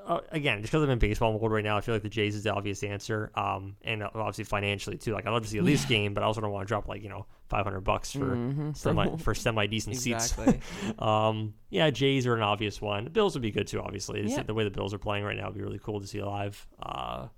Uh, 0.04 0.20
again, 0.30 0.60
just 0.60 0.72
because 0.72 0.82
I'm 0.82 0.90
in 0.90 0.98
baseball 0.98 1.32
mode 1.38 1.50
right 1.52 1.62
now, 1.64 1.76
I 1.76 1.80
feel 1.80 1.94
like 1.94 2.02
the 2.02 2.08
Jays 2.08 2.34
is 2.34 2.42
the 2.42 2.52
obvious 2.52 2.82
answer. 2.82 3.30
Um, 3.36 3.76
and 3.82 4.02
obviously 4.02 4.44
financially 4.44 4.98
too. 4.98 5.12
Like 5.12 5.26
I'd 5.26 5.30
love 5.30 5.42
to 5.44 5.48
see 5.48 5.58
a 5.58 5.62
Leafs 5.62 5.84
game, 5.84 6.12
but 6.14 6.22
I 6.22 6.26
also 6.26 6.40
don't 6.40 6.50
want 6.50 6.66
to 6.66 6.68
drop 6.68 6.88
like 6.88 7.02
you 7.02 7.08
know 7.08 7.26
500 7.48 7.80
bucks 7.82 8.12
for 8.12 8.34
Mhm. 8.36 8.76
semi 8.76 9.16
for 9.18 9.34
semi 9.34 9.66
decent 9.66 9.96
seats. 9.96 10.34
Um, 10.98 11.54
yeah, 11.70 11.90
Jays 11.90 12.26
are 12.26 12.34
an 12.34 12.42
obvious 12.42 12.80
one. 12.80 13.04
The 13.04 13.10
Bills 13.10 13.34
would 13.34 13.42
be 13.42 13.50
good 13.52 13.66
too. 13.66 13.80
Obviously, 13.80 14.28
Yeah. 14.28 14.42
the 14.42 14.54
way 14.54 14.64
the 14.64 14.70
Bills 14.70 14.92
are 14.92 14.98
playing 14.98 15.24
right 15.24 15.36
now 15.36 15.46
would 15.46 15.54
be 15.56 15.62
really 15.62 15.80
cool 15.82 16.00
to 16.00 16.06
see 16.06 16.20
live. 16.22 16.66
Uh, 16.82 17.28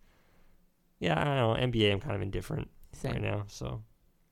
yeah, 1.00 1.20
I 1.20 1.24
don't 1.24 1.37
know. 1.37 1.66
NBA, 1.66 1.92
I'm 1.92 2.00
kind 2.00 2.14
of 2.16 2.22
indifferent 2.22 2.68
right 3.03 3.20
now. 3.20 3.44
So, 3.48 3.83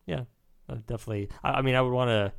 yeah, 0.06 0.24
uh, 0.68 0.76
definitely. 0.86 1.28
I, 1.44 1.50
I 1.54 1.62
mean, 1.62 1.74
I 1.74 1.82
would 1.82 1.92
want 1.92 2.08
to. 2.08 2.32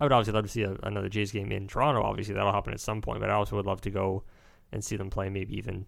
I 0.00 0.04
would 0.04 0.12
obviously 0.12 0.32
love 0.34 0.44
to 0.44 0.50
see 0.50 0.62
a, 0.62 0.72
another 0.82 1.08
Jays 1.08 1.30
game 1.32 1.52
in 1.52 1.68
Toronto. 1.68 2.02
Obviously, 2.02 2.34
that'll 2.34 2.52
happen 2.52 2.72
at 2.72 2.80
some 2.80 3.00
point. 3.00 3.20
But 3.20 3.30
I 3.30 3.34
also 3.34 3.56
would 3.56 3.66
love 3.66 3.80
to 3.82 3.90
go 3.90 4.24
and 4.72 4.84
see 4.84 4.96
them 4.96 5.10
play, 5.10 5.28
maybe 5.28 5.56
even 5.56 5.86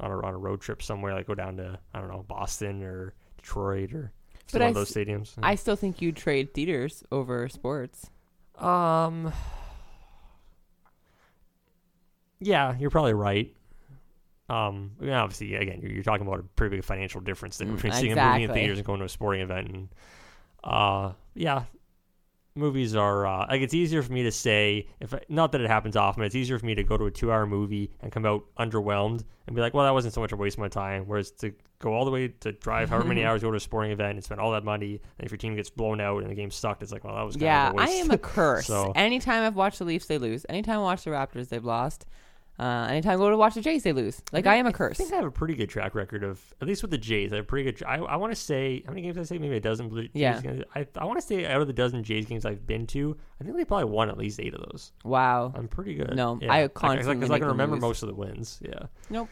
on 0.00 0.10
a 0.10 0.20
on 0.20 0.34
a 0.34 0.38
road 0.38 0.60
trip 0.60 0.82
somewhere, 0.82 1.14
like 1.14 1.26
go 1.26 1.34
down 1.34 1.56
to 1.56 1.78
I 1.94 2.00
don't 2.00 2.08
know 2.08 2.24
Boston 2.28 2.82
or 2.82 3.14
Detroit 3.38 3.92
or 3.92 4.12
But 4.52 4.60
one 4.60 4.66
I 4.66 4.68
of 4.68 4.74
those 4.74 4.90
stadiums. 4.90 5.34
I 5.42 5.54
still 5.54 5.76
think 5.76 6.02
you'd 6.02 6.16
trade 6.16 6.54
theaters 6.54 7.02
over 7.10 7.48
sports. 7.48 8.10
Um. 8.58 9.32
Yeah, 12.38 12.76
you're 12.78 12.90
probably 12.90 13.14
right. 13.14 13.54
Um, 14.48 14.92
I 15.00 15.04
mean, 15.04 15.12
obviously, 15.14 15.54
again, 15.54 15.80
you're, 15.82 15.90
you're 15.90 16.02
talking 16.04 16.26
about 16.26 16.40
a 16.40 16.42
pretty 16.42 16.76
big 16.76 16.84
financial 16.84 17.20
difference 17.20 17.58
there 17.58 17.66
Mm, 17.66 17.76
between 17.76 17.92
seeing 17.94 18.12
a 18.12 18.32
movie 18.32 18.44
in 18.44 18.52
theaters 18.52 18.78
and 18.78 18.86
going 18.86 19.00
to 19.00 19.06
a 19.06 19.08
sporting 19.08 19.42
event. 19.42 19.68
And 19.68 19.88
uh, 20.62 21.12
yeah, 21.34 21.64
movies 22.56 22.94
are 22.96 23.26
uh, 23.26 23.46
like 23.48 23.60
it's 23.62 23.74
easier 23.74 24.02
for 24.02 24.12
me 24.12 24.22
to 24.24 24.32
say 24.32 24.88
if 25.00 25.12
I, 25.14 25.20
not 25.28 25.52
that 25.52 25.60
it 25.60 25.68
happens 25.68 25.96
often. 25.96 26.22
It's 26.24 26.34
easier 26.34 26.58
for 26.58 26.66
me 26.66 26.74
to 26.74 26.82
go 26.82 26.96
to 26.96 27.06
a 27.06 27.10
two-hour 27.10 27.46
movie 27.46 27.90
and 28.00 28.10
come 28.10 28.24
out 28.26 28.44
underwhelmed 28.58 29.24
and 29.46 29.54
be 29.54 29.62
like, 29.62 29.74
well, 29.74 29.84
that 29.84 29.92
wasn't 29.92 30.14
so 30.14 30.20
much 30.20 30.32
a 30.32 30.36
waste 30.36 30.56
of 30.56 30.60
my 30.60 30.68
time. 30.68 31.04
Whereas 31.06 31.30
to 31.32 31.52
go 31.78 31.92
all 31.92 32.04
the 32.04 32.10
way 32.10 32.28
to 32.28 32.52
drive 32.52 32.88
however 32.90 33.06
many 33.06 33.24
hours 33.26 33.42
to 33.42 33.46
go 33.46 33.50
to 33.50 33.56
a 33.58 33.60
sporting 33.60 33.92
event 33.92 34.14
and 34.14 34.24
spend 34.24 34.40
all 34.40 34.52
that 34.52 34.64
money, 34.64 35.00
and 35.18 35.24
if 35.26 35.30
your 35.30 35.38
team 35.38 35.54
gets 35.54 35.70
blown 35.70 36.00
out 36.00 36.22
and 36.22 36.30
the 36.30 36.34
game 36.34 36.50
sucked, 36.50 36.82
it's 36.82 36.90
like, 36.92 37.04
well, 37.04 37.14
that 37.14 37.22
was 37.22 37.34
kind 37.36 37.42
Yeah, 37.42 37.70
of 37.70 37.76
a 37.76 37.80
I 37.80 37.86
am 37.88 38.10
a 38.10 38.18
curse. 38.36 38.66
So- 38.66 38.92
Anytime 38.96 39.42
I've 39.44 39.56
watched 39.56 39.78
the 39.78 39.84
Leafs, 39.84 40.06
they 40.06 40.18
lose. 40.18 40.46
Anytime 40.48 40.76
I 40.80 40.82
watch 40.82 41.04
the 41.04 41.10
Raptors, 41.10 41.48
they've 41.48 41.64
lost. 41.64 42.06
Uh, 42.58 42.86
anytime 42.88 43.12
I 43.12 43.16
go 43.16 43.28
to 43.28 43.36
watch 43.36 43.52
the 43.54 43.60
Jays, 43.60 43.82
they 43.82 43.92
lose. 43.92 44.22
Like 44.32 44.46
I 44.46 44.54
am 44.56 44.66
a 44.66 44.72
curse. 44.72 44.96
think 44.96 45.12
I 45.12 45.16
have 45.16 45.26
a 45.26 45.30
pretty 45.30 45.54
good 45.54 45.68
track 45.68 45.94
record 45.94 46.24
of 46.24 46.42
at 46.62 46.66
least 46.66 46.80
with 46.80 46.90
the 46.90 46.96
Jays. 46.98 47.30
I 47.32 47.36
have 47.36 47.44
a 47.44 47.46
pretty 47.46 47.70
good. 47.70 47.86
I, 47.86 47.96
I 47.96 48.16
want 48.16 48.32
to 48.32 48.36
say 48.40 48.82
how 48.86 48.92
many 48.92 49.02
games 49.02 49.16
did 49.16 49.20
I 49.20 49.24
say 49.24 49.36
maybe 49.38 49.56
a 49.56 49.60
dozen. 49.60 49.88
Blue 49.90 50.02
Jays 50.04 50.10
Yeah. 50.14 50.40
games? 50.40 50.64
I 50.74 50.86
I 50.96 51.04
want 51.04 51.20
to 51.20 51.26
say 51.26 51.44
out 51.44 51.60
of 51.60 51.66
the 51.66 51.74
dozen 51.74 52.02
Jays 52.02 52.24
games 52.24 52.46
I've 52.46 52.66
been 52.66 52.86
to, 52.88 53.16
I 53.40 53.44
think 53.44 53.56
they 53.56 53.64
probably 53.66 53.90
won 53.92 54.08
at 54.08 54.16
least 54.16 54.40
eight 54.40 54.54
of 54.54 54.60
those. 54.70 54.92
Wow. 55.04 55.52
I'm 55.54 55.68
pretty 55.68 55.94
good. 55.96 56.16
No, 56.16 56.38
yeah. 56.40 56.52
I 56.52 56.62
because 56.66 56.80
constantly 56.80 57.26
I 57.26 57.28
make 57.28 57.40
can 57.42 57.48
remember 57.48 57.76
lose. 57.76 57.82
most 57.82 58.02
of 58.02 58.08
the 58.08 58.14
wins. 58.14 58.58
Yeah. 58.62 58.84
Nope. 59.10 59.28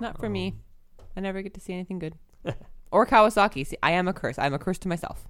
Not 0.00 0.18
for 0.18 0.28
me. 0.28 0.48
Um, 0.48 1.04
I 1.16 1.20
never 1.20 1.42
get 1.42 1.54
to 1.54 1.60
see 1.60 1.72
anything 1.74 1.98
good. 2.00 2.14
or 2.90 3.06
Kawasaki. 3.06 3.66
See, 3.66 3.76
I 3.82 3.92
am 3.92 4.08
a 4.08 4.12
curse. 4.12 4.38
I'm 4.38 4.54
a 4.54 4.58
curse 4.58 4.78
to 4.78 4.88
myself. 4.88 5.26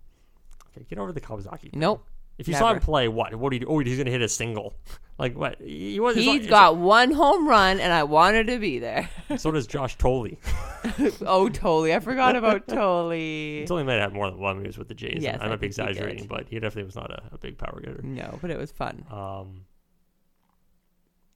Okay, 0.75 0.87
get 0.89 0.99
over 0.99 1.13
the 1.13 1.21
Kawasaki. 1.21 1.61
thing. 1.61 1.71
Nope. 1.75 2.07
If 2.39 2.47
you 2.49 2.55
saw 2.55 2.73
him 2.73 2.79
play, 2.81 3.09
what? 3.09 3.35
What 3.35 3.51
do 3.51 3.57
you 3.57 3.61
do? 3.61 3.67
Oh, 3.69 3.79
he's 3.81 3.99
gonna 3.99 4.11
hit 4.11 4.23
a 4.23 4.29
single. 4.29 4.75
Like 5.19 5.37
what? 5.37 5.61
He 5.61 5.99
was. 5.99 6.15
He's 6.15 6.43
not- 6.43 6.51
got 6.51 6.77
one 6.77 7.11
home 7.11 7.49
run, 7.49 7.81
and 7.81 7.93
I 7.93 8.05
wanted 8.05 8.47
to 8.47 8.59
be 8.59 8.79
there. 8.79 9.09
So 9.37 9.51
does 9.51 9.67
Josh 9.67 9.95
Thole. 9.97 10.29
oh, 11.21 11.51
totally. 11.51 11.95
I 11.95 12.01
forgot 12.01 12.35
about 12.35 12.67
totally. 12.67 13.65
Thole 13.69 13.85
might 13.85 13.95
have 13.99 14.15
more 14.15 14.31
than 14.31 14.41
one 14.41 14.57
when 14.57 14.65
he 14.65 14.69
was 14.69 14.79
with 14.79 14.89
the 14.89 14.95
Jays. 14.95 15.23
Yes, 15.23 15.39
I 15.41 15.45
I 15.45 15.49
might 15.49 15.57
be 15.61 15.69
think 15.69 15.75
he 15.87 15.91
exaggerating, 15.93 16.27
but 16.27 16.49
he 16.49 16.59
definitely 16.59 16.85
was 16.85 16.97
not 16.97 17.11
a, 17.11 17.23
a 17.33 17.39
big 17.39 17.59
power 17.59 17.79
getter. 17.81 18.01
No, 18.03 18.39
but 18.41 18.51
it 18.51 18.57
was 18.57 18.73
fun. 18.73 19.05
Um, 19.11 19.67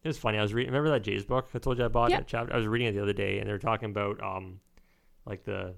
it 0.03 0.09
was 0.09 0.17
funny. 0.17 0.39
I 0.39 0.43
was 0.43 0.55
reading. 0.55 0.73
Remember 0.73 0.91
that 0.91 1.03
Jays 1.03 1.25
book 1.25 1.49
I 1.55 1.59
told 1.59 1.77
you 1.79 1.85
I 1.85 1.89
bought? 1.89 2.11
That 2.11 2.27
chapter. 2.27 2.55
I 2.55 2.57
was 2.57 2.67
reading 2.67 2.89
it 2.89 2.93
the 2.93 3.03
other 3.03 3.13
day, 3.13 3.41
and 3.41 3.49
they 3.49 3.53
were 3.53 3.59
talking 3.59 3.91
about 3.91 4.23
um, 4.23 4.61
like 5.27 5.45
the 5.45 5.75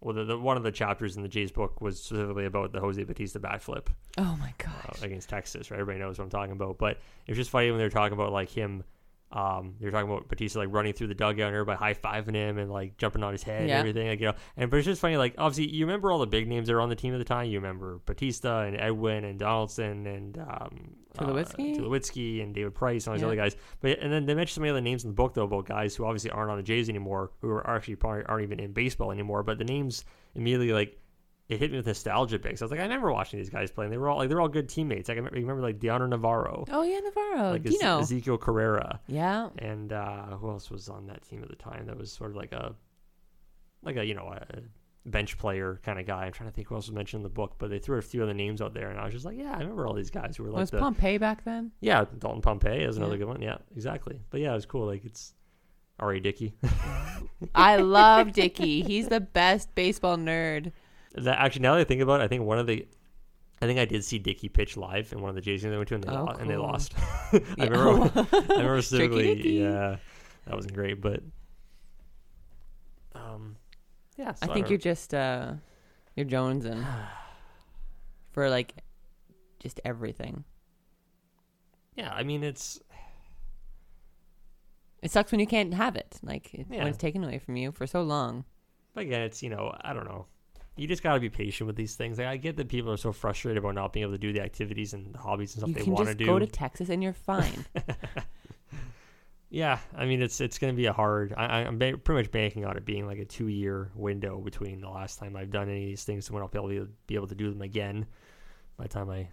well, 0.00 0.14
the, 0.14 0.24
the 0.24 0.38
one 0.38 0.56
of 0.56 0.62
the 0.62 0.72
chapters 0.72 1.16
in 1.16 1.22
the 1.22 1.28
Jays 1.28 1.50
book 1.52 1.80
was 1.80 2.00
specifically 2.02 2.44
about 2.46 2.72
the 2.72 2.80
Jose 2.80 3.02
Bautista 3.04 3.40
backflip. 3.40 3.86
Oh 4.18 4.36
my 4.40 4.52
uh, 4.66 4.92
against 5.02 5.28
Texas. 5.28 5.70
Right, 5.70 5.80
everybody 5.80 6.02
knows 6.04 6.18
what 6.18 6.24
I'm 6.24 6.30
talking 6.30 6.52
about. 6.52 6.78
But 6.78 6.98
it 7.26 7.30
was 7.30 7.38
just 7.38 7.50
funny 7.50 7.70
when 7.70 7.78
they 7.78 7.84
were 7.84 7.90
talking 7.90 8.12
about 8.12 8.32
like 8.32 8.50
him. 8.50 8.84
Um, 9.32 9.74
they 9.80 9.86
were 9.86 9.90
talking 9.92 10.08
about 10.08 10.28
Bautista 10.28 10.58
like 10.60 10.68
running 10.70 10.92
through 10.92 11.08
the 11.08 11.14
dugout 11.14 11.48
and 11.48 11.56
everybody 11.56 11.76
high 11.78 11.94
fiving 11.94 12.34
him 12.36 12.56
and 12.58 12.70
like 12.70 12.96
jumping 12.98 13.24
on 13.24 13.32
his 13.32 13.42
head 13.42 13.68
Yeah. 13.68 13.80
and 13.80 13.88
everything. 13.88 14.08
Like 14.08 14.20
you 14.20 14.26
know, 14.28 14.34
and 14.56 14.70
but 14.70 14.76
it's 14.76 14.86
just 14.86 15.00
funny. 15.00 15.16
Like 15.16 15.34
obviously, 15.38 15.74
you 15.74 15.86
remember 15.86 16.12
all 16.12 16.18
the 16.20 16.26
big 16.26 16.46
names 16.46 16.68
that 16.68 16.74
were 16.74 16.80
on 16.80 16.88
the 16.88 16.94
team 16.96 17.14
at 17.14 17.18
the 17.18 17.24
time. 17.24 17.48
You 17.48 17.58
remember 17.58 18.00
Bautista 18.06 18.58
and 18.58 18.76
Edwin 18.76 19.24
and 19.24 19.38
Donaldson 19.38 20.06
and 20.06 20.38
um, 20.38 20.96
Tulowitzki? 21.14 21.74
uh, 21.76 21.80
Tulowitzki 21.80 22.42
and 22.42 22.54
David 22.54 22.74
Price 22.74 23.06
and 23.06 23.12
all 23.12 23.14
these 23.14 23.22
Yeah. 23.22 23.26
other 23.28 23.36
guys. 23.36 23.56
But 23.80 23.98
and 24.00 24.12
then 24.12 24.26
they 24.26 24.34
mentioned 24.34 24.54
some 24.54 24.64
of 24.64 24.68
the 24.68 24.70
other 24.72 24.80
names 24.80 25.04
in 25.04 25.10
the 25.10 25.14
book 25.14 25.34
though 25.34 25.44
about 25.44 25.66
guys 25.66 25.94
who 25.96 26.04
obviously 26.04 26.30
aren't 26.30 26.50
on 26.50 26.56
the 26.56 26.62
Jays 26.62 26.88
anymore, 26.88 27.30
who 27.40 27.50
are 27.50 27.68
actually 27.68 27.96
probably 27.96 28.24
aren't 28.26 28.42
even 28.44 28.60
in 28.60 28.72
baseball 28.72 29.10
anymore. 29.12 29.42
But 29.42 29.58
the 29.58 29.64
names 29.64 30.04
immediately 30.34 30.72
like 30.72 30.98
it 31.48 31.58
hit 31.58 31.70
me 31.70 31.76
with 31.76 31.86
nostalgia 31.86 32.38
because 32.38 32.62
I 32.62 32.64
was 32.64 32.70
like, 32.70 32.80
I 32.80 32.84
remember 32.84 33.12
watching 33.12 33.38
these 33.38 33.50
guys 33.50 33.70
play. 33.70 33.84
And 33.84 33.92
they 33.92 33.98
were 33.98 34.08
all 34.08 34.16
like 34.18 34.28
they're 34.30 34.40
all 34.40 34.48
good 34.48 34.66
teammates. 34.68 35.08
Like, 35.10 35.16
I 35.16 35.18
remember, 35.18 35.38
remember 35.38 35.62
like 35.62 35.78
Dioner 35.78 36.08
Navarro, 36.08 36.64
Oh 36.70 36.82
yeah, 36.82 37.00
Navarro. 37.00 37.50
like 37.50 37.64
you 37.70 37.78
know. 37.82 37.98
Ezequiel 38.00 38.40
Carrera, 38.40 38.98
yeah. 39.08 39.50
and 39.58 39.92
uh, 39.92 40.36
who 40.38 40.48
else 40.48 40.70
was 40.70 40.88
on 40.88 41.06
that 41.08 41.22
team 41.28 41.42
at 41.42 41.50
the 41.50 41.56
time? 41.56 41.84
That 41.86 41.98
was 41.98 42.10
sort 42.10 42.30
of 42.30 42.36
like 42.36 42.52
a 42.52 42.74
like 43.82 43.96
a 43.96 44.04
you 44.06 44.14
know 44.14 44.32
a 44.34 44.46
bench 45.06 45.36
player 45.36 45.80
kind 45.82 45.98
of 46.00 46.06
guy. 46.06 46.24
I'm 46.24 46.32
trying 46.32 46.48
to 46.48 46.54
think 46.54 46.68
who 46.68 46.74
else 46.76 46.86
was 46.88 46.94
mentioned 46.94 47.20
in 47.20 47.22
the 47.24 47.28
book, 47.28 47.56
but 47.58 47.68
they 47.70 47.78
threw 47.78 47.98
a 47.98 48.02
few 48.02 48.22
other 48.22 48.32
names 48.34 48.62
out 48.62 48.72
there, 48.74 48.88
and 48.90 48.98
I 48.98 49.04
was 49.04 49.12
just 49.12 49.24
like, 49.26 49.36
yeah, 49.36 49.52
I 49.54 49.58
remember 49.58 49.86
all 49.86 49.92
these 49.94 50.10
guys 50.10 50.36
who 50.36 50.44
were 50.44 50.50
like 50.50 50.60
was 50.60 50.70
the 50.70 50.78
Pompey 50.78 51.18
back 51.18 51.44
then? 51.44 51.72
yeah 51.80 52.04
Dalton 52.18 52.40
Pompey 52.42 52.82
is 52.82 52.96
another 52.96 53.12
Yeah. 53.14 53.18
good 53.18 53.28
one. 53.28 53.42
Yeah, 53.42 53.58
exactly. 53.76 54.20
But 54.30 54.40
yeah, 54.40 54.52
it 54.52 54.54
was 54.54 54.66
cool. 54.66 54.86
Like 54.86 55.04
it's 55.04 55.34
R.A. 56.00 56.20
Dickey. 56.20 56.54
I 57.54 57.76
love 57.76 58.32
Dickey. 58.32 58.82
He's 58.82 59.08
the 59.08 59.20
best 59.20 59.74
baseball 59.74 60.16
nerd. 60.16 60.72
that 61.14 61.38
actually 61.38 61.62
now 61.62 61.74
that 61.74 61.80
I 61.82 61.84
think 61.84 62.00
about 62.00 62.20
it, 62.20 62.24
I 62.24 62.28
think 62.28 62.44
one 62.44 62.58
of 62.58 62.66
the 62.66 62.86
I 63.62 63.66
think 63.66 63.78
I 63.78 63.84
did 63.84 64.04
see 64.04 64.18
Dickey 64.18 64.48
pitch 64.48 64.76
live 64.76 65.12
in 65.12 65.20
one 65.20 65.28
of 65.30 65.36
the 65.36 65.40
Jays 65.40 65.62
games 65.62 65.70
they 65.72 65.76
went 65.76 65.88
to, 65.88 65.94
and 65.94 66.04
they, 66.04 66.10
Oh, 66.10 66.24
lo- 66.24 66.36
and 66.38 66.50
they 66.50 66.56
lost. 66.56 66.94
I 67.32 67.40
remember, 67.66 68.10
I 68.32 68.38
remember 68.48 68.82
specifically, 68.82 69.60
yeah, 69.60 69.96
that 70.46 70.54
wasn't 70.56 70.74
great, 70.74 71.00
but 71.00 71.20
yeah. 74.16 74.34
so 74.34 74.46
I 74.50 74.54
think 74.54 74.68
you're 74.68 74.78
just 74.78 75.12
uh 75.14 75.54
you're 76.16 76.26
jonesing 76.26 76.84
for 78.32 78.48
like 78.50 78.74
just 79.60 79.80
everything. 79.84 80.44
Yeah, 81.96 82.12
I 82.12 82.22
mean 82.22 82.42
it's 82.44 82.80
It 85.02 85.10
sucks 85.10 85.30
when 85.32 85.40
you 85.40 85.46
can't 85.46 85.74
have 85.74 85.96
it. 85.96 86.18
Like 86.22 86.52
it, 86.54 86.66
Yeah. 86.70 86.78
when 86.78 86.86
it's 86.88 86.98
taken 86.98 87.22
away 87.24 87.38
from 87.38 87.56
you 87.56 87.72
for 87.72 87.86
so 87.86 88.02
long. 88.02 88.44
but 88.94 89.02
again, 89.04 89.22
it's 89.22 89.42
you 89.42 89.50
know 89.50 89.74
I 89.82 89.92
don't 89.92 90.04
know. 90.06 90.26
You 90.76 90.88
just 90.88 91.02
gotta 91.04 91.20
be 91.20 91.30
patient 91.30 91.68
with 91.68 91.76
these 91.76 91.94
things. 91.94 92.18
Like, 92.18 92.26
I 92.26 92.36
get 92.36 92.56
that 92.56 92.68
people 92.68 92.90
are 92.90 92.96
so 92.96 93.12
frustrated 93.12 93.58
about 93.58 93.76
not 93.76 93.92
being 93.92 94.02
able 94.02 94.14
to 94.14 94.18
do 94.18 94.32
the 94.32 94.40
activities 94.40 94.92
and 94.92 95.14
the 95.14 95.18
hobbies 95.18 95.54
and 95.54 95.60
stuff 95.60 95.68
you 95.68 95.74
they 95.74 95.82
can 95.84 95.92
want 95.92 96.06
to 96.06 96.12
just 96.14 96.18
do. 96.18 96.26
go 96.26 96.38
to 96.40 96.46
Texas 96.48 96.88
and 96.88 97.00
you're 97.02 97.12
fine. 97.12 97.64
Yeah, 99.54 99.78
I 99.96 100.04
mean 100.04 100.20
it's 100.20 100.40
it's 100.40 100.58
going 100.58 100.72
to 100.72 100.76
be 100.76 100.86
a 100.86 100.92
hard. 100.92 101.32
I, 101.36 101.60
I'm 101.60 101.78
ba- 101.78 101.96
pretty 101.96 102.22
much 102.22 102.32
banking 102.32 102.64
on 102.64 102.76
it 102.76 102.84
being 102.84 103.06
like 103.06 103.18
a 103.20 103.24
two 103.24 103.46
year 103.46 103.90
window 103.94 104.40
between 104.40 104.80
the 104.80 104.90
last 104.90 105.20
time 105.20 105.36
I've 105.36 105.50
done 105.52 105.68
any 105.68 105.84
of 105.84 105.88
these 105.90 106.02
things 106.02 106.26
and 106.26 106.34
when 106.34 106.42
I'll 106.42 106.48
be 106.48 106.58
able 106.58 106.70
to 106.70 106.88
be 107.06 107.14
able 107.14 107.28
to 107.28 107.36
do 107.36 107.50
them 107.50 107.62
again. 107.62 108.04
By 108.76 108.84
the 108.84 108.88
time 108.88 109.08
I 109.10 109.28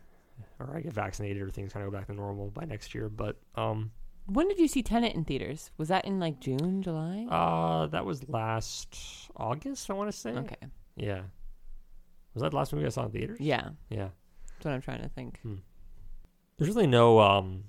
or 0.60 0.78
I 0.78 0.82
get 0.82 0.94
vaccinated 0.94 1.42
or 1.42 1.50
things 1.50 1.74
kind 1.74 1.84
of 1.84 1.92
go 1.92 1.98
back 1.98 2.06
to 2.06 2.14
normal 2.14 2.52
by 2.52 2.66
next 2.66 2.94
year. 2.94 3.10
But 3.10 3.38
um, 3.56 3.90
when 4.28 4.48
did 4.48 4.60
you 4.60 4.68
see 4.68 4.84
Tenet 4.84 5.16
in 5.16 5.26
theaters? 5.26 5.72
Was 5.80 5.88
that 5.88 6.06
in 6.06 6.20
like 6.20 6.40
June, 6.40 6.84
July? 6.84 7.26
uh, 7.28 7.88
that 7.88 8.06
was 8.06 8.28
last 8.30 8.96
August. 9.36 9.90
I 9.90 9.94
want 9.94 10.12
to 10.12 10.16
say. 10.16 10.32
okay. 10.32 10.56
Yeah. 10.96 11.22
Was 12.36 12.44
that 12.44 12.52
the 12.52 12.58
last 12.58 12.74
movie 12.74 12.86
I 12.86 12.90
saw 12.90 13.06
in 13.06 13.12
theaters? 13.12 13.40
Yeah. 13.40 13.70
Yeah. 13.90 14.10
That's 14.54 14.66
what 14.66 14.74
I'm 14.76 14.82
trying 14.82 15.02
to 15.02 15.10
think. 15.10 15.40
There's 16.58 16.70
really 16.76 16.86
no 16.86 17.20
um. 17.20 17.64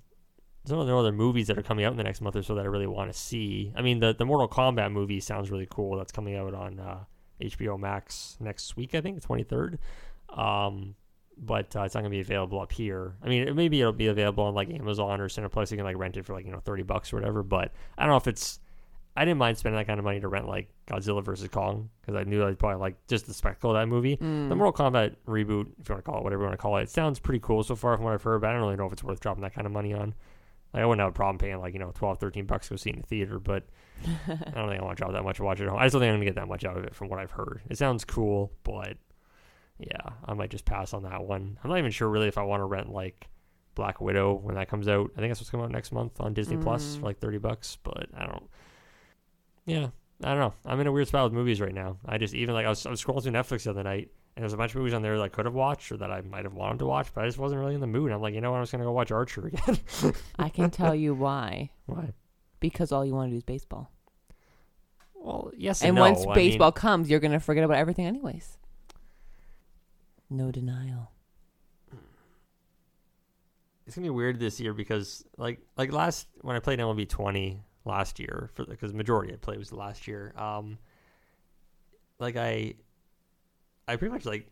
There's 0.65 0.87
no 0.87 0.99
other 0.99 1.13
movies 1.13 1.49
that 1.49 1.59
are 1.59 1.63
coming 1.63 1.85
out 1.85 1.91
in 1.91 1.97
the 1.97 2.05
next 2.05 2.21
month 2.21 2.37
or 2.37 2.43
so 2.43 2.55
that 2.55 2.63
I 2.63 2.69
really 2.69 2.87
want 2.87 3.13
to 3.13 3.19
see. 3.19 3.73
I 3.75 3.83
mean, 3.83 3.99
the 3.99 4.15
the 4.15 4.25
Mortal 4.25 4.49
Kombat 4.49 4.93
movie 4.93 5.21
sounds 5.21 5.51
really 5.51 5.67
cool. 5.69 5.97
That's 5.97 6.13
coming 6.13 6.37
out 6.37 6.55
on 6.55 6.79
uh, 6.79 7.05
HBO 7.41 7.79
Max 7.79 8.37
next 8.41 8.77
week, 8.77 8.95
I 8.95 9.01
think, 9.01 9.21
23rd. 9.21 9.79
Um, 10.37 10.95
but 11.37 11.75
uh, 11.75 11.83
it's 11.83 11.95
not 11.95 12.03
going 12.03 12.13
to 12.13 12.17
be 12.17 12.21
available 12.21 12.61
up 12.61 12.73
here. 12.73 13.15
I 13.23 13.29
mean, 13.29 13.49
it, 13.49 13.57
maybe 13.57 13.81
it'll 13.81 13.93
be 13.93 14.07
available 14.07 14.45
on 14.45 14.55
like 14.55 14.71
Amazon 14.71 15.21
or 15.21 15.29
Cineplex. 15.29 15.71
You 15.71 15.77
can 15.77 15.87
like 15.87 15.97
rent 15.97 16.17
it 16.17 16.25
for 16.25 16.35
like 16.35 16.45
you 16.45 16.53
know 16.53 16.61
30 16.61 16.83
bucks 16.85 17.13
or 17.13 17.17
whatever. 17.17 17.43
But 17.43 17.73
I 17.99 18.03
don't 18.03 18.11
know 18.11 18.17
if 18.17 18.27
it's. 18.27 18.61
I 19.15 19.27
didn't 19.27 19.39
mind 19.39 19.59
spending 19.59 19.79
that 19.79 19.87
kind 19.87 19.99
of 19.99 20.05
money 20.05 20.21
to 20.21 20.29
rent 20.29 20.49
like 20.49 20.71
Godzilla 20.87 21.23
versus 21.23 21.47
Kong 21.49 21.91
because 22.01 22.19
I 22.19 22.25
knew 22.25 22.47
I'd 22.47 22.59
probably 22.59 22.81
like 22.81 22.97
just 23.09 23.27
the 23.27 23.35
spectacle 23.35 23.71
of 23.71 23.77
that 23.77 23.87
movie. 23.87 24.17
Mm. 24.17 24.49
The 24.49 24.57
Mortal 24.57 24.73
Kombat 24.73 25.17
reboot, 25.29 25.67
if 25.79 25.89
you 25.89 25.95
want 25.95 26.03
to 26.03 26.03
call 26.03 26.19
it 26.19 26.25
whatever 26.25 26.43
you 26.43 26.47
want 26.47 26.59
to 26.59 26.63
call 26.63 26.79
it, 26.79 26.85
it 26.85 26.91
sounds 26.91 27.19
pretty 27.19 27.41
cool 27.41 27.63
so 27.63 27.77
far 27.77 27.95
from 27.97 28.07
what 28.07 28.15
I've 28.15 28.23
heard, 28.23 28.41
but 28.41 28.49
I 28.49 28.53
don't 28.55 28.63
really 28.63 28.77
know 28.77 28.87
if 28.87 28.93
it's 28.95 29.05
worth 29.05 29.21
dropping 29.21 29.43
that 29.43 29.55
kind 29.55 29.67
of 29.67 29.73
money 29.73 29.93
on. 29.93 30.15
Like, 30.75 30.83
I 30.83 30.87
wouldn't 30.87 31.01
have 31.03 31.11
a 31.11 31.15
problem 31.15 31.39
paying 31.39 31.59
like, 31.61 31.75
you 31.75 31.79
know, 31.81 31.93
12, 31.95 32.19
13 32.19 32.47
bucks 32.47 32.69
to 32.69 32.75
go 32.75 32.77
see 32.77 32.91
in 32.91 32.97
the 33.01 33.07
theater, 33.07 33.39
but 33.39 33.65
I 34.05 34.35
don't 34.55 34.69
think 34.69 34.81
I 34.81 34.85
want 34.85 34.97
to 34.97 35.01
drop 35.03 35.13
that 35.13 35.23
much 35.25 35.37
to 35.37 35.43
watch 35.45 35.61
it 35.61 35.65
at 35.65 35.69
home. 35.71 35.79
I 35.79 35.85
just 35.85 35.93
don't 35.93 36.01
think 36.01 36.09
I'm 36.11 36.17
going 36.17 36.27
to 36.27 36.33
get 36.33 36.37
that 36.37 36.49
much 36.49 36.65
out 36.65 36.77
of 36.79 36.85
it 36.85 36.95
from 36.95 37.09
what 37.09 37.19
I've 37.21 37.31
heard. 37.31 37.61
It 37.69 37.77
sounds 37.79 38.05
cool, 38.05 38.53
but 38.65 38.97
yeah, 39.79 40.01
I 40.25 40.35
might 40.35 40.51
just 40.51 40.65
pass 40.65 40.95
on 40.95 41.03
that 41.05 41.23
one. 41.25 41.59
I'm 41.63 41.71
not 41.71 41.79
even 41.79 41.91
sure 41.91 42.09
really 42.09 42.29
if 42.29 42.39
I 42.39 42.43
want 42.43 42.61
to 42.61 42.65
rent 42.67 42.91
like 42.91 43.27
Black 43.75 44.01
Widow 44.01 44.35
when 44.35 44.55
that 44.55 44.69
comes 44.69 44.89
out. 44.89 45.11
I 45.17 45.21
think 45.21 45.31
that's 45.31 45.41
what's 45.41 45.51
coming 45.51 45.65
out 45.65 45.73
next 45.73 45.93
month 45.93 46.21
on 46.21 46.35
Disney 46.35 46.57
Plus 46.57 46.97
Mm. 46.97 47.01
for 47.01 47.07
like 47.07 47.19
30 47.19 47.39
bucks, 47.39 47.77
but 47.83 48.07
I 48.17 48.27
don't. 48.27 48.45
Yeah, 49.67 49.89
I 50.25 50.31
don't 50.31 50.39
know. 50.41 50.55
I'm 50.67 50.81
in 50.81 50.87
a 50.87 50.93
weird 50.93 51.09
spot 51.09 51.25
with 51.25 51.33
movies 51.33 51.61
right 51.61 51.75
now. 51.75 51.99
I 52.07 52.19
just 52.19 52.35
even 52.35 52.55
like 52.55 52.67
I 52.67 52.69
was, 52.69 52.85
I 52.87 52.91
was 52.91 53.03
scrolling 53.03 53.23
through 53.23 53.33
Netflix 53.33 53.65
the 53.65 53.71
other 53.71 53.83
night, 53.83 54.11
and 54.37 54.43
there's 54.43 54.53
a 54.53 54.57
bunch 54.57 54.73
of 54.73 54.77
movies 54.79 54.95
on 54.95 55.03
there 55.03 55.17
that 55.17 55.23
I 55.23 55.29
could 55.29 55.45
have 55.45 55.55
watched 55.55 55.93
or 55.93 55.97
that 55.99 56.11
I 56.11 56.23
might 56.23 56.45
have 56.45 56.55
wanted 56.55 56.79
to 56.79 56.87
watch, 56.87 57.09
but 57.15 57.25
I 57.25 57.27
just 57.27 57.39
wasn't 57.39 57.61
really 57.61 57.75
in 57.75 57.81
the 57.81 57.87
mood. 57.87 58.13
I'm 58.13 58.23
like, 58.23 58.35
you 58.35 58.41
know 58.41 58.51
what? 58.51 58.59
I'm 58.59 58.63
just 58.63 58.73
gonna 58.73 58.85
go 58.85 58.93
watch 58.93 59.11
Archer 59.11 59.47
again. 59.53 59.79
I 60.39 60.49
can 60.49 60.71
tell 60.71 60.95
you 60.95 61.15
why. 61.15 61.71
Why? 61.87 62.13
Because 62.61 62.93
all 62.93 63.05
you 63.05 63.15
want 63.15 63.29
to 63.29 63.33
do 63.33 63.37
is 63.39 63.43
baseball. 63.43 63.91
Well, 65.15 65.53
yes, 65.57 65.83
And 65.83 65.91
and, 65.91 65.99
once 65.99 66.25
no. 66.25 66.33
I 66.33 66.37
mean, 66.37 66.51
baseball 66.51 66.73
comes, 66.73 67.09
you're 67.11 67.21
going 67.21 67.33
to 67.33 67.41
forget 67.41 67.63
about 67.63 67.77
everything 67.77 68.07
anyways. 68.07 68.59
No 70.31 70.51
denial. 70.51 71.11
it's 73.87 73.95
gonna 73.95 74.07
be 74.07 74.11
weird 74.11 74.39
this 74.41 74.59
year 74.59 74.73
because 74.73 75.25
like 75.37 75.61
like 75.77 75.93
last 75.93 76.27
when 76.41 76.57
I 76.57 76.61
played 76.61 76.79
MLB 76.79 77.09
20 77.09 77.61
last 77.85 78.19
year 78.19 78.49
for 78.55 78.65
because 78.65 78.93
the 78.93 78.97
majority 78.97 79.33
I 79.33 79.37
played 79.37 79.59
was 79.59 79.73
last 79.73 80.09
year. 80.09 80.33
Um, 80.37 80.79
like 82.19 82.37
I, 82.37 82.75
I 83.89 83.97
pretty 83.97 84.13
much 84.13 84.25
like 84.25 84.47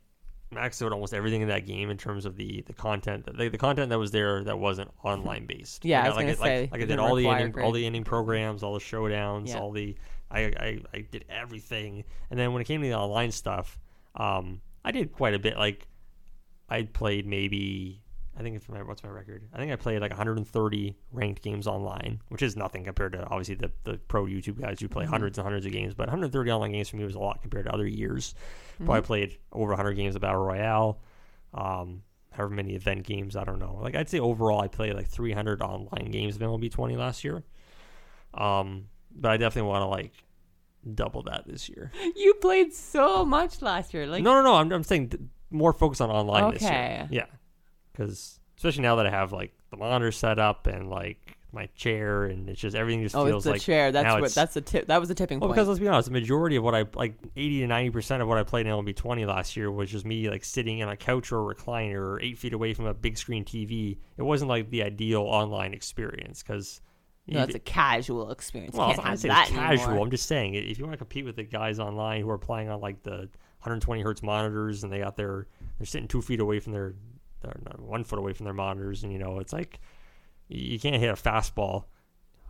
maxed 0.52 0.84
out 0.84 0.92
almost 0.92 1.14
everything 1.14 1.42
in 1.42 1.48
that 1.48 1.64
game 1.66 1.90
in 1.90 1.96
terms 1.96 2.26
of 2.26 2.36
the 2.36 2.62
the 2.66 2.72
content 2.72 3.24
that 3.26 3.36
the 3.36 3.58
content 3.58 3.90
that 3.90 3.98
was 3.98 4.10
there 4.10 4.42
that 4.44 4.58
wasn't 4.58 4.90
online 5.04 5.46
based. 5.46 5.84
Yeah, 5.84 6.04
I 6.04 6.08
like, 6.08 6.14
gonna 6.16 6.26
like, 6.28 6.36
say, 6.38 6.60
like, 6.62 6.72
like 6.72 6.82
I 6.82 6.84
did 6.86 6.98
all 6.98 7.14
the 7.14 7.26
inning, 7.28 7.58
all 7.60 7.72
the 7.72 7.86
ending 7.86 8.04
programs, 8.04 8.62
all 8.62 8.74
the 8.74 8.80
showdowns, 8.80 9.48
Yeah. 9.48 9.58
all 9.58 9.70
the 9.70 9.96
I, 10.30 10.40
I 10.40 10.80
I 10.94 11.00
did 11.10 11.24
everything, 11.28 12.04
and 12.30 12.38
then 12.38 12.52
when 12.52 12.62
it 12.62 12.64
came 12.64 12.80
to 12.82 12.88
the 12.88 12.94
online 12.94 13.30
stuff, 13.32 13.78
um, 14.14 14.60
I 14.84 14.92
did 14.92 15.12
quite 15.12 15.34
a 15.34 15.38
bit. 15.38 15.56
Like 15.56 15.86
I 16.68 16.82
played 16.82 17.26
maybe 17.26 18.02
I 18.38 18.42
think 18.42 18.56
it's 18.56 18.68
my 18.68 18.82
what's 18.82 19.02
my 19.02 19.10
record? 19.10 19.42
I 19.52 19.58
think 19.58 19.72
I 19.72 19.76
played 19.76 20.00
like 20.00 20.12
130 20.12 20.96
ranked 21.12 21.42
games 21.42 21.66
online, 21.66 22.20
which 22.28 22.42
is 22.42 22.56
nothing 22.56 22.84
compared 22.84 23.12
to 23.12 23.24
obviously 23.26 23.56
the 23.56 23.70
the 23.84 23.98
pro 24.08 24.24
YouTube 24.24 24.60
guys 24.60 24.80
who 24.80 24.88
play 24.88 25.04
Mhm. 25.04 25.08
hundreds 25.08 25.38
and 25.38 25.44
hundreds 25.44 25.66
of 25.66 25.72
games. 25.72 25.94
But 25.94 26.06
130 26.08 26.50
online 26.50 26.72
games 26.72 26.88
for 26.88 26.96
me 26.96 27.04
was 27.04 27.16
a 27.16 27.20
lot 27.20 27.42
compared 27.42 27.66
to 27.66 27.72
other 27.74 27.86
years. 27.86 28.34
Probably 28.84 29.02
played 29.02 29.38
over 29.52 29.70
100 29.70 29.92
games 29.94 30.14
of 30.14 30.22
Battle 30.22 30.42
Royale, 30.42 31.00
um, 31.52 32.02
however 32.32 32.54
many 32.54 32.74
event 32.74 33.02
games. 33.04 33.36
I 33.36 33.44
don't 33.44 33.58
know. 33.58 33.78
Like 33.82 33.94
I'd 33.94 34.08
say 34.08 34.18
overall, 34.20 34.60
I 34.60 34.68
played 34.68 34.94
like 34.94 35.08
300 35.08 35.60
online 35.62 36.10
games 36.10 36.36
of 36.36 36.42
MLB 36.42 36.70
20 36.70 36.96
last 36.96 37.22
year. 37.24 37.42
Um, 38.32 38.86
but 39.14 39.30
I 39.32 39.36
definitely 39.36 39.68
want 39.68 39.82
to 39.82 39.86
like 39.88 40.12
double 40.94 41.22
that 41.24 41.46
this 41.46 41.68
year. 41.68 41.92
You 42.16 42.34
played 42.34 42.72
so 42.72 43.24
much 43.24 43.60
last 43.62 43.92
year. 43.94 44.06
Like 44.06 44.22
no, 44.22 44.34
no, 44.34 44.42
no. 44.42 44.54
I'm, 44.56 44.72
I'm 44.72 44.82
saying 44.82 45.10
th- 45.10 45.22
more 45.50 45.72
focus 45.72 46.00
on 46.00 46.10
online 46.10 46.52
this 46.52 46.62
year. 46.62 46.70
Okay. 46.70 47.06
Yeah, 47.10 47.26
because 47.92 48.38
especially 48.56 48.82
now 48.82 48.96
that 48.96 49.06
I 49.06 49.10
have 49.10 49.32
like 49.32 49.52
the 49.70 49.76
monitor 49.76 50.12
set 50.12 50.38
up 50.38 50.66
and 50.66 50.88
like 50.90 51.29
my 51.52 51.66
chair, 51.74 52.24
and 52.24 52.48
it's 52.48 52.60
just 52.60 52.76
everything 52.76 53.02
just 53.02 53.14
oh, 53.14 53.24
it's 53.26 53.30
feels 53.30 53.44
the 53.44 53.50
like 53.52 53.60
chair. 53.60 53.92
That's 53.92 54.06
what. 54.06 54.18
it's- 54.18 54.34
That's 54.34 54.54
the 54.54 54.60
tip. 54.60 54.86
That 54.86 54.98
was 55.00 55.08
the 55.08 55.14
tipping 55.14 55.40
Well, 55.40 55.48
point. 55.48 55.56
because 55.56 55.68
let's 55.68 55.80
be 55.80 55.88
honest, 55.88 56.06
the 56.06 56.12
majority 56.12 56.56
of 56.56 56.62
what 56.64 56.74
I 56.74 56.84
like, 56.94 57.14
eighty 57.36 57.60
to 57.60 57.66
ninety 57.66 57.90
percent 57.90 58.22
of 58.22 58.28
what 58.28 58.38
I 58.38 58.42
played 58.42 58.66
in 58.66 58.72
LB 58.72 58.94
twenty 58.96 59.24
last 59.26 59.56
year 59.56 59.70
was 59.70 59.90
just 59.90 60.04
me 60.04 60.28
like 60.30 60.44
sitting 60.44 60.82
on 60.82 60.88
a 60.88 60.96
couch 60.96 61.32
or 61.32 61.50
a 61.50 61.54
recliner 61.54 61.96
or 62.00 62.20
eight 62.20 62.38
feet 62.38 62.52
away 62.52 62.74
from 62.74 62.86
a 62.86 62.94
big 62.94 63.16
screen 63.18 63.44
TV. 63.44 63.98
It 64.16 64.22
wasn't 64.22 64.48
like 64.48 64.70
the 64.70 64.82
ideal 64.82 65.22
online 65.22 65.74
experience 65.74 66.42
because. 66.42 66.80
no, 67.26 67.42
it's 67.42 67.54
a 67.54 67.58
casual 67.60 68.30
experience. 68.30 68.74
well, 68.74 68.94
saying 68.94 69.32
that 69.32 69.48
it's 69.48 69.56
casual. 69.56 69.84
anymore. 69.86 70.04
I'm 70.04 70.10
just 70.10 70.26
saying 70.26 70.54
if 70.54 70.78
you 70.78 70.84
want 70.84 70.94
to 70.94 70.98
compete 70.98 71.24
with 71.24 71.36
the 71.36 71.44
guys 71.44 71.78
online 71.78 72.22
who 72.22 72.30
are 72.30 72.38
playing 72.38 72.68
on 72.68 72.80
like 72.80 73.02
the 73.02 73.28
120 73.62 74.00
hertz 74.02 74.22
monitors 74.22 74.82
and 74.84 74.92
they 74.92 75.00
got 75.00 75.16
their 75.16 75.46
they're 75.78 75.86
sitting 75.86 76.08
two 76.08 76.22
feet 76.22 76.40
away 76.40 76.60
from 76.60 76.72
their, 76.72 76.94
they're 77.42 77.60
not 77.64 77.78
one 77.80 78.04
foot 78.04 78.18
away 78.18 78.32
from 78.32 78.44
their 78.44 78.54
monitors, 78.54 79.02
and 79.02 79.12
you 79.12 79.18
know 79.18 79.38
it's 79.38 79.52
like 79.52 79.80
you 80.50 80.78
can't 80.78 80.96
hit 80.96 81.08
a 81.08 81.14
fastball 81.14 81.84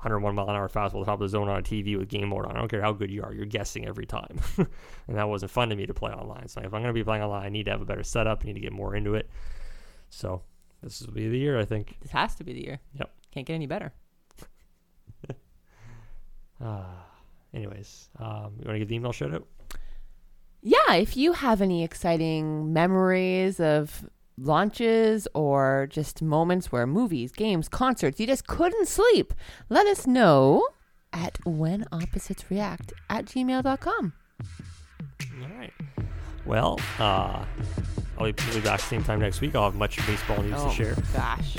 101 0.02 0.34
mile 0.34 0.48
an 0.48 0.56
hour 0.56 0.68
fastball 0.68 1.04
top 1.04 1.14
of 1.14 1.20
the 1.20 1.28
zone 1.28 1.48
on 1.48 1.58
a 1.58 1.62
TV 1.62 1.98
with 1.98 2.08
game 2.08 2.30
mode 2.30 2.46
on. 2.46 2.56
I 2.56 2.58
don't 2.58 2.68
care 2.68 2.80
how 2.80 2.92
good 2.92 3.10
you 3.10 3.22
are, 3.22 3.34
you're 3.34 3.44
guessing 3.44 3.86
every 3.86 4.06
time. 4.06 4.40
and 4.56 5.16
that 5.18 5.28
wasn't 5.28 5.52
fun 5.52 5.68
to 5.68 5.76
me 5.76 5.84
to 5.84 5.92
play 5.92 6.10
online. 6.10 6.48
So 6.48 6.60
if 6.62 6.72
I'm 6.72 6.80
going 6.80 6.86
to 6.86 6.92
be 6.94 7.04
playing 7.04 7.22
online, 7.22 7.44
I 7.44 7.48
need 7.50 7.64
to 7.64 7.72
have 7.72 7.82
a 7.82 7.84
better 7.84 8.02
setup. 8.02 8.40
I 8.42 8.46
need 8.46 8.54
to 8.54 8.60
get 8.60 8.72
more 8.72 8.96
into 8.96 9.14
it. 9.14 9.28
So 10.08 10.40
this 10.82 11.02
will 11.02 11.12
be 11.12 11.28
the 11.28 11.38
year, 11.38 11.60
I 11.60 11.66
think. 11.66 11.98
This 12.00 12.12
has 12.12 12.34
to 12.36 12.44
be 12.44 12.54
the 12.54 12.64
year. 12.64 12.80
Yep. 12.94 13.10
Can't 13.30 13.46
get 13.46 13.54
any 13.54 13.66
better. 13.66 13.92
Uh, 16.62 16.84
anyways, 17.54 18.08
um, 18.18 18.54
you 18.58 18.64
want 18.64 18.74
to 18.74 18.78
give 18.78 18.88
the 18.88 18.94
email 18.94 19.12
shout 19.12 19.34
out? 19.34 19.46
Yeah, 20.62 20.94
if 20.94 21.14
you 21.16 21.34
have 21.34 21.60
any 21.60 21.84
exciting 21.84 22.72
memories 22.72 23.60
of 23.60 24.08
launches 24.40 25.29
or 25.35 25.87
just 25.90 26.22
moments 26.22 26.72
where 26.72 26.87
movies, 26.87 27.33
games, 27.33 27.68
concerts, 27.68 28.18
you 28.18 28.26
just 28.26 28.46
couldn't 28.46 28.88
sleep, 28.88 29.35
let 29.68 29.87
us 29.87 30.07
know 30.07 30.66
at 31.12 31.38
when 31.44 31.85
opposites 31.92 32.44
react 32.50 32.92
at 33.09 33.26
gmail.com. 33.26 34.12
All 35.42 35.48
right. 35.59 35.72
Well, 36.46 36.79
uh, 36.98 37.44
I'll 38.18 38.33
be, 38.33 38.61
back 38.62 38.81
same 38.81 39.05
time 39.05 39.20
next 39.20 39.40
week. 39.40 39.55
I'll 39.55 39.64
have 39.64 39.74
much 39.74 40.05
baseball 40.07 40.42
news 40.42 40.55
Oh, 40.57 40.68
to 40.68 40.74
share. 40.74 40.94
gosh. 41.12 41.57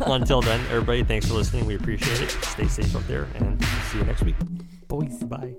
Until 0.06 0.40
then, 0.42 0.60
everybody, 0.70 1.02
thanks 1.02 1.26
for 1.26 1.34
listening. 1.34 1.66
We 1.66 1.74
appreciate 1.76 2.20
it. 2.20 2.30
Stay 2.30 2.66
safe 2.68 2.94
up 2.94 3.06
there, 3.06 3.26
and 3.36 3.62
see 3.90 3.98
you 3.98 4.04
next 4.04 4.22
week. 4.22 4.36
Boys. 4.88 5.16
Bye. 5.24 5.54